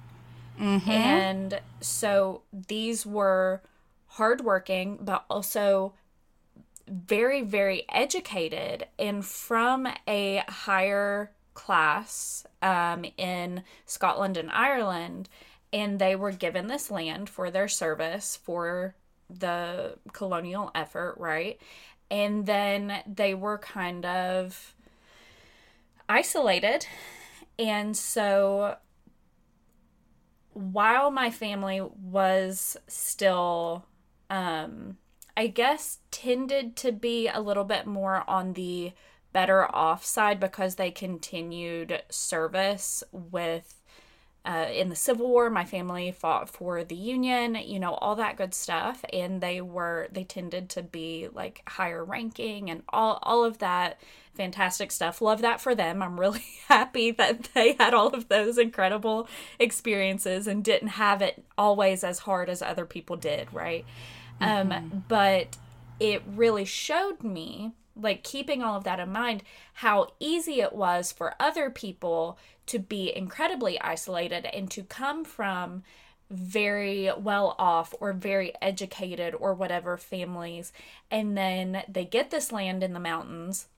Mm-hmm. 0.59 0.91
And 0.91 1.61
so 1.80 2.43
these 2.53 3.05
were 3.05 3.62
hardworking, 4.07 4.99
but 5.03 5.24
also 5.28 5.93
very, 6.89 7.43
very 7.43 7.84
educated 7.91 8.87
and 8.99 9.24
from 9.24 9.89
a 10.09 10.43
higher 10.49 11.32
class 11.57 12.46
um, 12.62 13.04
in 13.18 13.64
Scotland 13.86 14.36
and 14.36 14.50
Ireland. 14.52 15.28
And 15.72 15.98
they 15.98 16.14
were 16.14 16.30
given 16.30 16.68
this 16.68 16.90
land 16.90 17.28
for 17.28 17.50
their 17.50 17.66
service 17.66 18.36
for 18.36 18.94
the 19.28 19.98
colonial 20.12 20.70
effort, 20.74 21.16
right? 21.18 21.61
And 22.09 22.46
then 22.46 23.02
they 23.12 23.34
were 23.34 23.59
kind 23.59 24.07
of 24.07 24.74
isolated. 26.09 26.86
And 27.59 27.96
so 27.96 28.76
while 30.52 31.11
my 31.11 31.30
family 31.30 31.80
was 31.80 32.76
still 32.86 33.84
um 34.30 34.96
I 35.36 35.48
guess 35.48 35.98
tended 36.11 36.76
to 36.76 36.92
be 36.92 37.28
a 37.28 37.42
little 37.42 37.64
bit 37.64 37.86
more 37.86 38.24
on 38.26 38.54
the 38.54 38.92
better 39.37 39.66
off 39.76 40.03
side 40.03 40.41
because 40.41 40.76
they 40.76 40.91
continued 40.91 42.03
service 42.09 43.05
with 43.12 43.82
uh, 44.47 44.66
in 44.72 44.89
the 44.89 44.97
Civil 44.97 45.28
War, 45.28 45.51
my 45.51 45.66
family 45.66 46.11
fought 46.11 46.49
for 46.49 46.82
the 46.82 46.95
Union, 46.95 47.55
you 47.55 47.78
know, 47.78 47.93
all 47.97 48.14
that 48.14 48.39
good 48.39 48.55
stuff. 48.55 49.05
And 49.12 49.43
they 49.43 49.61
were, 49.61 50.09
they 50.11 50.24
tended 50.24 50.70
to 50.70 50.82
be 50.82 51.28
like 51.34 51.61
higher 51.68 52.03
ranking 52.03 52.70
and 52.70 52.82
all, 52.89 53.18
all 53.22 53.45
of 53.45 53.59
that 53.59 54.01
fantastic 54.32 54.91
stuff. 54.91 55.20
Love 55.20 55.43
that 55.43 55.61
for 55.61 55.74
them. 55.74 56.03
I'm 56.03 56.18
really 56.18 56.47
happy 56.68 57.11
that 57.11 57.51
they 57.53 57.74
had 57.74 57.93
all 57.93 58.14
of 58.14 58.28
those 58.28 58.57
incredible 58.57 59.28
experiences 59.59 60.47
and 60.47 60.64
didn't 60.64 60.89
have 60.89 61.20
it 61.20 61.45
always 61.59 62.03
as 62.03 62.20
hard 62.20 62.49
as 62.49 62.62
other 62.62 62.87
people 62.87 63.16
did, 63.16 63.53
right? 63.53 63.84
Mm-hmm. 64.41 64.72
Um, 64.72 65.05
but 65.09 65.59
it 66.01 66.22
really 66.26 66.64
showed 66.64 67.22
me 67.22 67.74
like 67.97 68.22
keeping 68.22 68.62
all 68.62 68.76
of 68.76 68.84
that 68.84 69.01
in 69.01 69.11
mind 69.11 69.42
how 69.74 70.09
easy 70.20 70.61
it 70.61 70.74
was 70.74 71.12
for 71.12 71.34
other 71.40 71.70
people 71.70 72.38
to 72.66 72.78
be 72.78 73.14
incredibly 73.16 73.80
isolated 73.80 74.47
and 74.47 74.70
to 74.70 74.82
come 74.82 75.24
from 75.24 75.82
very 76.28 77.11
well 77.16 77.55
off 77.59 77.94
or 78.01 78.12
very 78.12 78.53
educated 78.61 79.34
or 79.38 79.55
whatever 79.55 79.97
families. 79.97 80.72
And 81.11 81.36
then 81.36 81.84
they 81.88 82.05
get 82.05 82.30
this 82.30 82.51
land 82.51 82.82
in 82.82 82.92
the 82.92 83.01
mountains 83.01 83.68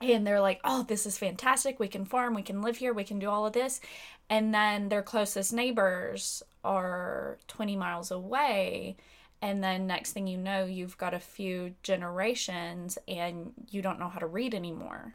and 0.00 0.26
they're 0.26 0.40
like 0.40 0.60
oh 0.64 0.82
this 0.82 1.06
is 1.06 1.18
fantastic. 1.18 1.78
We 1.78 1.88
can 1.88 2.04
farm. 2.04 2.34
We 2.34 2.42
can 2.42 2.62
live 2.62 2.78
here. 2.78 2.92
We 2.92 3.04
can 3.04 3.18
do 3.18 3.30
all 3.30 3.46
of 3.46 3.52
this. 3.52 3.80
And 4.28 4.52
then 4.52 4.88
their 4.88 5.02
closest 5.02 5.52
neighbors 5.52 6.42
are 6.64 7.38
20 7.46 7.76
miles 7.76 8.10
away 8.10 8.96
and 9.40 9.62
then 9.62 9.86
next 9.86 10.12
thing 10.12 10.26
you 10.26 10.36
know 10.36 10.64
you've 10.64 10.98
got 10.98 11.14
a 11.14 11.20
few 11.20 11.74
generations 11.82 12.98
and 13.06 13.52
you 13.70 13.82
don't 13.82 13.98
know 13.98 14.08
how 14.08 14.18
to 14.18 14.26
read 14.26 14.54
anymore 14.54 15.12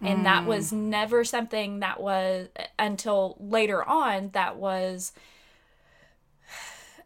and 0.00 0.20
mm. 0.20 0.24
that 0.24 0.46
was 0.46 0.72
never 0.72 1.24
something 1.24 1.80
that 1.80 2.00
was 2.00 2.48
until 2.78 3.36
later 3.40 3.86
on 3.88 4.30
that 4.32 4.56
was 4.56 5.12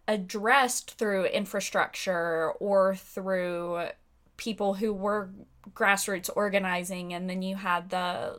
addressed 0.07 0.93
through 0.93 1.25
infrastructure 1.27 2.53
or 2.61 2.95
through 2.95 3.89
people 4.37 4.75
who 4.75 4.93
were 4.93 5.31
grassroots 5.75 6.31
organizing 6.35 7.13
and 7.13 7.29
then 7.29 7.43
you 7.43 7.57
had 7.57 7.91
the 7.91 8.39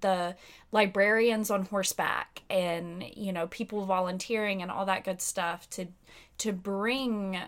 the 0.00 0.34
librarians 0.72 1.50
on 1.50 1.62
horseback 1.66 2.42
and 2.50 3.04
you 3.16 3.32
know 3.32 3.46
people 3.46 3.84
volunteering 3.84 4.60
and 4.60 4.70
all 4.70 4.84
that 4.84 5.04
good 5.04 5.20
stuff 5.20 5.70
to 5.70 5.86
to 6.36 6.52
bring 6.52 7.38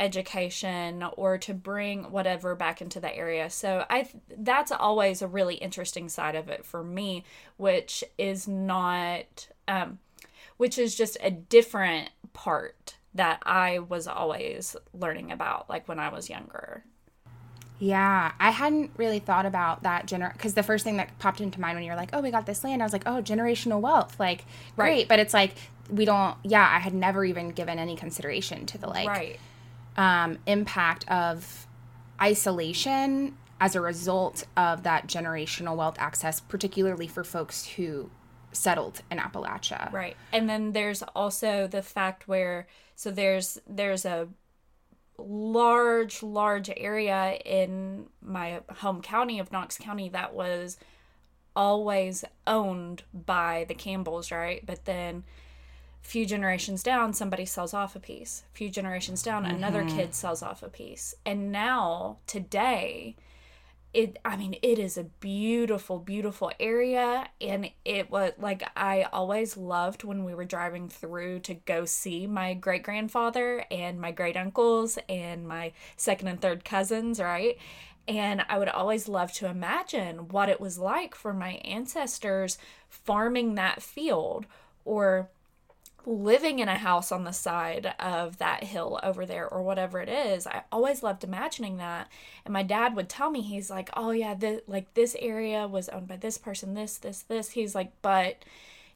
education 0.00 1.04
or 1.16 1.38
to 1.38 1.54
bring 1.54 2.10
whatever 2.10 2.54
back 2.54 2.82
into 2.82 3.00
the 3.00 3.14
area. 3.14 3.48
So 3.50 3.84
I 3.88 4.08
that's 4.36 4.72
always 4.72 5.22
a 5.22 5.28
really 5.28 5.54
interesting 5.56 6.08
side 6.08 6.34
of 6.34 6.48
it 6.48 6.64
for 6.64 6.82
me, 6.82 7.24
which 7.56 8.02
is 8.18 8.48
not 8.48 9.48
um 9.68 9.98
which 10.56 10.78
is 10.78 10.94
just 10.94 11.16
a 11.22 11.30
different 11.30 12.10
part 12.32 12.96
that 13.14 13.40
I 13.44 13.78
was 13.78 14.06
always 14.06 14.74
learning 14.92 15.30
about 15.30 15.68
like 15.68 15.86
when 15.88 15.98
I 15.98 16.08
was 16.08 16.28
younger. 16.28 16.84
Yeah, 17.78 18.32
I 18.38 18.50
hadn't 18.50 18.92
really 18.96 19.18
thought 19.18 19.44
about 19.44 19.82
that 19.82 20.06
gener 20.06 20.32
because 20.32 20.54
the 20.54 20.62
first 20.62 20.84
thing 20.84 20.98
that 20.98 21.18
popped 21.18 21.40
into 21.40 21.60
mind 21.60 21.76
when 21.76 21.84
you're 21.84 21.96
like, 21.96 22.10
"Oh, 22.12 22.20
we 22.20 22.30
got 22.30 22.46
this 22.46 22.62
land," 22.62 22.80
I 22.80 22.86
was 22.86 22.92
like, 22.92 23.06
"Oh, 23.06 23.20
generational 23.22 23.80
wealth." 23.80 24.20
Like, 24.20 24.44
right. 24.76 24.86
great, 24.86 25.08
but 25.08 25.18
it's 25.18 25.34
like 25.34 25.54
we 25.90 26.04
don't. 26.04 26.36
Yeah, 26.44 26.68
I 26.68 26.78
had 26.78 26.94
never 26.94 27.24
even 27.24 27.48
given 27.48 27.80
any 27.80 27.96
consideration 27.96 28.66
to 28.66 28.78
the 28.78 28.86
like 28.86 29.08
right 29.08 29.40
um, 29.96 30.38
impact 30.46 31.08
of 31.10 31.66
isolation 32.20 33.36
as 33.60 33.76
a 33.76 33.80
result 33.80 34.44
of 34.56 34.82
that 34.82 35.06
generational 35.06 35.76
wealth 35.76 35.96
access, 35.98 36.40
particularly 36.40 37.06
for 37.06 37.22
folks 37.22 37.64
who 37.66 38.10
settled 38.52 39.02
in 39.10 39.18
Appalachia. 39.18 39.92
Right. 39.92 40.16
And 40.32 40.48
then 40.48 40.72
there's 40.72 41.02
also 41.14 41.66
the 41.66 41.82
fact 41.82 42.28
where 42.28 42.66
so 42.94 43.10
there's 43.10 43.58
there's 43.66 44.04
a 44.04 44.28
large 45.18 46.22
large 46.22 46.70
area 46.76 47.38
in 47.44 48.06
my 48.20 48.60
home 48.68 49.02
county 49.02 49.38
of 49.38 49.52
Knox 49.52 49.78
County 49.78 50.08
that 50.10 50.34
was 50.34 50.76
always 51.54 52.24
owned 52.46 53.02
by 53.12 53.64
the 53.68 53.74
Campbells, 53.74 54.30
right? 54.30 54.64
But 54.64 54.84
then 54.84 55.24
few 56.02 56.26
generations 56.26 56.82
down 56.82 57.12
somebody 57.14 57.46
sells 57.46 57.72
off 57.72 57.96
a 57.96 58.00
piece. 58.00 58.42
Few 58.52 58.68
generations 58.68 59.22
down 59.22 59.44
mm-hmm. 59.44 59.54
another 59.54 59.84
kid 59.84 60.14
sells 60.14 60.42
off 60.42 60.62
a 60.62 60.68
piece. 60.68 61.14
And 61.24 61.50
now 61.50 62.18
today 62.26 63.16
it 63.94 64.18
i 64.24 64.34
mean 64.36 64.56
it 64.62 64.78
is 64.78 64.96
a 64.96 65.04
beautiful 65.04 65.98
beautiful 65.98 66.50
area. 66.58 67.28
And 67.40 67.70
it 67.84 68.10
was 68.10 68.32
like 68.38 68.68
i 68.76 69.06
always 69.12 69.56
loved 69.56 70.02
when 70.02 70.24
we 70.24 70.34
were 70.34 70.44
driving 70.44 70.88
through 70.88 71.40
to 71.40 71.54
go 71.54 71.84
see 71.84 72.26
my 72.26 72.52
great 72.54 72.82
grandfather 72.82 73.64
and 73.70 74.00
my 74.00 74.10
great 74.10 74.36
uncles 74.36 74.98
and 75.08 75.46
my 75.46 75.72
second 75.96 76.28
and 76.28 76.40
third 76.40 76.64
cousins 76.64 77.20
right? 77.20 77.56
And 78.08 78.44
I 78.48 78.58
would 78.58 78.68
always 78.68 79.06
love 79.06 79.32
to 79.34 79.46
imagine 79.46 80.28
what 80.28 80.48
it 80.48 80.60
was 80.60 80.76
like 80.76 81.14
for 81.14 81.32
my 81.32 81.52
ancestors 81.64 82.58
farming 82.88 83.54
that 83.54 83.80
field 83.80 84.46
or 84.84 85.30
living 86.04 86.58
in 86.58 86.68
a 86.68 86.78
house 86.78 87.12
on 87.12 87.24
the 87.24 87.32
side 87.32 87.94
of 87.98 88.38
that 88.38 88.64
hill 88.64 88.98
over 89.02 89.24
there 89.24 89.48
or 89.48 89.62
whatever 89.62 90.00
it 90.00 90.08
is 90.08 90.46
i 90.46 90.62
always 90.72 91.02
loved 91.02 91.22
imagining 91.24 91.76
that. 91.76 92.08
And 92.44 92.52
my 92.52 92.62
dad 92.62 92.96
would 92.96 93.08
tell 93.08 93.30
me 93.30 93.40
he's 93.40 93.70
like 93.70 93.90
oh 93.94 94.10
yeah 94.10 94.34
the, 94.34 94.62
like 94.66 94.94
this 94.94 95.16
area 95.20 95.66
was 95.66 95.88
owned 95.88 96.08
by 96.08 96.16
this 96.16 96.38
person 96.38 96.74
this 96.74 96.98
this 96.98 97.22
this. 97.22 97.50
He's 97.50 97.74
like 97.74 97.92
but 98.02 98.44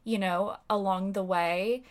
you 0.05 0.19
know 0.19 0.57
along 0.69 1.13
the 1.13 1.23
way 1.23 1.83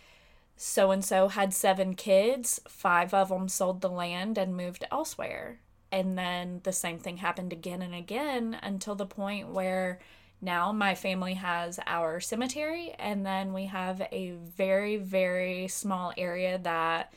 so 0.56 0.90
and 0.90 1.04
so 1.04 1.28
had 1.28 1.52
seven 1.52 1.94
kids 1.94 2.60
five 2.68 3.12
of 3.14 3.28
them 3.28 3.48
sold 3.48 3.80
the 3.80 3.90
land 3.90 4.38
and 4.38 4.56
moved 4.56 4.84
elsewhere. 4.90 5.60
And 5.92 6.18
then 6.18 6.60
the 6.64 6.72
same 6.72 6.98
thing 6.98 7.18
happened 7.18 7.52
again 7.52 7.80
and 7.80 7.94
again 7.94 8.58
until 8.62 8.94
the 8.94 9.06
point 9.06 9.48
where 9.48 9.98
now 10.40 10.72
my 10.72 10.94
family 10.94 11.34
has 11.34 11.80
our 11.86 12.20
cemetery 12.20 12.94
and 12.98 13.24
then 13.24 13.52
we 13.52 13.66
have 13.66 14.00
a 14.12 14.32
very 14.32 14.96
very 14.96 15.66
small 15.68 16.12
area 16.16 16.58
that 16.58 17.12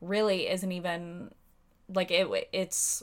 really 0.00 0.48
isn't 0.48 0.72
even 0.72 1.30
like 1.88 2.10
it 2.10 2.28
it's 2.52 3.02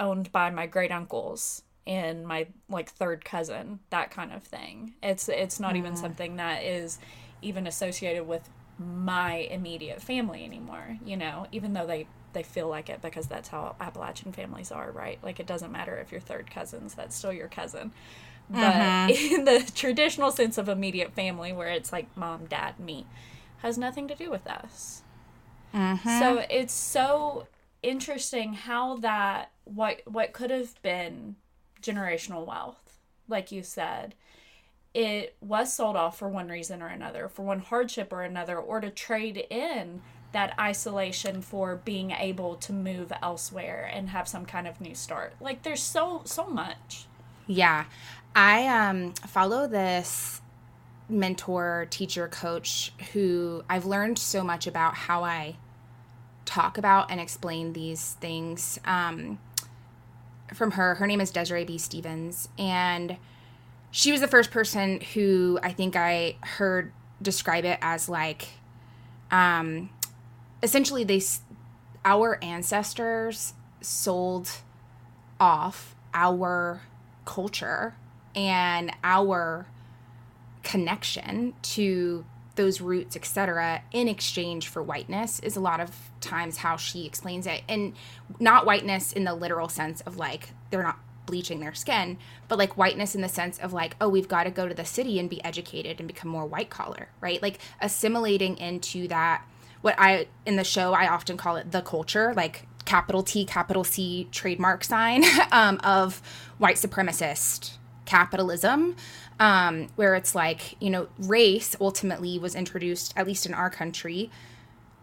owned 0.00 0.30
by 0.32 0.50
my 0.50 0.66
great 0.66 0.90
uncles 0.90 1.62
and 1.86 2.26
my 2.26 2.46
like 2.68 2.90
third 2.90 3.24
cousin 3.24 3.78
that 3.90 4.10
kind 4.10 4.32
of 4.32 4.42
thing. 4.42 4.94
It's 5.02 5.28
it's 5.28 5.60
not 5.60 5.76
even 5.76 5.92
ah. 5.92 5.96
something 5.96 6.36
that 6.36 6.62
is 6.62 6.98
even 7.42 7.66
associated 7.66 8.26
with 8.26 8.48
my 8.78 9.36
immediate 9.36 10.02
family 10.02 10.44
anymore 10.44 10.98
you 11.04 11.16
know 11.16 11.46
even 11.52 11.74
though 11.74 11.86
they 11.86 12.08
they 12.32 12.42
feel 12.42 12.68
like 12.68 12.90
it 12.90 13.00
because 13.00 13.28
that's 13.28 13.48
how 13.48 13.76
appalachian 13.80 14.32
families 14.32 14.72
are 14.72 14.90
right? 14.90 15.22
Like 15.22 15.38
it 15.38 15.46
doesn't 15.46 15.70
matter 15.70 15.96
if 15.98 16.10
you're 16.10 16.20
third 16.20 16.50
cousins 16.50 16.94
that's 16.94 17.14
still 17.14 17.32
your 17.32 17.48
cousin 17.48 17.92
but 18.50 18.72
mm-hmm. 18.72 19.34
in 19.34 19.44
the 19.44 19.70
traditional 19.74 20.30
sense 20.30 20.58
of 20.58 20.68
immediate 20.68 21.12
family 21.12 21.52
where 21.52 21.68
it's 21.68 21.92
like 21.92 22.14
mom 22.16 22.46
dad 22.46 22.78
me 22.78 23.06
has 23.58 23.78
nothing 23.78 24.08
to 24.08 24.14
do 24.14 24.30
with 24.30 24.46
us 24.46 25.02
mm-hmm. 25.74 26.18
so 26.18 26.44
it's 26.50 26.74
so 26.74 27.46
interesting 27.82 28.54
how 28.54 28.96
that 28.96 29.50
what 29.64 30.00
what 30.06 30.32
could 30.32 30.50
have 30.50 30.80
been 30.82 31.36
generational 31.82 32.46
wealth 32.46 32.98
like 33.28 33.52
you 33.52 33.62
said 33.62 34.14
it 34.94 35.34
was 35.40 35.72
sold 35.72 35.96
off 35.96 36.18
for 36.18 36.28
one 36.28 36.48
reason 36.48 36.80
or 36.80 36.86
another 36.86 37.28
for 37.28 37.42
one 37.42 37.58
hardship 37.58 38.12
or 38.12 38.22
another 38.22 38.58
or 38.58 38.80
to 38.80 38.90
trade 38.90 39.46
in 39.50 40.00
that 40.32 40.58
isolation 40.58 41.40
for 41.40 41.76
being 41.76 42.10
able 42.10 42.56
to 42.56 42.72
move 42.72 43.12
elsewhere 43.22 43.88
and 43.92 44.10
have 44.10 44.26
some 44.26 44.46
kind 44.46 44.66
of 44.66 44.80
new 44.80 44.94
start 44.94 45.34
like 45.40 45.62
there's 45.62 45.82
so 45.82 46.22
so 46.24 46.46
much 46.46 47.06
yeah 47.46 47.84
I 48.34 48.66
um, 48.66 49.12
follow 49.12 49.66
this 49.66 50.40
mentor, 51.08 51.86
teacher, 51.90 52.28
coach 52.28 52.92
who 53.12 53.62
I've 53.68 53.86
learned 53.86 54.18
so 54.18 54.42
much 54.42 54.66
about 54.66 54.94
how 54.94 55.22
I 55.22 55.56
talk 56.44 56.76
about 56.76 57.10
and 57.10 57.20
explain 57.20 57.72
these 57.72 58.14
things 58.14 58.80
um, 58.84 59.38
from 60.52 60.72
her. 60.72 60.96
Her 60.96 61.06
name 61.06 61.20
is 61.20 61.30
Desiree 61.30 61.64
B. 61.64 61.78
Stevens. 61.78 62.48
And 62.58 63.18
she 63.90 64.10
was 64.10 64.20
the 64.20 64.28
first 64.28 64.50
person 64.50 65.00
who 65.00 65.60
I 65.62 65.72
think 65.72 65.94
I 65.94 66.36
heard 66.42 66.92
describe 67.22 67.64
it 67.64 67.78
as 67.80 68.08
like, 68.08 68.48
um, 69.30 69.90
essentially, 70.62 71.04
they, 71.04 71.22
our 72.04 72.42
ancestors 72.42 73.54
sold 73.80 74.50
off 75.38 75.94
our 76.12 76.82
culture 77.24 77.94
and 78.34 78.92
our 79.02 79.66
connection 80.62 81.54
to 81.62 82.24
those 82.56 82.80
roots, 82.80 83.16
etc., 83.16 83.82
in 83.92 84.08
exchange 84.08 84.68
for 84.68 84.82
whiteness 84.82 85.40
is 85.40 85.56
a 85.56 85.60
lot 85.60 85.80
of 85.80 86.10
times 86.20 86.58
how 86.58 86.76
she 86.76 87.04
explains 87.06 87.46
it. 87.46 87.62
And 87.68 87.94
not 88.38 88.64
whiteness 88.64 89.12
in 89.12 89.24
the 89.24 89.34
literal 89.34 89.68
sense 89.68 90.00
of 90.02 90.16
like 90.16 90.50
they're 90.70 90.82
not 90.82 90.98
bleaching 91.26 91.60
their 91.60 91.74
skin, 91.74 92.18
but 92.48 92.58
like 92.58 92.76
whiteness 92.76 93.14
in 93.14 93.22
the 93.22 93.28
sense 93.28 93.58
of 93.58 93.72
like, 93.72 93.96
oh, 94.00 94.08
we've 94.08 94.28
got 94.28 94.44
to 94.44 94.50
go 94.50 94.68
to 94.68 94.74
the 94.74 94.84
city 94.84 95.18
and 95.18 95.28
be 95.28 95.42
educated 95.44 95.98
and 95.98 96.06
become 96.06 96.30
more 96.30 96.46
white 96.46 96.70
collar, 96.70 97.08
right? 97.20 97.42
Like 97.42 97.58
assimilating 97.80 98.58
into 98.58 99.08
that 99.08 99.44
what 99.80 99.94
I 99.98 100.28
in 100.46 100.56
the 100.56 100.64
show 100.64 100.94
I 100.94 101.08
often 101.08 101.36
call 101.36 101.56
it 101.56 101.72
the 101.72 101.82
culture, 101.82 102.32
like 102.34 102.66
capital 102.84 103.22
T, 103.22 103.44
capital 103.44 103.84
C 103.84 104.28
trademark 104.30 104.84
sign 104.84 105.24
um, 105.52 105.80
of 105.82 106.22
white 106.58 106.76
supremacist 106.76 107.76
capitalism, 108.04 108.96
um, 109.40 109.88
where 109.96 110.14
it's 110.14 110.34
like, 110.34 110.80
you 110.80 110.90
know, 110.90 111.08
race 111.18 111.76
ultimately 111.80 112.38
was 112.38 112.54
introduced, 112.54 113.12
at 113.16 113.26
least 113.26 113.46
in 113.46 113.54
our 113.54 113.70
country, 113.70 114.30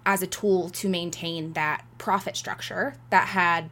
as 0.05 0.21
a 0.21 0.27
tool 0.27 0.69
to 0.69 0.89
maintain 0.89 1.53
that 1.53 1.83
profit 1.97 2.35
structure 2.35 2.95
that 3.09 3.29
had 3.29 3.69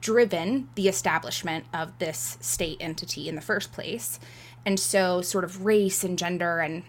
driven 0.00 0.68
the 0.74 0.88
establishment 0.88 1.64
of 1.72 1.98
this 1.98 2.36
state 2.40 2.76
entity 2.80 3.28
in 3.28 3.34
the 3.34 3.40
first 3.40 3.72
place. 3.72 4.20
And 4.66 4.78
so, 4.78 5.22
sort 5.22 5.44
of 5.44 5.64
race 5.64 6.04
and 6.04 6.18
gender 6.18 6.60
and 6.60 6.84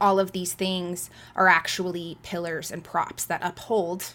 all 0.00 0.20
of 0.20 0.32
these 0.32 0.52
things 0.52 1.10
are 1.34 1.48
actually 1.48 2.18
pillars 2.22 2.70
and 2.70 2.84
props 2.84 3.24
that 3.24 3.40
uphold 3.42 4.14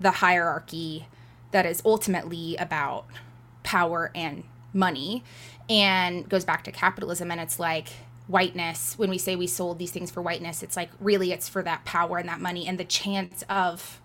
the 0.00 0.10
hierarchy 0.12 1.06
that 1.50 1.66
is 1.66 1.82
ultimately 1.84 2.56
about 2.56 3.06
power 3.62 4.10
and 4.14 4.44
money 4.74 5.22
and 5.68 6.28
goes 6.28 6.44
back 6.44 6.64
to 6.64 6.72
capitalism 6.72 7.30
and 7.30 7.40
it's 7.40 7.58
like 7.58 7.88
whiteness 8.26 8.98
when 8.98 9.10
we 9.10 9.18
say 9.18 9.36
we 9.36 9.46
sold 9.46 9.78
these 9.78 9.90
things 9.90 10.10
for 10.10 10.22
whiteness 10.22 10.62
it's 10.62 10.76
like 10.76 10.90
really 10.98 11.32
it's 11.32 11.48
for 11.48 11.62
that 11.62 11.84
power 11.84 12.18
and 12.18 12.28
that 12.28 12.40
money 12.40 12.66
and 12.66 12.78
the 12.78 12.84
chance 12.84 13.44
of 13.48 14.00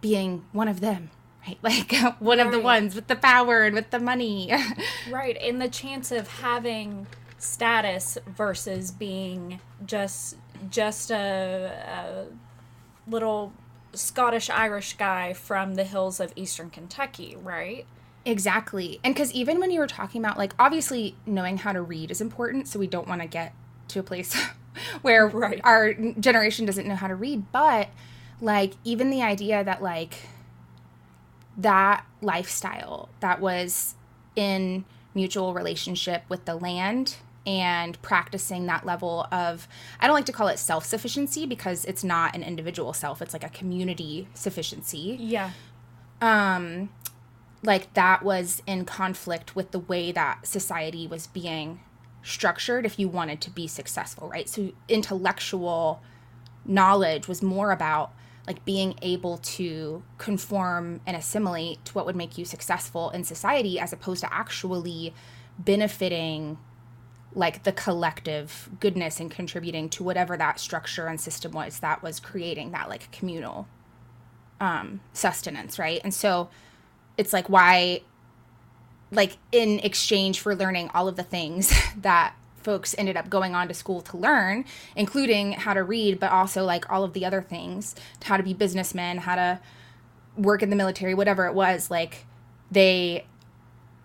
being 0.00 0.44
one 0.52 0.68
of 0.68 0.80
them 0.80 1.10
right 1.46 1.58
like 1.62 1.92
one 2.20 2.38
right. 2.38 2.46
of 2.46 2.52
the 2.52 2.60
ones 2.60 2.94
with 2.94 3.06
the 3.06 3.16
power 3.16 3.62
and 3.62 3.74
with 3.74 3.90
the 3.90 4.00
money 4.00 4.52
right 5.10 5.36
and 5.42 5.60
the 5.60 5.68
chance 5.68 6.10
of 6.10 6.26
having 6.26 7.06
status 7.38 8.18
versus 8.26 8.90
being 8.90 9.60
just 9.86 10.36
just 10.68 11.10
a, 11.10 12.26
a 12.26 13.10
little 13.10 13.52
Scottish 13.92 14.50
Irish 14.50 14.94
guy 14.94 15.32
from 15.32 15.74
the 15.74 15.84
hills 15.84 16.20
of 16.20 16.32
eastern 16.36 16.70
Kentucky, 16.70 17.36
right? 17.40 17.86
Exactly. 18.24 19.00
And 19.02 19.14
because 19.14 19.32
even 19.32 19.58
when 19.60 19.70
you 19.70 19.80
were 19.80 19.86
talking 19.86 20.22
about, 20.22 20.36
like, 20.36 20.54
obviously 20.58 21.16
knowing 21.26 21.58
how 21.58 21.72
to 21.72 21.80
read 21.80 22.10
is 22.10 22.20
important, 22.20 22.68
so 22.68 22.78
we 22.78 22.86
don't 22.86 23.08
want 23.08 23.22
to 23.22 23.26
get 23.26 23.54
to 23.88 24.00
a 24.00 24.02
place 24.02 24.34
where 25.02 25.26
right. 25.26 25.60
our 25.64 25.94
generation 25.94 26.66
doesn't 26.66 26.86
know 26.86 26.96
how 26.96 27.08
to 27.08 27.14
read. 27.14 27.50
But, 27.52 27.88
like, 28.40 28.74
even 28.84 29.10
the 29.10 29.22
idea 29.22 29.64
that, 29.64 29.82
like, 29.82 30.16
that 31.56 32.04
lifestyle 32.20 33.08
that 33.20 33.40
was 33.40 33.94
in 34.36 34.84
mutual 35.14 35.54
relationship 35.54 36.22
with 36.28 36.44
the 36.44 36.54
land 36.54 37.16
and 37.46 38.00
practicing 38.02 38.66
that 38.66 38.84
level 38.84 39.26
of 39.32 39.66
I 39.98 40.06
don't 40.06 40.14
like 40.14 40.26
to 40.26 40.32
call 40.32 40.48
it 40.48 40.58
self-sufficiency 40.58 41.46
because 41.46 41.84
it's 41.84 42.04
not 42.04 42.34
an 42.34 42.42
individual 42.42 42.92
self 42.92 43.22
it's 43.22 43.32
like 43.32 43.44
a 43.44 43.48
community 43.48 44.28
sufficiency. 44.34 45.16
Yeah. 45.18 45.50
Um 46.20 46.90
like 47.62 47.92
that 47.94 48.22
was 48.22 48.62
in 48.66 48.84
conflict 48.84 49.54
with 49.54 49.70
the 49.70 49.78
way 49.78 50.12
that 50.12 50.46
society 50.46 51.06
was 51.06 51.26
being 51.26 51.80
structured 52.22 52.86
if 52.86 52.98
you 52.98 53.08
wanted 53.08 53.40
to 53.42 53.50
be 53.50 53.66
successful, 53.66 54.28
right? 54.28 54.48
So 54.48 54.72
intellectual 54.88 56.02
knowledge 56.64 57.28
was 57.28 57.42
more 57.42 57.70
about 57.72 58.12
like 58.46 58.64
being 58.64 58.94
able 59.02 59.38
to 59.38 60.02
conform 60.18 61.00
and 61.06 61.16
assimilate 61.16 61.84
to 61.84 61.92
what 61.92 62.06
would 62.06 62.16
make 62.16 62.38
you 62.38 62.44
successful 62.44 63.10
in 63.10 63.24
society 63.24 63.78
as 63.78 63.92
opposed 63.92 64.22
to 64.22 64.32
actually 64.32 65.14
benefiting 65.58 66.58
like 67.34 67.62
the 67.62 67.72
collective 67.72 68.70
goodness 68.80 69.20
and 69.20 69.30
contributing 69.30 69.88
to 69.88 70.02
whatever 70.02 70.36
that 70.36 70.58
structure 70.58 71.06
and 71.06 71.20
system 71.20 71.52
was 71.52 71.78
that 71.80 72.02
was 72.02 72.18
creating 72.18 72.72
that 72.72 72.88
like 72.88 73.10
communal 73.12 73.68
um 74.60 75.00
sustenance 75.12 75.78
right 75.78 76.00
and 76.02 76.12
so 76.12 76.48
it's 77.20 77.32
like 77.32 77.48
why 77.48 78.00
like 79.12 79.36
in 79.52 79.78
exchange 79.80 80.40
for 80.40 80.54
learning 80.54 80.90
all 80.94 81.06
of 81.06 81.16
the 81.16 81.22
things 81.22 81.72
that 81.96 82.34
folks 82.62 82.94
ended 82.98 83.16
up 83.16 83.28
going 83.30 83.54
on 83.54 83.68
to 83.68 83.74
school 83.74 84.00
to 84.00 84.16
learn 84.16 84.64
including 84.96 85.52
how 85.52 85.74
to 85.74 85.82
read 85.82 86.18
but 86.18 86.32
also 86.32 86.64
like 86.64 86.90
all 86.90 87.04
of 87.04 87.12
the 87.12 87.24
other 87.24 87.42
things 87.42 87.94
how 88.24 88.36
to 88.36 88.42
be 88.42 88.54
businessmen 88.54 89.18
how 89.18 89.34
to 89.34 89.60
work 90.36 90.62
in 90.62 90.70
the 90.70 90.76
military 90.76 91.14
whatever 91.14 91.46
it 91.46 91.54
was 91.54 91.90
like 91.90 92.24
they 92.70 93.24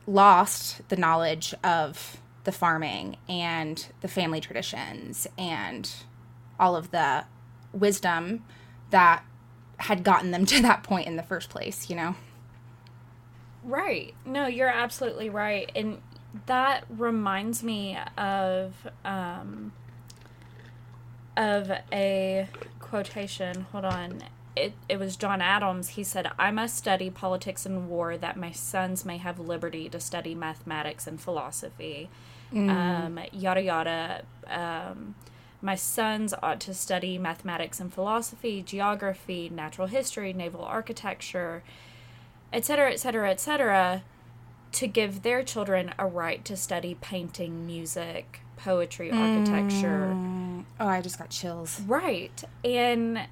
lost 0.07 0.87
the 0.89 0.95
knowledge 0.95 1.53
of 1.63 2.17
the 2.43 2.51
farming 2.51 3.17
and 3.27 3.87
the 4.01 4.07
family 4.07 4.41
traditions 4.41 5.25
and 5.37 5.91
all 6.59 6.75
of 6.75 6.91
the 6.91 7.25
wisdom 7.73 8.43
that 8.89 9.23
had 9.77 10.03
gotten 10.03 10.31
them 10.31 10.45
to 10.45 10.61
that 10.61 10.83
point 10.83 11.07
in 11.07 11.15
the 11.15 11.23
first 11.23 11.49
place, 11.49 11.89
you 11.89 11.95
know? 11.95 12.15
Right. 13.65 14.13
No, 14.25 14.47
you're 14.47 14.69
absolutely 14.69 15.29
right. 15.29 15.71
And 15.75 16.01
that 16.45 16.83
reminds 16.89 17.63
me 17.63 17.97
of 18.17 18.73
um 19.03 19.73
of 21.35 21.71
a 21.91 22.47
quotation. 22.79 23.67
Hold 23.71 23.85
on 23.85 24.23
it, 24.55 24.73
it 24.87 24.99
was 24.99 25.17
John 25.17 25.41
Adams. 25.41 25.89
He 25.89 26.03
said, 26.03 26.31
I 26.39 26.51
must 26.51 26.77
study 26.77 27.09
politics 27.09 27.65
and 27.65 27.89
war 27.89 28.17
that 28.17 28.37
my 28.37 28.51
sons 28.51 29.05
may 29.05 29.17
have 29.17 29.39
liberty 29.39 29.89
to 29.89 29.99
study 29.99 30.33
mathematics 30.33 31.07
and 31.07 31.19
philosophy. 31.19 32.09
Mm. 32.53 32.69
Um, 32.69 33.19
yada 33.33 33.61
yada. 33.61 34.23
Um, 34.47 35.15
my 35.61 35.75
sons 35.75 36.33
ought 36.41 36.59
to 36.61 36.73
study 36.73 37.17
mathematics 37.17 37.79
and 37.79 37.93
philosophy, 37.93 38.61
geography, 38.61 39.49
natural 39.49 39.87
history, 39.87 40.31
naval 40.31 40.63
architecture, 40.63 41.63
etc., 42.55 42.91
etc., 42.93 43.29
etc., 43.29 44.03
to 44.71 44.87
give 44.87 45.21
their 45.21 45.43
children 45.43 45.93
a 45.99 46.07
right 46.07 46.43
to 46.45 46.55
study 46.55 46.97
painting, 46.99 47.65
music, 47.65 48.41
poetry, 48.57 49.11
architecture. 49.11 50.11
Mm. 50.13 50.65
Oh, 50.79 50.87
I 50.87 51.01
just 51.01 51.17
got 51.17 51.29
chills. 51.29 51.81
Right. 51.81 52.43
And 52.63 53.27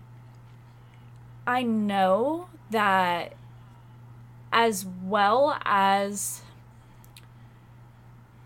I 1.48 1.64
know 1.64 2.50
that 2.70 3.34
as 4.52 4.86
well 5.04 5.58
as 5.66 6.42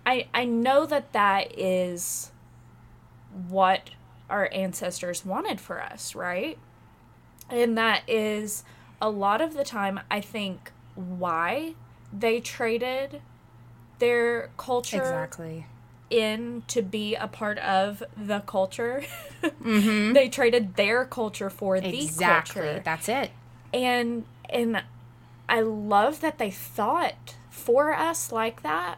I 0.05 0.27
I 0.33 0.45
know 0.45 0.85
that 0.85 1.11
that 1.13 1.57
is 1.59 2.31
what 3.49 3.91
our 4.29 4.49
ancestors 4.51 5.25
wanted 5.25 5.59
for 5.59 5.81
us, 5.81 6.15
right? 6.15 6.57
And 7.49 7.77
that 7.77 8.03
is 8.07 8.63
a 9.01 9.09
lot 9.09 9.41
of 9.41 9.53
the 9.53 9.63
time 9.63 9.99
I 10.09 10.21
think 10.21 10.71
why 10.95 11.73
they 12.11 12.39
traded 12.39 13.21
their 13.99 14.49
culture 14.57 14.97
exactly 14.97 15.65
in 16.09 16.63
to 16.67 16.81
be 16.81 17.15
a 17.15 17.27
part 17.27 17.57
of 17.59 18.03
the 18.15 18.39
culture. 18.41 19.03
Mm-hmm. 19.43 20.13
they 20.13 20.29
traded 20.29 20.77
their 20.77 21.05
culture 21.05 21.49
for 21.51 21.75
exactly. 21.75 22.61
the 22.61 22.67
culture. 22.67 22.81
That's 22.83 23.07
it. 23.07 23.31
And 23.71 24.25
and 24.49 24.83
I 25.47 25.61
love 25.61 26.21
that 26.21 26.39
they 26.39 26.49
thought 26.49 27.35
for 27.51 27.93
us 27.93 28.31
like 28.31 28.63
that, 28.63 28.97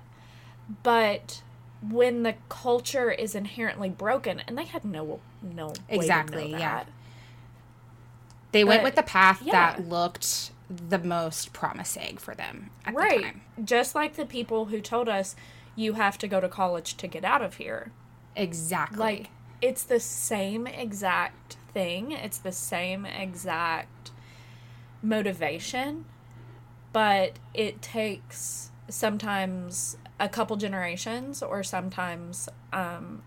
but 0.81 1.41
when 1.87 2.23
the 2.23 2.35
culture 2.47 3.11
is 3.11 3.35
inherently 3.35 3.89
broken, 3.89 4.41
and 4.47 4.57
they 4.57 4.63
had 4.63 4.85
no 4.85 5.19
no 5.41 5.73
exactly 5.89 6.51
yeah. 6.51 6.85
They 8.51 8.63
but, 8.63 8.69
went 8.69 8.83
with 8.83 8.95
the 8.95 9.03
path 9.03 9.41
yeah. 9.43 9.51
that 9.51 9.87
looked 9.87 10.51
the 10.69 10.99
most 10.99 11.51
promising 11.51 12.17
for 12.17 12.35
them 12.35 12.69
right. 12.91 13.17
The 13.17 13.23
time. 13.23 13.41
Just 13.63 13.95
like 13.95 14.15
the 14.15 14.25
people 14.25 14.65
who 14.65 14.81
told 14.81 15.09
us 15.09 15.35
you 15.75 15.93
have 15.93 16.17
to 16.19 16.27
go 16.27 16.39
to 16.39 16.49
college 16.49 16.95
to 16.97 17.07
get 17.07 17.23
out 17.23 17.41
of 17.41 17.55
here. 17.55 17.91
Exactly. 18.35 18.99
Like 18.99 19.29
it's 19.61 19.83
the 19.83 19.99
same 19.99 20.67
exact 20.67 21.57
thing. 21.73 22.11
It's 22.11 22.37
the 22.37 22.51
same 22.51 23.05
exact 23.05 24.11
motivation, 25.01 26.05
but 26.93 27.33
it 27.53 27.81
takes 27.81 28.71
sometimes 28.89 29.97
a 30.19 30.27
couple 30.27 30.55
generations 30.57 31.41
or 31.41 31.63
sometimes 31.63 32.49
um, 32.73 33.21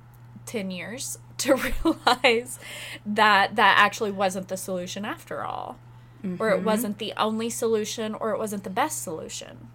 10 0.47 0.71
years 0.71 1.19
to 1.43 1.55
realize 1.85 2.59
that 3.05 3.57
that 3.57 3.77
actually 3.79 4.11
wasn't 4.11 4.49
the 4.49 4.57
solution 4.57 5.05
after 5.05 5.43
all. 5.43 5.79
Mm-hmm. 6.25 6.43
Or 6.43 6.51
it 6.51 6.57
mm-hmm. 6.57 6.65
wasn't 6.65 6.99
the 6.99 7.13
only 7.17 7.51
solution 7.51 8.15
or 8.15 8.31
it 8.31 8.39
wasn't 8.39 8.65
the 8.65 8.71
best 8.71 9.03
solution. 9.03 9.69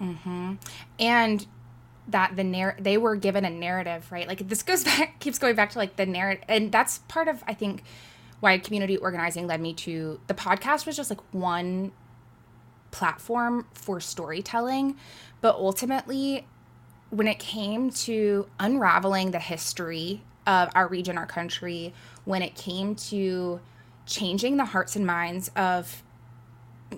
Mm-hmm. 0.00 0.54
And 0.98 1.46
that 2.08 2.36
the 2.36 2.44
narr- 2.44 2.76
they 2.78 2.98
were 2.98 3.16
given 3.16 3.44
a 3.44 3.50
narrative, 3.50 4.10
right? 4.10 4.26
Like 4.28 4.48
this 4.48 4.62
goes 4.62 4.84
back 4.84 5.20
keeps 5.20 5.38
going 5.38 5.56
back 5.56 5.70
to 5.70 5.78
like 5.78 5.96
the 5.96 6.06
narrative 6.06 6.44
and 6.48 6.72
that's 6.72 6.98
part 7.08 7.28
of 7.28 7.42
I 7.46 7.54
think 7.54 7.82
why 8.40 8.58
community 8.58 8.96
organizing 8.96 9.46
led 9.46 9.60
me 9.60 9.72
to 9.72 10.20
the 10.26 10.34
podcast 10.34 10.86
was 10.86 10.96
just 10.96 11.10
like 11.10 11.20
one 11.32 11.92
platform 12.90 13.66
for 13.72 14.00
storytelling, 14.00 14.96
but 15.40 15.56
ultimately, 15.56 16.46
when 17.10 17.26
it 17.26 17.38
came 17.38 17.90
to 17.90 18.46
unraveling 18.60 19.30
the 19.30 19.38
history 19.38 20.22
of 20.46 20.70
our 20.74 20.88
region, 20.88 21.18
our 21.18 21.26
country, 21.26 21.92
when 22.24 22.42
it 22.42 22.54
came 22.54 22.94
to 22.94 23.60
changing 24.06 24.56
the 24.56 24.64
hearts 24.64 24.96
and 24.96 25.06
minds 25.06 25.50
of 25.56 26.02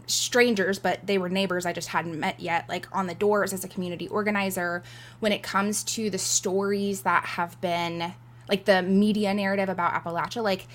strangers, 0.07 0.78
but 0.78 1.07
they 1.07 1.16
were 1.16 1.28
neighbors 1.28 1.64
I 1.64 1.72
just 1.72 1.88
hadn't 1.88 2.18
met 2.18 2.40
yet, 2.40 2.68
like 2.68 2.86
on 2.92 3.07
the 3.07 3.14
doors 3.14 3.53
as 3.53 3.64
a 3.64 3.68
community 3.68 4.09
organizer, 4.09 4.82
when 5.20 5.32
it 5.32 5.42
comes 5.42 5.84
to 5.84 6.11
the 6.11 6.18
stories 6.18 7.03
that 7.03 7.24
have 7.24 7.61
been 7.61 8.12
like 8.49 8.64
the 8.64 8.82
media 8.82 9.32
narrative 9.32 9.68
about 9.68 9.94
Appalachia, 9.94 10.42
like 10.42 10.66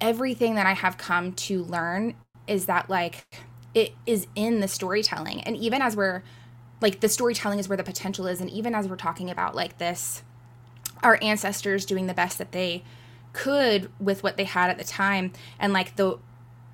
everything 0.00 0.54
that 0.54 0.66
I 0.66 0.72
have 0.72 0.98
come 0.98 1.32
to 1.32 1.64
learn 1.64 2.14
is 2.46 2.66
that 2.66 2.88
like 2.88 3.26
it 3.74 3.92
is 4.06 4.26
in 4.36 4.60
the 4.60 4.68
storytelling. 4.68 5.40
And 5.42 5.56
even 5.56 5.82
as 5.82 5.96
we're 5.96 6.22
like 6.80 7.00
the 7.00 7.08
storytelling 7.08 7.58
is 7.58 7.68
where 7.68 7.76
the 7.76 7.84
potential 7.84 8.26
is, 8.26 8.40
and 8.40 8.50
even 8.50 8.74
as 8.74 8.88
we're 8.88 8.96
talking 8.96 9.30
about 9.30 9.54
like 9.54 9.78
this, 9.78 10.22
our 11.02 11.18
ancestors 11.22 11.84
doing 11.84 12.06
the 12.06 12.14
best 12.14 12.38
that 12.38 12.52
they 12.52 12.82
could 13.32 13.90
with 13.98 14.22
what 14.22 14.36
they 14.36 14.44
had 14.44 14.70
at 14.70 14.78
the 14.78 14.84
time 14.84 15.32
and 15.58 15.72
like 15.72 15.96
the 15.96 16.18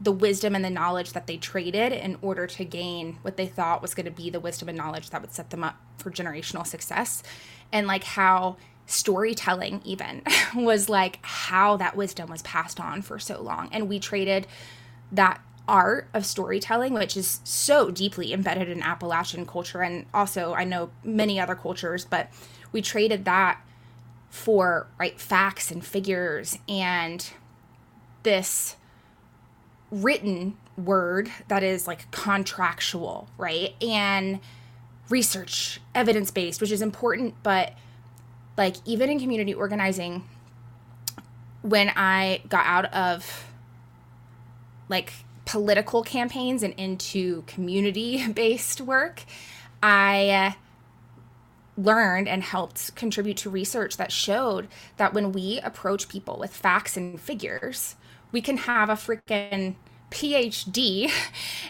the 0.00 0.12
wisdom 0.12 0.54
and 0.54 0.64
the 0.64 0.70
knowledge 0.70 1.12
that 1.12 1.26
they 1.26 1.36
traded 1.36 1.92
in 1.92 2.16
order 2.22 2.46
to 2.46 2.64
gain 2.64 3.18
what 3.22 3.36
they 3.36 3.46
thought 3.46 3.82
was 3.82 3.94
going 3.94 4.06
to 4.06 4.10
be 4.10 4.30
the 4.30 4.40
wisdom 4.40 4.68
and 4.68 4.78
knowledge 4.78 5.10
that 5.10 5.20
would 5.20 5.32
set 5.32 5.50
them 5.50 5.62
up 5.62 5.76
for 5.98 6.10
generational 6.10 6.66
success. 6.66 7.22
And 7.70 7.86
like 7.86 8.04
how 8.04 8.56
storytelling 8.86 9.82
even 9.84 10.22
was 10.54 10.88
like 10.88 11.18
how 11.22 11.76
that 11.76 11.96
wisdom 11.96 12.30
was 12.30 12.42
passed 12.42 12.80
on 12.80 13.02
for 13.02 13.18
so 13.18 13.42
long. 13.42 13.68
And 13.72 13.88
we 13.88 13.98
traded 14.00 14.46
that 15.12 15.40
art 15.68 16.08
of 16.14 16.26
storytelling 16.26 16.94
which 16.94 17.16
is 17.16 17.40
so 17.44 17.92
deeply 17.92 18.32
embedded 18.32 18.68
in 18.68 18.82
appalachian 18.82 19.46
culture 19.46 19.82
and 19.82 20.04
also 20.12 20.52
i 20.54 20.64
know 20.64 20.90
many 21.04 21.38
other 21.38 21.54
cultures 21.54 22.04
but 22.04 22.28
we 22.72 22.82
traded 22.82 23.24
that 23.24 23.60
for 24.30 24.86
right 24.98 25.20
facts 25.20 25.70
and 25.70 25.84
figures 25.84 26.58
and 26.68 27.30
this 28.22 28.76
written 29.90 30.56
word 30.76 31.30
that 31.48 31.62
is 31.62 31.86
like 31.86 32.10
contractual, 32.12 33.28
right? 33.36 33.74
And 33.82 34.40
research, 35.08 35.80
evidence 35.94 36.30
based, 36.30 36.60
which 36.60 36.70
is 36.70 36.80
important, 36.80 37.34
but 37.42 37.74
like 38.56 38.76
even 38.84 39.10
in 39.10 39.18
community 39.18 39.52
organizing, 39.52 40.24
when 41.62 41.90
I 41.90 42.42
got 42.48 42.66
out 42.66 42.86
of 42.94 43.46
like 44.88 45.12
political 45.44 46.02
campaigns 46.02 46.62
and 46.62 46.72
into 46.74 47.42
community 47.42 48.26
based 48.32 48.80
work, 48.80 49.24
I 49.82 50.28
uh, 50.30 50.52
learned 51.76 52.28
and 52.28 52.42
helped 52.42 52.94
contribute 52.94 53.36
to 53.38 53.50
research 53.50 53.96
that 53.96 54.12
showed 54.12 54.68
that 54.96 55.14
when 55.14 55.32
we 55.32 55.60
approach 55.60 56.08
people 56.08 56.38
with 56.38 56.54
facts 56.54 56.96
and 56.96 57.20
figures, 57.20 57.96
we 58.32 58.40
can 58.40 58.58
have 58.58 58.88
a 58.88 58.94
freaking 58.94 59.74
PhD. 60.10 61.10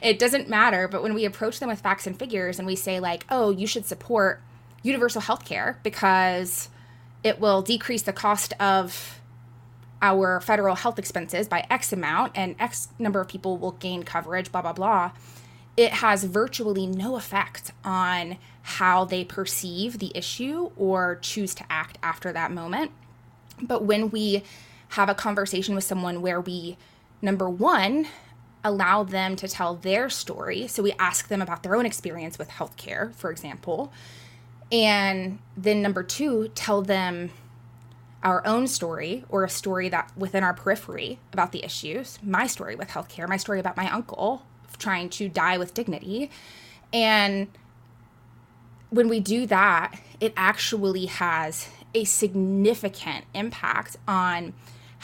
It 0.02 0.18
doesn't 0.18 0.48
matter. 0.48 0.88
But 0.88 1.02
when 1.02 1.12
we 1.12 1.26
approach 1.26 1.60
them 1.60 1.68
with 1.68 1.80
facts 1.80 2.06
and 2.06 2.18
figures 2.18 2.58
and 2.58 2.66
we 2.66 2.74
say, 2.74 3.00
like, 3.00 3.26
oh, 3.28 3.50
you 3.50 3.66
should 3.66 3.84
support 3.84 4.40
universal 4.82 5.20
health 5.20 5.44
care 5.44 5.78
because 5.82 6.70
it 7.22 7.38
will 7.38 7.60
decrease 7.60 8.00
the 8.00 8.14
cost 8.14 8.54
of 8.58 9.20
our 10.00 10.40
federal 10.40 10.74
health 10.74 10.98
expenses 10.98 11.48
by 11.48 11.66
X 11.68 11.92
amount 11.92 12.32
and 12.34 12.56
X 12.58 12.88
number 12.98 13.20
of 13.20 13.28
people 13.28 13.58
will 13.58 13.72
gain 13.72 14.02
coverage, 14.04 14.50
blah, 14.50 14.62
blah, 14.62 14.72
blah. 14.72 15.12
It 15.76 15.92
has 15.92 16.24
virtually 16.24 16.86
no 16.86 17.16
effect 17.16 17.72
on 17.84 18.38
how 18.70 19.04
they 19.04 19.24
perceive 19.24 19.98
the 19.98 20.12
issue 20.14 20.70
or 20.76 21.18
choose 21.20 21.54
to 21.56 21.64
act 21.68 21.98
after 22.02 22.32
that 22.32 22.52
moment. 22.52 22.92
But 23.60 23.84
when 23.84 24.10
we 24.10 24.44
have 24.90 25.08
a 25.08 25.14
conversation 25.14 25.74
with 25.74 25.84
someone 25.84 26.22
where 26.22 26.40
we, 26.40 26.76
number 27.20 27.50
one, 27.50 28.06
allow 28.62 29.02
them 29.02 29.34
to 29.36 29.48
tell 29.48 29.74
their 29.74 30.08
story. 30.08 30.68
So 30.68 30.82
we 30.82 30.92
ask 31.00 31.28
them 31.28 31.42
about 31.42 31.62
their 31.62 31.74
own 31.74 31.84
experience 31.84 32.38
with 32.38 32.48
healthcare, 32.48 33.12
for 33.14 33.30
example. 33.30 33.92
And 34.70 35.40
then 35.56 35.82
number 35.82 36.04
two, 36.04 36.48
tell 36.54 36.80
them 36.80 37.30
our 38.22 38.46
own 38.46 38.68
story 38.68 39.24
or 39.28 39.42
a 39.42 39.50
story 39.50 39.88
that 39.88 40.12
within 40.16 40.44
our 40.44 40.54
periphery 40.54 41.18
about 41.32 41.50
the 41.50 41.64
issues, 41.64 42.18
my 42.22 42.46
story 42.46 42.76
with 42.76 42.88
healthcare, 42.88 43.28
my 43.28 43.36
story 43.36 43.58
about 43.58 43.76
my 43.76 43.90
uncle 43.90 44.42
trying 44.78 45.08
to 45.10 45.28
die 45.28 45.58
with 45.58 45.74
dignity. 45.74 46.30
And 46.92 47.48
when 48.90 49.08
we 49.08 49.20
do 49.20 49.46
that, 49.46 49.98
it 50.20 50.32
actually 50.36 51.06
has 51.06 51.68
a 51.94 52.04
significant 52.04 53.24
impact 53.34 53.96
on 54.06 54.52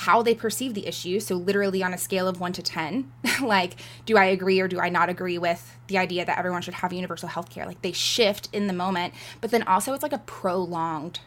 how 0.01 0.23
they 0.23 0.35
perceive 0.35 0.75
the 0.75 0.87
issue. 0.87 1.19
So, 1.21 1.37
literally 1.37 1.83
on 1.83 1.95
a 1.95 1.99
scale 1.99 2.29
of 2.29 2.39
one 2.39 2.53
to 2.53 2.63
10, 2.63 3.11
like, 3.43 3.77
do 4.05 4.19
I 4.19 4.27
agree 4.27 4.61
or 4.61 4.69
do 4.69 4.79
I 4.79 4.91
not 4.91 5.09
agree 5.09 5.39
with 5.39 5.75
the 5.87 5.97
idea 5.99 6.25
that 6.25 6.39
everyone 6.39 6.63
should 6.63 6.75
have 6.75 6.93
universal 6.93 7.29
health 7.29 7.49
care? 7.49 7.65
Like, 7.65 7.81
they 7.83 7.93
shift 7.93 8.49
in 8.53 8.67
the 8.67 8.73
moment, 8.73 9.15
but 9.41 9.51
then 9.51 9.63
also 9.63 9.95
it's 9.95 10.03
like 10.03 10.13
a 10.13 10.19
prolonged 10.19 11.21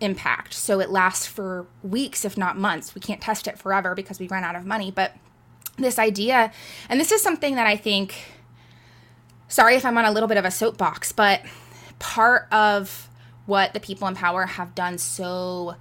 impact. 0.00 0.52
So, 0.52 0.80
it 0.80 0.90
lasts 0.90 1.26
for 1.26 1.66
weeks, 1.82 2.26
if 2.26 2.36
not 2.36 2.58
months. 2.58 2.94
We 2.94 3.00
can't 3.00 3.22
test 3.22 3.46
it 3.46 3.58
forever 3.58 3.94
because 3.94 4.20
we 4.20 4.28
run 4.28 4.44
out 4.44 4.54
of 4.54 4.66
money. 4.66 4.90
But 4.90 5.16
this 5.78 5.98
idea, 5.98 6.52
and 6.90 7.00
this 7.00 7.10
is 7.10 7.22
something 7.22 7.54
that 7.54 7.66
I 7.66 7.76
think, 7.76 8.16
sorry 9.52 9.74
if 9.74 9.84
I'm 9.84 9.98
on 9.98 10.06
a 10.06 10.10
little 10.10 10.28
bit 10.28 10.38
of 10.38 10.46
a 10.46 10.50
soapbox, 10.50 11.12
but 11.12 11.42
part 11.98 12.48
of 12.50 13.10
what 13.44 13.74
the 13.74 13.80
people 13.80 14.08
in 14.08 14.14
power 14.14 14.46
have 14.46 14.74
done 14.74 14.96
so 14.96 15.76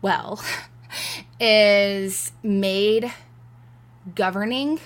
well 0.00 0.42
is 1.40 2.32
made 2.42 3.12
governing 4.14 4.80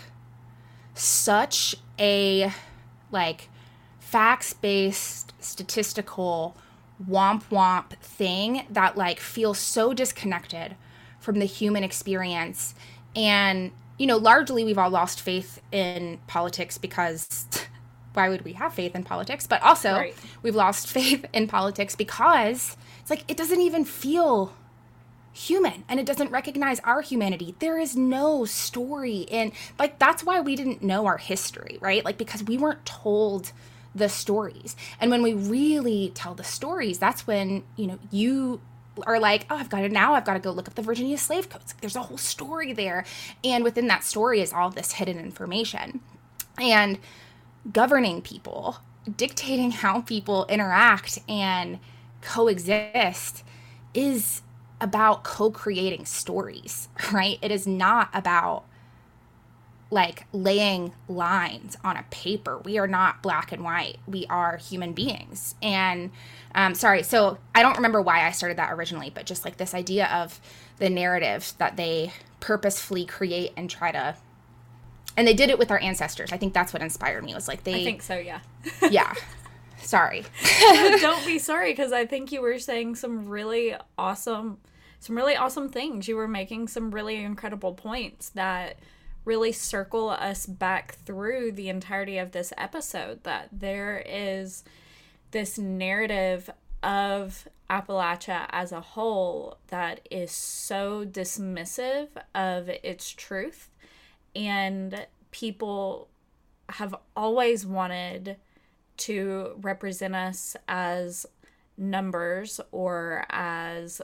such 0.95 1.77
a 1.99 2.53
like 3.13 3.49
facts 4.01 4.53
based 4.53 5.33
statistical 5.39 6.57
womp 7.09 7.45
womp 7.51 7.91
thing 8.01 8.67
that 8.69 8.97
like 8.97 9.21
feels 9.21 9.59
so 9.59 9.95
disconnected 9.95 10.75
from 11.21 11.39
the 11.39 11.45
human 11.45 11.85
experience. 11.85 12.75
And 13.15 13.71
you 13.97 14.07
know 14.09 14.17
largely 14.17 14.65
we've 14.65 14.77
all 14.77 14.91
lost 14.91 15.21
faith 15.21 15.61
in 15.71 16.19
politics 16.27 16.79
because 16.79 17.47
why 18.17 18.29
would 18.29 18.43
we 18.43 18.55
have 18.55 18.73
faith 18.73 18.95
in 18.95 19.05
politics 19.05 19.47
but 19.47 19.63
also 19.63 19.93
right. 19.93 20.15
we've 20.43 20.55
lost 20.55 20.89
faith 20.99 21.25
in 21.33 21.47
politics 21.47 21.95
because 21.95 22.77
it's 23.01 23.11
like 23.11 23.25
it 23.29 23.37
doesn't 23.37 23.61
even 23.61 23.85
feel 23.85 24.53
human 25.33 25.85
and 25.89 26.01
it 26.01 26.07
doesn't 26.07 26.31
recognize 26.31 26.81
our 26.81 27.03
humanity. 27.03 27.55
There 27.59 27.79
is 27.79 27.95
no 27.95 28.47
story 28.47 29.19
in 29.19 29.53
like 29.79 29.99
that's 29.99 30.25
why 30.25 30.41
we 30.41 30.57
didn't 30.57 30.83
know 30.83 31.05
our 31.07 31.19
history, 31.19 31.79
right? 31.81 32.05
Like 32.05 32.17
because 32.17 32.43
we 32.43 32.57
weren't 32.57 32.85
told 32.87 33.53
the 33.97 34.09
stories. 34.09 34.77
And 35.01 35.11
when 35.11 35.23
we 35.23 35.35
really 35.35 36.13
tell 36.15 36.35
the 36.35 36.45
stories, 36.45 36.99
that's 36.99 37.27
when, 37.27 37.65
you 37.77 37.87
know, 37.87 37.99
you 38.11 38.61
are 39.07 39.19
like, 39.19 39.47
oh, 39.51 39.57
I've 39.57 39.69
got 39.69 39.81
to 39.81 39.89
now, 39.89 40.15
I've 40.15 40.25
got 40.25 40.35
to 40.35 40.41
go 40.41 40.51
look 40.51 40.69
up 40.69 40.75
the 40.75 40.83
Virginia 40.83 41.19
slave 41.19 41.49
codes. 41.49 41.73
Like, 41.73 41.81
there's 41.81 41.97
a 41.97 42.03
whole 42.03 42.19
story 42.19 42.73
there. 42.73 43.05
And 43.45 43.65
within 43.65 43.87
that 43.89 44.05
story 44.05 44.41
is 44.41 44.53
all 44.53 44.71
this 44.71 44.93
hidden 44.93 45.19
information. 45.19 46.01
And 46.59 46.99
governing 47.73 48.23
people, 48.23 48.79
dictating 49.17 49.71
how 49.71 50.01
people 50.01 50.47
interact 50.49 51.19
and 51.29 51.79
coexist 52.21 53.45
is 53.95 54.43
about 54.81 55.25
co-creating 55.25 56.05
stories, 56.05 56.89
right? 57.13 57.39
It 57.43 57.51
is 57.51 57.67
not 57.67 58.11
about 58.13 58.65
like 59.91 60.27
laying 60.33 60.93
lines 61.09 61.77
on 61.85 61.97
a 61.97 62.05
paper. 62.11 62.59
We 62.59 62.77
are 62.77 62.89
not 62.89 63.23
black 63.23 63.53
and 63.53 63.63
white. 63.63 63.99
We 64.07 64.27
are 64.27 64.57
human 64.57 64.93
beings. 64.93 65.55
And 65.63 66.11
um, 66.55 66.75
sorry, 66.75 67.05
so 67.05 67.39
I 67.55 67.63
don't 67.63 67.77
remember 67.77 68.03
why 68.03 68.27
I 68.27 68.33
started 68.33 68.59
that 68.59 68.73
originally, 68.73 69.11
but 69.11 69.27
just 69.27 69.45
like 69.45 69.59
this 69.59 69.75
idea 69.75 70.09
of 70.09 70.41
the 70.79 70.91
narrative 70.91 71.53
that 71.59 71.77
they 71.77 72.13
purposefully 72.41 73.07
create 73.07 73.53
and 73.57 73.71
try 73.71 73.93
to 73.93 74.17
and 75.17 75.27
they 75.27 75.35
did 75.35 75.51
it 75.51 75.59
with 75.59 75.71
our 75.71 75.81
ancestors. 75.81 76.33
I 76.33 76.37
think 76.37 76.53
that's 76.53 76.73
what 76.73 76.83
inspired 76.83 77.25
me. 77.25 77.35
Was 77.35 77.49
like 77.49 77.65
they 77.65 77.81
I 77.81 77.85
think 77.85 78.03
so, 78.03 78.17
yeah. 78.17 78.41
yeah. 78.91 79.13
Sorry. 79.79 80.25
Don't 81.01 81.25
be 81.25 81.39
sorry 81.39 81.73
because 81.73 81.93
I 81.93 82.07
think 82.07 82.33
you 82.33 82.43
were 82.43 82.59
saying 82.59 82.97
some 82.97 83.29
really 83.29 83.75
awesome 83.97 84.59
some 84.99 85.17
really 85.17 85.37
awesome 85.37 85.69
things. 85.69 86.09
You 86.09 86.17
were 86.17 86.29
making 86.29 86.69
some 86.69 86.91
really 86.91 87.17
incredible 87.17 87.75
points 87.75 88.31
that 88.31 88.79
really 89.25 89.53
circle 89.53 90.09
us 90.09 90.47
back 90.47 90.95
through 91.05 91.53
the 91.53 91.69
entirety 91.69 92.19
of 92.19 92.33
this 92.33 92.53
episode 92.57 93.23
that 93.25 93.49
there 93.53 94.03
is 94.07 94.65
this 95.33 95.59
narrative 95.59 96.49
of 96.83 97.49
Appalachia 97.69 98.47
as 98.51 98.73
a 98.73 98.81
whole 98.81 99.59
that 99.69 100.01
is 100.11 100.31
so 100.31 101.05
dismissive 101.05 102.09
of 102.35 102.69
its 102.69 103.11
truth 103.11 103.69
and 104.37 105.07
people 105.31 106.09
have 106.69 106.95
always 107.17 107.65
wanted 107.65 108.37
to 108.99 109.57
represent 109.61 110.15
us 110.15 110.57
as 110.69 111.27
numbers 111.77 112.61
or 112.73 113.25
as 113.31 114.01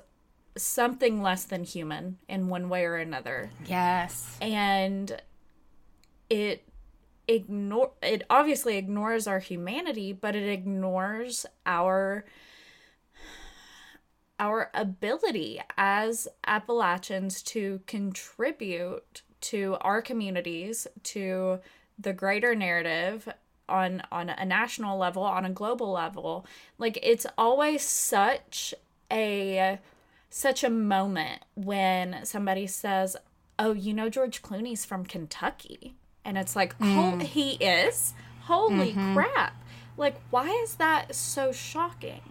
something 0.56 1.22
less 1.22 1.44
than 1.44 1.64
human 1.64 2.18
in 2.28 2.48
one 2.48 2.68
way 2.68 2.84
or 2.84 2.96
another. 2.96 3.50
Yes. 3.66 4.36
And 4.40 5.20
it 6.28 6.64
ignore 7.28 7.92
it 8.02 8.24
obviously 8.28 8.76
ignores 8.76 9.26
our 9.26 9.38
humanity, 9.38 10.12
but 10.12 10.34
it 10.34 10.48
ignores 10.48 11.46
our 11.64 12.24
our 14.38 14.70
ability 14.74 15.60
as 15.76 16.26
Appalachians 16.46 17.42
to 17.42 17.80
contribute 17.86 19.22
to 19.42 19.76
our 19.80 20.00
communities, 20.00 20.86
to 21.04 21.60
the 21.98 22.12
greater 22.12 22.54
narrative 22.54 23.28
on 23.68 24.02
on 24.10 24.28
a 24.28 24.44
national 24.44 24.98
level, 24.98 25.22
on 25.22 25.44
a 25.44 25.50
global 25.50 25.92
level. 25.92 26.46
Like 26.78 26.98
it's 27.02 27.26
always 27.36 27.82
such 27.82 28.74
a 29.10 29.78
such 30.30 30.64
a 30.64 30.70
moment 30.70 31.42
when 31.54 32.24
somebody 32.24 32.66
says, 32.66 33.16
"Oh, 33.58 33.72
you 33.72 33.92
know 33.92 34.08
George 34.08 34.42
Clooney's 34.42 34.84
from 34.84 35.04
Kentucky." 35.04 35.94
And 36.24 36.38
it's 36.38 36.56
like, 36.56 36.74
"Oh, 36.80 37.18
he 37.18 37.52
is? 37.54 38.14
Holy 38.42 38.92
mm-hmm. 38.92 39.14
crap." 39.14 39.62
Like 39.96 40.20
why 40.30 40.48
is 40.64 40.76
that 40.76 41.14
so 41.14 41.52
shocking? 41.52 42.22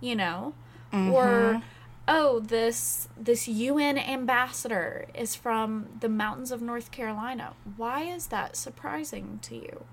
You 0.00 0.16
know? 0.16 0.54
Mm-hmm. 0.92 1.12
Or 1.12 1.62
oh, 2.08 2.40
this 2.40 3.08
this 3.16 3.48
UN 3.48 3.98
ambassador 3.98 5.06
is 5.14 5.34
from 5.34 5.88
the 6.00 6.08
mountains 6.08 6.50
of 6.50 6.62
North 6.62 6.90
Carolina. 6.90 7.54
Why 7.76 8.02
is 8.02 8.28
that 8.28 8.56
surprising 8.56 9.38
to 9.42 9.54
you? 9.56 9.84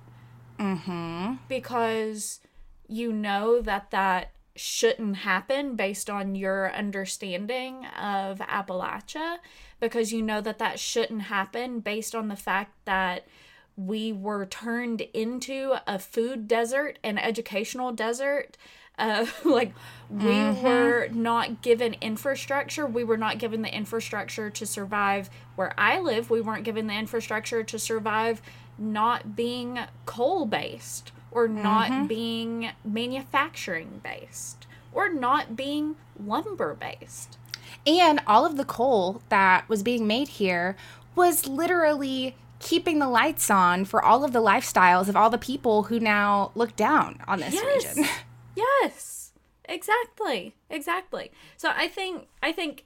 Mm-hmm. 0.60 1.36
because 1.48 2.42
you 2.86 3.14
know 3.14 3.62
that 3.62 3.92
that 3.92 4.32
shouldn't 4.58 5.18
happen 5.18 5.78
based 5.78 6.10
on 6.10 6.36
your 6.36 6.74
understanding 6.74 7.86
of 7.86 8.40
Appalachia 8.40 9.38
because 9.80 10.12
you 10.12 10.22
know 10.22 10.42
that 10.42 10.60
that 10.60 10.78
shouldn't 10.78 11.22
happen 11.24 11.80
based 11.80 12.14
on 12.14 12.28
the 12.28 12.36
fact 12.36 12.74
that 12.84 13.26
we 13.78 14.12
were 14.12 14.46
turned 14.46 15.00
into 15.14 15.76
a 15.88 15.98
food 15.98 16.46
desert 16.46 17.00
and 17.02 17.18
educational 17.24 17.94
desert 17.94 18.58
uh, 19.00 19.26
like 19.46 19.74
we 20.10 20.44
were 20.64 21.08
not 21.12 21.62
given 21.62 21.96
infrastructure. 22.02 22.86
We 22.86 23.04
were 23.04 23.18
not 23.18 23.38
given 23.38 23.62
the 23.62 23.74
infrastructure 23.74 24.50
to 24.50 24.66
survive 24.66 25.30
where 25.56 25.74
i 25.80 26.00
live. 26.00 26.30
We 26.30 26.42
weren't 26.42 26.64
given 26.64 26.88
the 26.88 26.94
infrastructure 26.96 27.64
to 27.64 27.80
survive 27.80 28.42
not 28.78 29.36
being 29.36 29.80
coal 30.06 30.46
based 30.46 31.12
or 31.32 31.48
not 31.48 32.08
being 32.08 32.72
manufacturing 32.84 34.02
based 34.04 34.66
or 34.92 35.10
not 35.14 35.56
being 35.56 35.96
lumber 36.24 36.74
based 36.74 37.38
And 37.86 38.20
all 38.26 38.46
of 38.46 38.58
the 38.58 38.66
coal 38.66 39.22
that 39.30 39.68
was 39.70 39.84
being 39.84 40.08
made 40.08 40.28
here 40.30 40.76
was 41.16 41.46
literally 41.48 42.36
keeping 42.60 43.00
the 43.00 43.08
lights 43.08 43.50
on 43.50 43.86
for 43.86 44.04
all 44.04 44.24
of 44.24 44.32
the 44.34 44.42
lifestyles 44.42 45.08
of 45.08 45.16
all 45.16 45.30
the 45.30 45.38
people 45.38 45.84
who 45.84 46.00
now 46.00 46.52
look 46.56 46.76
down 46.76 47.20
on 47.28 47.40
this 47.40 47.54
Yes. 47.54 47.96
region. 47.98 48.10
yes. 48.82 49.32
Exactly. 49.66 50.56
Exactly. 50.70 51.32
So 51.58 51.72
i 51.76 51.88
think 51.88 52.28
i 52.42 52.52
think 52.52 52.86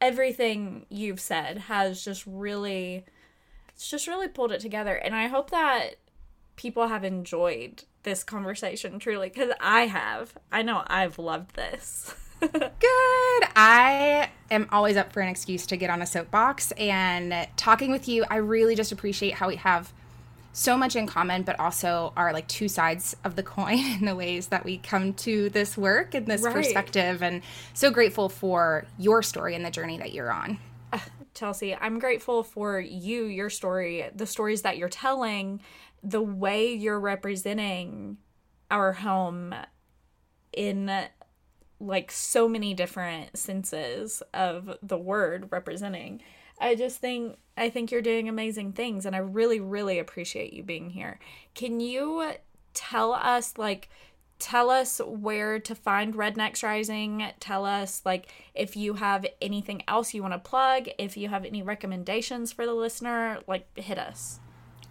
everything 0.00 0.84
you've 0.88 1.20
said 1.20 1.58
has 1.58 2.04
just 2.04 2.24
really 2.26 3.04
it's 3.68 3.88
just 3.90 4.06
really 4.06 4.28
pulled 4.28 4.52
it 4.52 4.60
together. 4.60 4.94
And 4.94 5.14
i 5.14 5.26
hope 5.26 5.50
that 5.50 5.96
people 6.56 6.88
have 6.88 7.04
enjoyed 7.04 7.84
this 8.02 8.24
conversation 8.24 8.98
truly 8.98 9.28
because 9.28 9.52
i 9.60 9.86
have. 9.86 10.36
I 10.50 10.62
know 10.62 10.82
i've 10.86 11.18
loved 11.18 11.54
this. 11.56 12.14
Good. 12.40 13.42
I 13.56 14.30
am 14.50 14.68
always 14.70 14.96
up 14.96 15.12
for 15.12 15.20
an 15.20 15.28
excuse 15.28 15.64
to 15.66 15.76
get 15.76 15.88
on 15.88 16.02
a 16.02 16.06
soapbox. 16.06 16.70
And 16.72 17.48
talking 17.56 17.90
with 17.90 18.08
you. 18.08 18.24
I 18.30 18.36
really 18.36 18.74
just 18.74 18.92
appreciate 18.92 19.34
how 19.34 19.48
we 19.48 19.56
have 19.56 19.92
so 20.56 20.74
much 20.74 20.96
in 20.96 21.06
common, 21.06 21.42
but 21.42 21.60
also 21.60 22.14
are 22.16 22.32
like 22.32 22.48
two 22.48 22.66
sides 22.66 23.14
of 23.24 23.36
the 23.36 23.42
coin 23.42 23.78
in 24.00 24.06
the 24.06 24.16
ways 24.16 24.46
that 24.48 24.64
we 24.64 24.78
come 24.78 25.12
to 25.12 25.50
this 25.50 25.76
work 25.76 26.14
and 26.14 26.26
this 26.26 26.40
Right. 26.40 26.54
perspective. 26.54 27.22
And 27.22 27.42
so 27.74 27.90
grateful 27.90 28.30
for 28.30 28.86
your 28.98 29.22
story 29.22 29.54
and 29.54 29.64
the 29.64 29.70
journey 29.70 29.98
that 29.98 30.12
you're 30.14 30.32
on. 30.32 30.58
Chelsea, 31.34 31.74
I'm 31.74 31.98
grateful 31.98 32.42
for 32.42 32.80
you, 32.80 33.24
your 33.24 33.50
story, 33.50 34.06
the 34.14 34.26
stories 34.26 34.62
that 34.62 34.78
you're 34.78 34.88
telling, 34.88 35.60
the 36.02 36.22
way 36.22 36.72
you're 36.72 37.00
representing 37.00 38.16
our 38.70 38.94
home 38.94 39.54
in 40.54 40.90
like 41.78 42.10
so 42.10 42.48
many 42.48 42.72
different 42.72 43.36
senses 43.36 44.22
of 44.32 44.78
the 44.82 44.96
word 44.96 45.48
representing. 45.50 46.22
I 46.60 46.74
just 46.74 46.98
think 46.98 47.38
I 47.56 47.70
think 47.70 47.90
you're 47.90 48.02
doing 48.02 48.28
amazing 48.28 48.72
things 48.72 49.06
and 49.06 49.14
I 49.14 49.20
really 49.20 49.60
really 49.60 49.98
appreciate 49.98 50.52
you 50.52 50.62
being 50.62 50.90
here. 50.90 51.18
Can 51.54 51.80
you 51.80 52.32
tell 52.74 53.12
us 53.12 53.54
like 53.56 53.88
tell 54.38 54.68
us 54.70 55.00
where 55.04 55.58
to 55.58 55.74
find 55.74 56.14
Rednecks 56.14 56.62
Rising. 56.62 57.26
Tell 57.40 57.64
us 57.64 58.02
like 58.04 58.32
if 58.54 58.76
you 58.76 58.94
have 58.94 59.26
anything 59.40 59.82
else 59.88 60.14
you 60.14 60.22
want 60.22 60.34
to 60.34 60.38
plug, 60.38 60.88
if 60.98 61.16
you 61.16 61.28
have 61.28 61.44
any 61.44 61.62
recommendations 61.62 62.52
for 62.52 62.66
the 62.66 62.74
listener, 62.74 63.38
like 63.46 63.66
hit 63.78 63.98
us. 63.98 64.40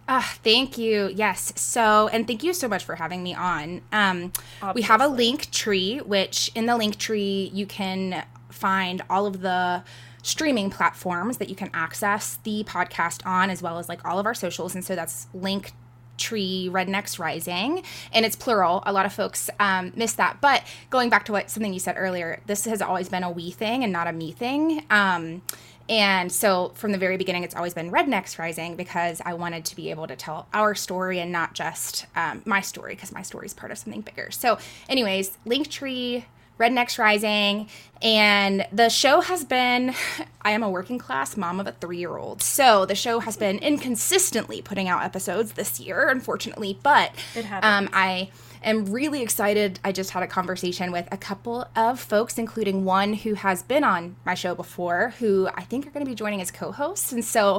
Ah, 0.08 0.36
thank 0.44 0.78
you. 0.78 1.10
Yes. 1.14 1.52
So, 1.56 2.08
and 2.08 2.26
thank 2.26 2.44
you 2.44 2.52
so 2.52 2.68
much 2.68 2.84
for 2.84 2.94
having 2.94 3.22
me 3.24 3.34
on. 3.34 3.82
Um, 3.90 4.32
we 4.74 4.82
have 4.82 5.00
a 5.00 5.08
link 5.08 5.50
tree, 5.50 5.98
which 5.98 6.50
in 6.54 6.66
the 6.66 6.76
link 6.76 6.96
tree 6.96 7.50
you 7.52 7.66
can 7.66 8.24
find 8.50 9.02
all 9.10 9.26
of 9.26 9.40
the 9.40 9.82
streaming 10.26 10.70
platforms 10.70 11.36
that 11.38 11.48
you 11.48 11.54
can 11.54 11.70
access 11.72 12.38
the 12.42 12.64
podcast 12.64 13.24
on, 13.24 13.48
as 13.48 13.62
well 13.62 13.78
as 13.78 13.88
like 13.88 14.04
all 14.04 14.18
of 14.18 14.26
our 14.26 14.34
socials. 14.34 14.74
And 14.74 14.84
so 14.84 14.96
that's 14.96 15.28
link 15.32 15.72
tree 16.16 16.70
rednecks 16.72 17.18
rising 17.18 17.82
and 18.10 18.24
it's 18.24 18.34
plural 18.34 18.82
a 18.86 18.92
lot 18.92 19.04
of 19.04 19.12
folks 19.12 19.50
um, 19.60 19.92
miss 19.96 20.14
that 20.14 20.40
but 20.40 20.62
going 20.88 21.10
back 21.10 21.26
to 21.26 21.32
what 21.32 21.50
something 21.50 21.74
you 21.74 21.78
said 21.78 21.94
earlier 21.98 22.40
this 22.46 22.64
has 22.64 22.80
always 22.80 23.10
been 23.10 23.22
a 23.22 23.30
we 23.30 23.50
thing 23.50 23.84
and 23.84 23.92
not 23.92 24.06
a 24.06 24.12
me 24.14 24.32
thing 24.32 24.82
um, 24.88 25.42
and 25.88 26.32
so 26.32 26.72
from 26.74 26.92
the 26.92 26.98
very 26.98 27.16
beginning, 27.16 27.44
it's 27.44 27.54
always 27.54 27.74
been 27.74 27.92
Rednecks 27.92 28.38
Rising 28.38 28.76
because 28.76 29.22
I 29.24 29.34
wanted 29.34 29.64
to 29.66 29.76
be 29.76 29.90
able 29.90 30.06
to 30.08 30.16
tell 30.16 30.48
our 30.52 30.74
story 30.74 31.20
and 31.20 31.30
not 31.30 31.54
just 31.54 32.06
um, 32.16 32.42
my 32.44 32.60
story 32.60 32.94
because 32.94 33.12
my 33.12 33.22
story 33.22 33.46
is 33.46 33.54
part 33.54 33.70
of 33.70 33.78
something 33.78 34.00
bigger. 34.00 34.30
So, 34.32 34.58
anyways, 34.88 35.38
Linktree, 35.46 36.24
Rednecks 36.58 36.98
Rising, 36.98 37.68
and 38.02 38.66
the 38.72 38.88
show 38.88 39.20
has 39.20 39.44
been. 39.44 39.94
I 40.42 40.52
am 40.52 40.62
a 40.62 40.70
working 40.70 40.98
class 40.98 41.36
mom 41.36 41.58
of 41.58 41.66
a 41.66 41.72
three 41.72 41.98
year 41.98 42.16
old. 42.16 42.40
So 42.40 42.86
the 42.86 42.94
show 42.94 43.18
has 43.18 43.36
been 43.36 43.58
inconsistently 43.58 44.62
putting 44.62 44.88
out 44.88 45.02
episodes 45.02 45.54
this 45.54 45.80
year, 45.80 46.08
unfortunately, 46.08 46.78
but 46.84 47.10
um, 47.62 47.88
I 47.92 48.30
am 48.62 48.86
really 48.86 49.22
excited. 49.22 49.80
I 49.82 49.90
just 49.90 50.10
had 50.10 50.22
a 50.22 50.28
conversation 50.28 50.92
with 50.92 51.08
a 51.10 51.16
couple 51.16 51.66
of 51.74 51.98
folks, 51.98 52.38
including 52.38 52.84
one 52.84 53.14
who 53.14 53.34
has 53.34 53.64
been 53.64 53.82
on 53.82 54.14
my 54.24 54.34
show 54.34 54.54
before, 54.54 55.14
who 55.18 55.48
I 55.52 55.62
think 55.62 55.84
are 55.86 55.90
going 55.90 56.04
to 56.04 56.10
be 56.10 56.14
joining 56.14 56.40
as 56.40 56.52
co 56.52 56.70
hosts. 56.70 57.10
And 57.12 57.24
so 57.24 57.56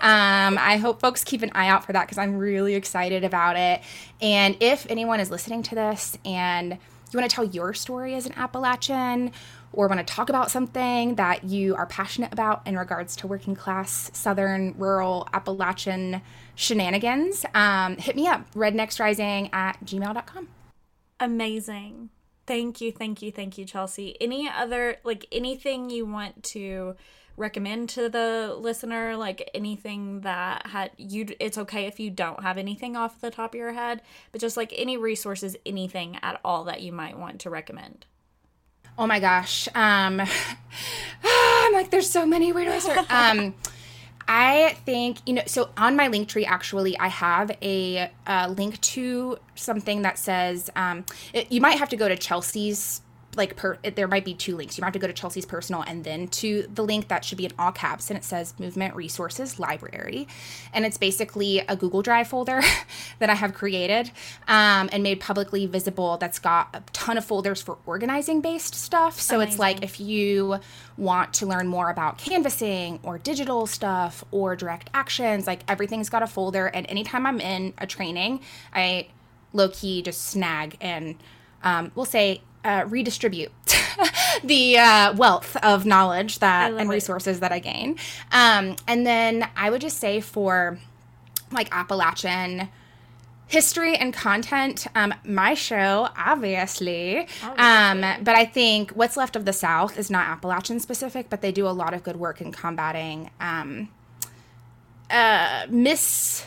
um, 0.00 0.56
I 0.58 0.78
hope 0.80 1.00
folks 1.00 1.24
keep 1.24 1.42
an 1.42 1.50
eye 1.54 1.68
out 1.68 1.84
for 1.84 1.92
that 1.92 2.06
because 2.06 2.16
I'm 2.16 2.36
really 2.36 2.74
excited 2.74 3.22
about 3.22 3.56
it. 3.56 3.82
And 4.22 4.56
if 4.60 4.86
anyone 4.88 5.20
is 5.20 5.30
listening 5.30 5.62
to 5.64 5.74
this 5.74 6.16
and 6.24 6.78
you 7.12 7.18
want 7.18 7.30
to 7.30 7.34
tell 7.34 7.44
your 7.44 7.74
story 7.74 8.14
as 8.14 8.26
an 8.26 8.32
Appalachian, 8.36 9.32
or 9.72 9.88
want 9.88 10.06
to 10.06 10.14
talk 10.14 10.28
about 10.28 10.50
something 10.50 11.14
that 11.16 11.44
you 11.44 11.76
are 11.76 11.86
passionate 11.86 12.32
about 12.32 12.66
in 12.66 12.76
regards 12.76 13.16
to 13.16 13.26
working 13.26 13.54
class, 13.54 14.10
southern, 14.12 14.74
rural, 14.78 15.28
Appalachian 15.32 16.22
shenanigans, 16.54 17.44
um, 17.54 17.96
hit 17.96 18.16
me 18.16 18.26
up, 18.26 18.52
rednecksrising 18.54 19.52
at 19.52 19.78
gmail.com. 19.84 20.48
Amazing. 21.20 22.10
Thank 22.46 22.80
you, 22.80 22.90
thank 22.90 23.22
you, 23.22 23.30
thank 23.30 23.58
you, 23.58 23.64
Chelsea. 23.64 24.16
Any 24.20 24.48
other 24.48 24.96
like 25.04 25.26
anything 25.30 25.88
you 25.88 26.04
want 26.04 26.42
to 26.44 26.96
recommend 27.36 27.88
to 27.90 28.08
the 28.08 28.54
listener? 28.58 29.16
Like 29.16 29.50
anything 29.54 30.20
that 30.20 30.66
had 30.66 30.90
you? 30.96 31.26
It's 31.38 31.58
okay 31.58 31.86
if 31.86 32.00
you 32.00 32.10
don't 32.10 32.42
have 32.42 32.58
anything 32.58 32.96
off 32.96 33.20
the 33.20 33.30
top 33.30 33.54
of 33.54 33.58
your 33.58 33.72
head, 33.72 34.02
but 34.32 34.40
just 34.40 34.56
like 34.56 34.72
any 34.76 34.96
resources, 34.96 35.56
anything 35.64 36.18
at 36.22 36.40
all 36.44 36.64
that 36.64 36.82
you 36.82 36.92
might 36.92 37.18
want 37.18 37.40
to 37.40 37.50
recommend. 37.50 38.06
Oh 38.98 39.06
my 39.06 39.20
gosh. 39.20 39.68
Um, 39.74 40.20
I'm 41.24 41.72
like, 41.72 41.90
there's 41.90 42.10
so 42.10 42.26
many. 42.26 42.52
Where 42.52 42.64
do 42.64 42.72
I 42.72 42.78
start? 42.78 43.06
Um, 43.10 43.54
I 44.28 44.76
think, 44.86 45.18
you 45.26 45.34
know, 45.34 45.42
so 45.46 45.70
on 45.76 45.96
my 45.96 46.06
link 46.06 46.28
tree, 46.28 46.46
actually, 46.46 46.96
I 46.98 47.08
have 47.08 47.50
a, 47.62 48.12
uh 48.26 48.54
link 48.56 48.80
to 48.82 49.38
something 49.56 50.02
that 50.02 50.18
says 50.18 50.70
um, 50.76 51.04
it, 51.32 51.50
you 51.50 51.60
might 51.60 51.78
have 51.78 51.88
to 51.88 51.96
go 51.96 52.08
to 52.08 52.16
Chelsea's 52.16 53.00
like 53.36 53.56
per, 53.56 53.78
there 53.94 54.08
might 54.08 54.24
be 54.24 54.34
two 54.34 54.56
links. 54.56 54.76
You 54.76 54.82
might 54.82 54.88
have 54.88 54.92
to 54.94 54.98
go 54.98 55.06
to 55.06 55.12
Chelsea's 55.12 55.46
personal 55.46 55.82
and 55.82 56.04
then 56.04 56.28
to 56.28 56.66
the 56.72 56.82
link 56.82 57.08
that 57.08 57.24
should 57.24 57.38
be 57.38 57.44
in 57.44 57.52
all 57.58 57.70
caps 57.70 58.10
and 58.10 58.16
it 58.16 58.24
says 58.24 58.54
Movement 58.58 58.94
Resources 58.94 59.58
Library, 59.58 60.26
and 60.72 60.84
it's 60.84 60.98
basically 60.98 61.60
a 61.60 61.76
Google 61.76 62.02
Drive 62.02 62.28
folder 62.28 62.60
that 63.20 63.30
I 63.30 63.34
have 63.34 63.54
created 63.54 64.10
um, 64.48 64.88
and 64.92 65.02
made 65.02 65.20
publicly 65.20 65.66
visible. 65.66 66.16
That's 66.16 66.38
got 66.38 66.70
a 66.74 66.82
ton 66.92 67.18
of 67.18 67.24
folders 67.24 67.62
for 67.62 67.78
organizing 67.86 68.40
based 68.40 68.74
stuff. 68.74 69.20
So 69.20 69.36
Amazing. 69.36 69.50
it's 69.50 69.58
like 69.58 69.84
if 69.84 70.00
you 70.00 70.58
want 70.96 71.34
to 71.34 71.46
learn 71.46 71.68
more 71.68 71.90
about 71.90 72.18
canvassing 72.18 73.00
or 73.02 73.18
digital 73.18 73.66
stuff 73.66 74.24
or 74.30 74.56
direct 74.56 74.90
actions, 74.92 75.46
like 75.46 75.60
everything's 75.68 76.08
got 76.08 76.22
a 76.22 76.26
folder. 76.26 76.66
And 76.66 76.86
anytime 76.88 77.26
I'm 77.26 77.40
in 77.40 77.74
a 77.78 77.86
training, 77.86 78.40
I 78.74 79.08
low 79.52 79.68
key 79.68 80.02
just 80.02 80.26
snag 80.26 80.76
and 80.80 81.16
um, 81.62 81.92
we'll 81.94 82.04
say 82.04 82.40
uh, 82.64 82.84
redistribute 82.88 83.52
the 84.44 84.78
uh, 84.78 85.14
wealth 85.14 85.56
of 85.56 85.86
knowledge 85.86 86.38
that 86.40 86.72
and 86.72 86.90
resources 86.90 87.38
it. 87.38 87.40
that 87.40 87.52
I 87.52 87.58
gain. 87.58 87.96
Um, 88.32 88.76
and 88.86 89.06
then 89.06 89.48
I 89.56 89.70
would 89.70 89.80
just 89.80 89.98
say 89.98 90.20
for 90.20 90.78
like 91.52 91.68
Appalachian 91.72 92.68
history 93.50 93.96
and 93.96 94.14
content, 94.14 94.86
um, 94.94 95.12
my 95.24 95.54
show, 95.54 96.08
obviously. 96.16 97.26
obviously. 97.42 97.56
Um, 97.58 98.00
but 98.22 98.36
I 98.36 98.44
think 98.44 98.92
What's 98.92 99.16
Left 99.16 99.34
of 99.34 99.44
the 99.44 99.52
South 99.52 99.98
is 99.98 100.08
not 100.08 100.28
Appalachian 100.28 100.78
specific, 100.78 101.28
but 101.28 101.42
they 101.42 101.50
do 101.50 101.66
a 101.66 101.70
lot 101.70 101.92
of 101.92 102.04
good 102.04 102.16
work 102.16 102.40
in 102.40 102.52
combating 102.52 103.30
um, 103.40 103.88
uh, 105.10 105.66
mis 105.68 106.46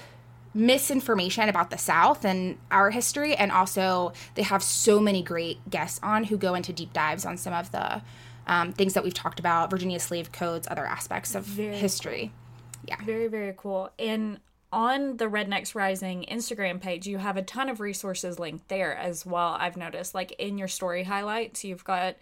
misinformation 0.53 1.49
about 1.49 1.69
the 1.69 1.77
South 1.77 2.25
and 2.25 2.57
our 2.71 2.91
history. 2.91 3.35
And 3.35 3.51
also, 3.51 4.13
they 4.35 4.43
have 4.43 4.61
so 4.61 4.99
many 4.99 5.23
great 5.23 5.69
guests 5.69 5.99
on 6.03 6.25
who 6.25 6.37
go 6.37 6.53
into 6.53 6.73
deep 6.73 6.93
dives 6.93 7.25
on 7.25 7.37
some 7.37 7.53
of 7.53 7.71
the 7.71 8.01
um, 8.45 8.73
things 8.73 8.93
that 8.93 9.03
we've 9.03 9.13
talked 9.13 9.39
about 9.39 9.69
Virginia 9.69 9.99
slave 9.99 10.31
codes, 10.31 10.67
other 10.69 10.85
aspects 10.85 11.35
of 11.35 11.43
very 11.43 11.75
history. 11.75 12.31
Yeah. 12.87 12.97
Very, 13.03 13.27
very 13.27 13.53
cool. 13.57 13.91
And 13.97 14.39
on 14.71 15.17
the 15.17 15.25
Rednecks 15.25 15.75
Rising 15.75 16.25
Instagram 16.29 16.81
page, 16.81 17.07
you 17.07 17.19
have 17.19 17.37
a 17.37 17.41
ton 17.43 17.69
of 17.69 17.79
resources 17.79 18.39
linked 18.39 18.67
there 18.67 18.95
as 18.95 19.25
well. 19.25 19.55
I've 19.59 19.77
noticed, 19.77 20.13
like 20.13 20.33
in 20.33 20.57
your 20.57 20.67
story 20.67 21.03
highlights, 21.03 21.63
you've 21.63 21.83
got 21.83 22.15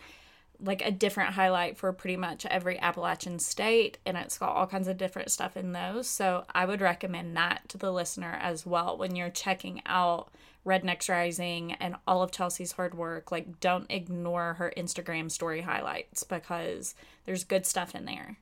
like 0.63 0.85
a 0.85 0.91
different 0.91 1.33
highlight 1.33 1.77
for 1.77 1.91
pretty 1.93 2.17
much 2.17 2.45
every 2.45 2.79
Appalachian 2.79 3.39
state, 3.39 3.97
and 4.05 4.17
it's 4.17 4.37
got 4.37 4.55
all 4.55 4.67
kinds 4.67 4.87
of 4.87 4.97
different 4.97 5.31
stuff 5.31 5.57
in 5.57 5.71
those. 5.71 6.07
So 6.07 6.45
I 6.53 6.65
would 6.65 6.81
recommend 6.81 7.35
that 7.37 7.67
to 7.69 7.77
the 7.77 7.91
listener 7.91 8.37
as 8.41 8.65
well 8.65 8.97
when 8.97 9.15
you're 9.15 9.29
checking 9.29 9.81
out 9.85 10.29
Rednecks 10.65 11.09
Rising 11.09 11.73
and 11.73 11.95
all 12.05 12.21
of 12.21 12.31
Chelsea's 12.31 12.73
hard 12.73 12.93
work. 12.93 13.31
Like, 13.31 13.59
don't 13.59 13.87
ignore 13.89 14.55
her 14.55 14.71
Instagram 14.77 15.31
story 15.31 15.61
highlights 15.61 16.23
because 16.23 16.93
there's 17.25 17.43
good 17.43 17.65
stuff 17.65 17.95
in 17.95 18.05
there. 18.05 18.37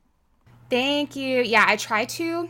Thank 0.70 1.16
you. 1.16 1.42
Yeah, 1.42 1.66
I 1.68 1.78
try 1.78 2.06
to 2.06 2.50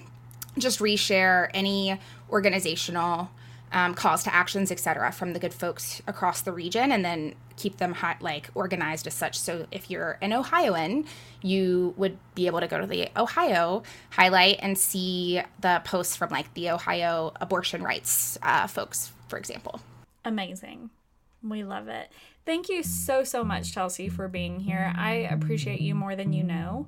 just 0.58 0.80
reshare 0.80 1.50
any 1.54 2.00
organizational 2.30 3.30
um, 3.72 3.94
calls 3.94 4.24
to 4.24 4.34
actions, 4.34 4.72
etc., 4.72 5.12
from 5.12 5.34
the 5.34 5.40
good 5.40 5.54
folks 5.54 6.02
across 6.08 6.42
the 6.42 6.52
region, 6.52 6.92
and 6.92 7.06
then 7.06 7.36
keep 7.60 7.78
them 7.78 7.94
hot, 7.94 8.22
like 8.22 8.50
organized 8.56 9.06
as 9.06 9.14
such. 9.14 9.38
So 9.38 9.68
if 9.72 9.92
you're 9.92 10.18
an 10.22 10.34
Ohioan, 10.34 11.06
you 11.42 11.94
would 11.98 12.18
be 12.34 12.48
able 12.48 12.62
to 12.62 12.68
go 12.68 12.80
to 12.80 12.88
the 12.88 13.10
Ohio 13.16 13.84
highlight 14.10 14.60
and 14.62 14.78
see 14.78 15.42
the 15.60 15.82
posts 15.84 16.16
from 16.16 16.30
like 16.30 16.52
the 16.56 16.72
Ohio 16.72 17.34
abortion 17.40 17.84
rights 17.84 18.40
uh, 18.42 18.66
folks, 18.66 19.12
for 19.28 19.38
example. 19.38 19.80
Amazing. 20.26 20.90
We 21.44 21.64
love 21.64 21.88
it. 21.88 22.12
Thank 22.50 22.68
you 22.68 22.82
so, 22.82 23.24
so 23.24 23.44
much, 23.44 23.74
Chelsea, 23.74 24.10
for 24.10 24.28
being 24.28 24.60
here. 24.60 24.92
I 24.98 25.28
appreciate 25.30 25.82
you 25.82 25.94
more 25.94 26.16
than 26.16 26.34
you 26.34 26.42
know. 26.42 26.88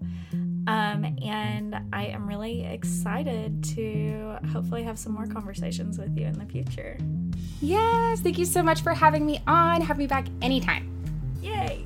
Um, 0.65 1.15
and 1.23 1.79
I 1.93 2.05
am 2.05 2.27
really 2.27 2.65
excited 2.65 3.63
to 3.75 4.39
hopefully 4.51 4.81
have 4.81 4.97
some 4.97 5.13
more 5.13 5.27
conversations 5.27 5.99
with 5.99 6.17
you 6.17 6.25
in 6.25 6.39
the 6.39 6.47
future. 6.47 6.97
Yes, 7.61 8.21
thank 8.21 8.39
you 8.39 8.45
so 8.45 8.63
much 8.63 8.81
for 8.81 8.95
having 8.95 9.23
me 9.23 9.39
on. 9.45 9.81
Have 9.81 9.99
me 9.99 10.07
back 10.07 10.25
anytime. 10.41 10.89
Yay. 11.43 11.85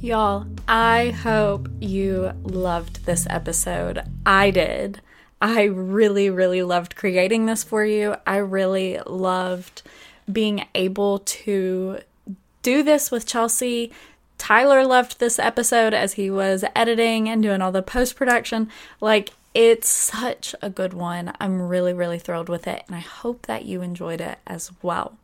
Y'all, 0.00 0.44
I 0.66 1.10
hope 1.10 1.68
you 1.78 2.32
loved 2.42 3.06
this 3.06 3.28
episode. 3.30 4.02
I 4.26 4.50
did. 4.50 5.00
I 5.40 5.62
really, 5.66 6.30
really 6.30 6.64
loved 6.64 6.96
creating 6.96 7.46
this 7.46 7.62
for 7.62 7.84
you. 7.84 8.16
I 8.26 8.38
really 8.38 8.98
loved 9.06 9.82
being 10.30 10.66
able 10.74 11.20
to 11.20 11.98
do 12.62 12.82
this 12.82 13.10
with 13.10 13.26
Chelsea. 13.26 13.92
Tyler 14.38 14.84
loved 14.84 15.20
this 15.20 15.38
episode 15.38 15.94
as 15.94 16.14
he 16.14 16.30
was 16.30 16.64
editing 16.74 17.28
and 17.28 17.42
doing 17.42 17.62
all 17.62 17.72
the 17.72 17.82
post 17.82 18.16
production. 18.16 18.68
Like, 19.00 19.30
it's 19.54 19.88
such 19.88 20.54
a 20.60 20.68
good 20.68 20.92
one. 20.92 21.32
I'm 21.38 21.62
really, 21.62 21.92
really 21.92 22.18
thrilled 22.18 22.48
with 22.48 22.66
it, 22.66 22.82
and 22.86 22.96
I 22.96 23.00
hope 23.00 23.46
that 23.46 23.64
you 23.64 23.82
enjoyed 23.82 24.20
it 24.20 24.38
as 24.46 24.72
well. 24.82 25.16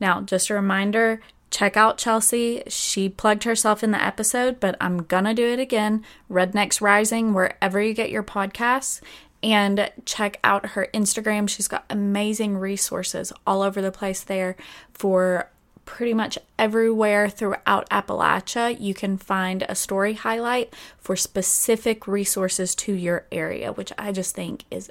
Now, 0.00 0.20
just 0.20 0.50
a 0.50 0.54
reminder 0.54 1.20
check 1.52 1.76
out 1.76 1.98
Chelsea. 1.98 2.62
She 2.66 3.08
plugged 3.08 3.44
herself 3.44 3.84
in 3.84 3.92
the 3.92 4.02
episode, 4.02 4.58
but 4.58 4.74
I'm 4.80 5.02
gonna 5.02 5.34
do 5.34 5.46
it 5.46 5.60
again. 5.60 6.02
Rednecks 6.30 6.80
Rising, 6.80 7.34
wherever 7.34 7.80
you 7.80 7.92
get 7.92 8.10
your 8.10 8.22
podcasts 8.22 9.00
and 9.42 9.90
check 10.04 10.38
out 10.44 10.70
her 10.70 10.88
Instagram. 10.94 11.48
She's 11.48 11.68
got 11.68 11.84
amazing 11.90 12.56
resources 12.58 13.32
all 13.46 13.62
over 13.62 13.82
the 13.82 13.92
place 13.92 14.22
there 14.22 14.56
for 14.92 15.50
pretty 15.84 16.14
much 16.14 16.38
everywhere 16.58 17.28
throughout 17.28 17.88
Appalachia. 17.90 18.78
You 18.80 18.94
can 18.94 19.16
find 19.16 19.64
a 19.68 19.74
story 19.74 20.14
highlight 20.14 20.72
for 20.98 21.16
specific 21.16 22.06
resources 22.06 22.74
to 22.76 22.92
your 22.92 23.26
area, 23.32 23.72
which 23.72 23.92
I 23.98 24.12
just 24.12 24.34
think 24.34 24.64
is 24.70 24.90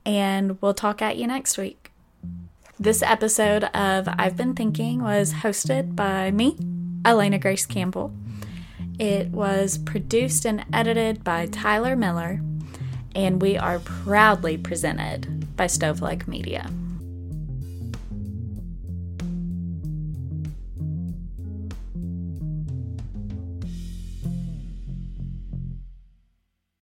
And 0.04 0.60
we'll 0.60 0.74
talk 0.74 1.00
at 1.00 1.16
you 1.16 1.26
next 1.26 1.56
week. 1.56 1.90
This 2.78 3.02
episode 3.02 3.64
of 3.64 4.06
I've 4.06 4.36
Been 4.36 4.54
Thinking 4.54 5.02
was 5.02 5.32
hosted 5.32 5.96
by 5.96 6.30
me, 6.30 6.58
Elena 7.06 7.38
Grace 7.38 7.64
Campbell. 7.64 8.12
It 8.98 9.28
was 9.28 9.78
produced 9.78 10.44
and 10.44 10.66
edited 10.72 11.24
by 11.24 11.46
Tyler 11.46 11.96
Miller, 11.96 12.40
and 13.16 13.40
we 13.40 13.56
are 13.56 13.78
proudly 13.78 14.58
presented 14.58 15.56
by 15.56 15.66
Stove 15.66 16.02
Like 16.02 16.28
Media. 16.28 16.70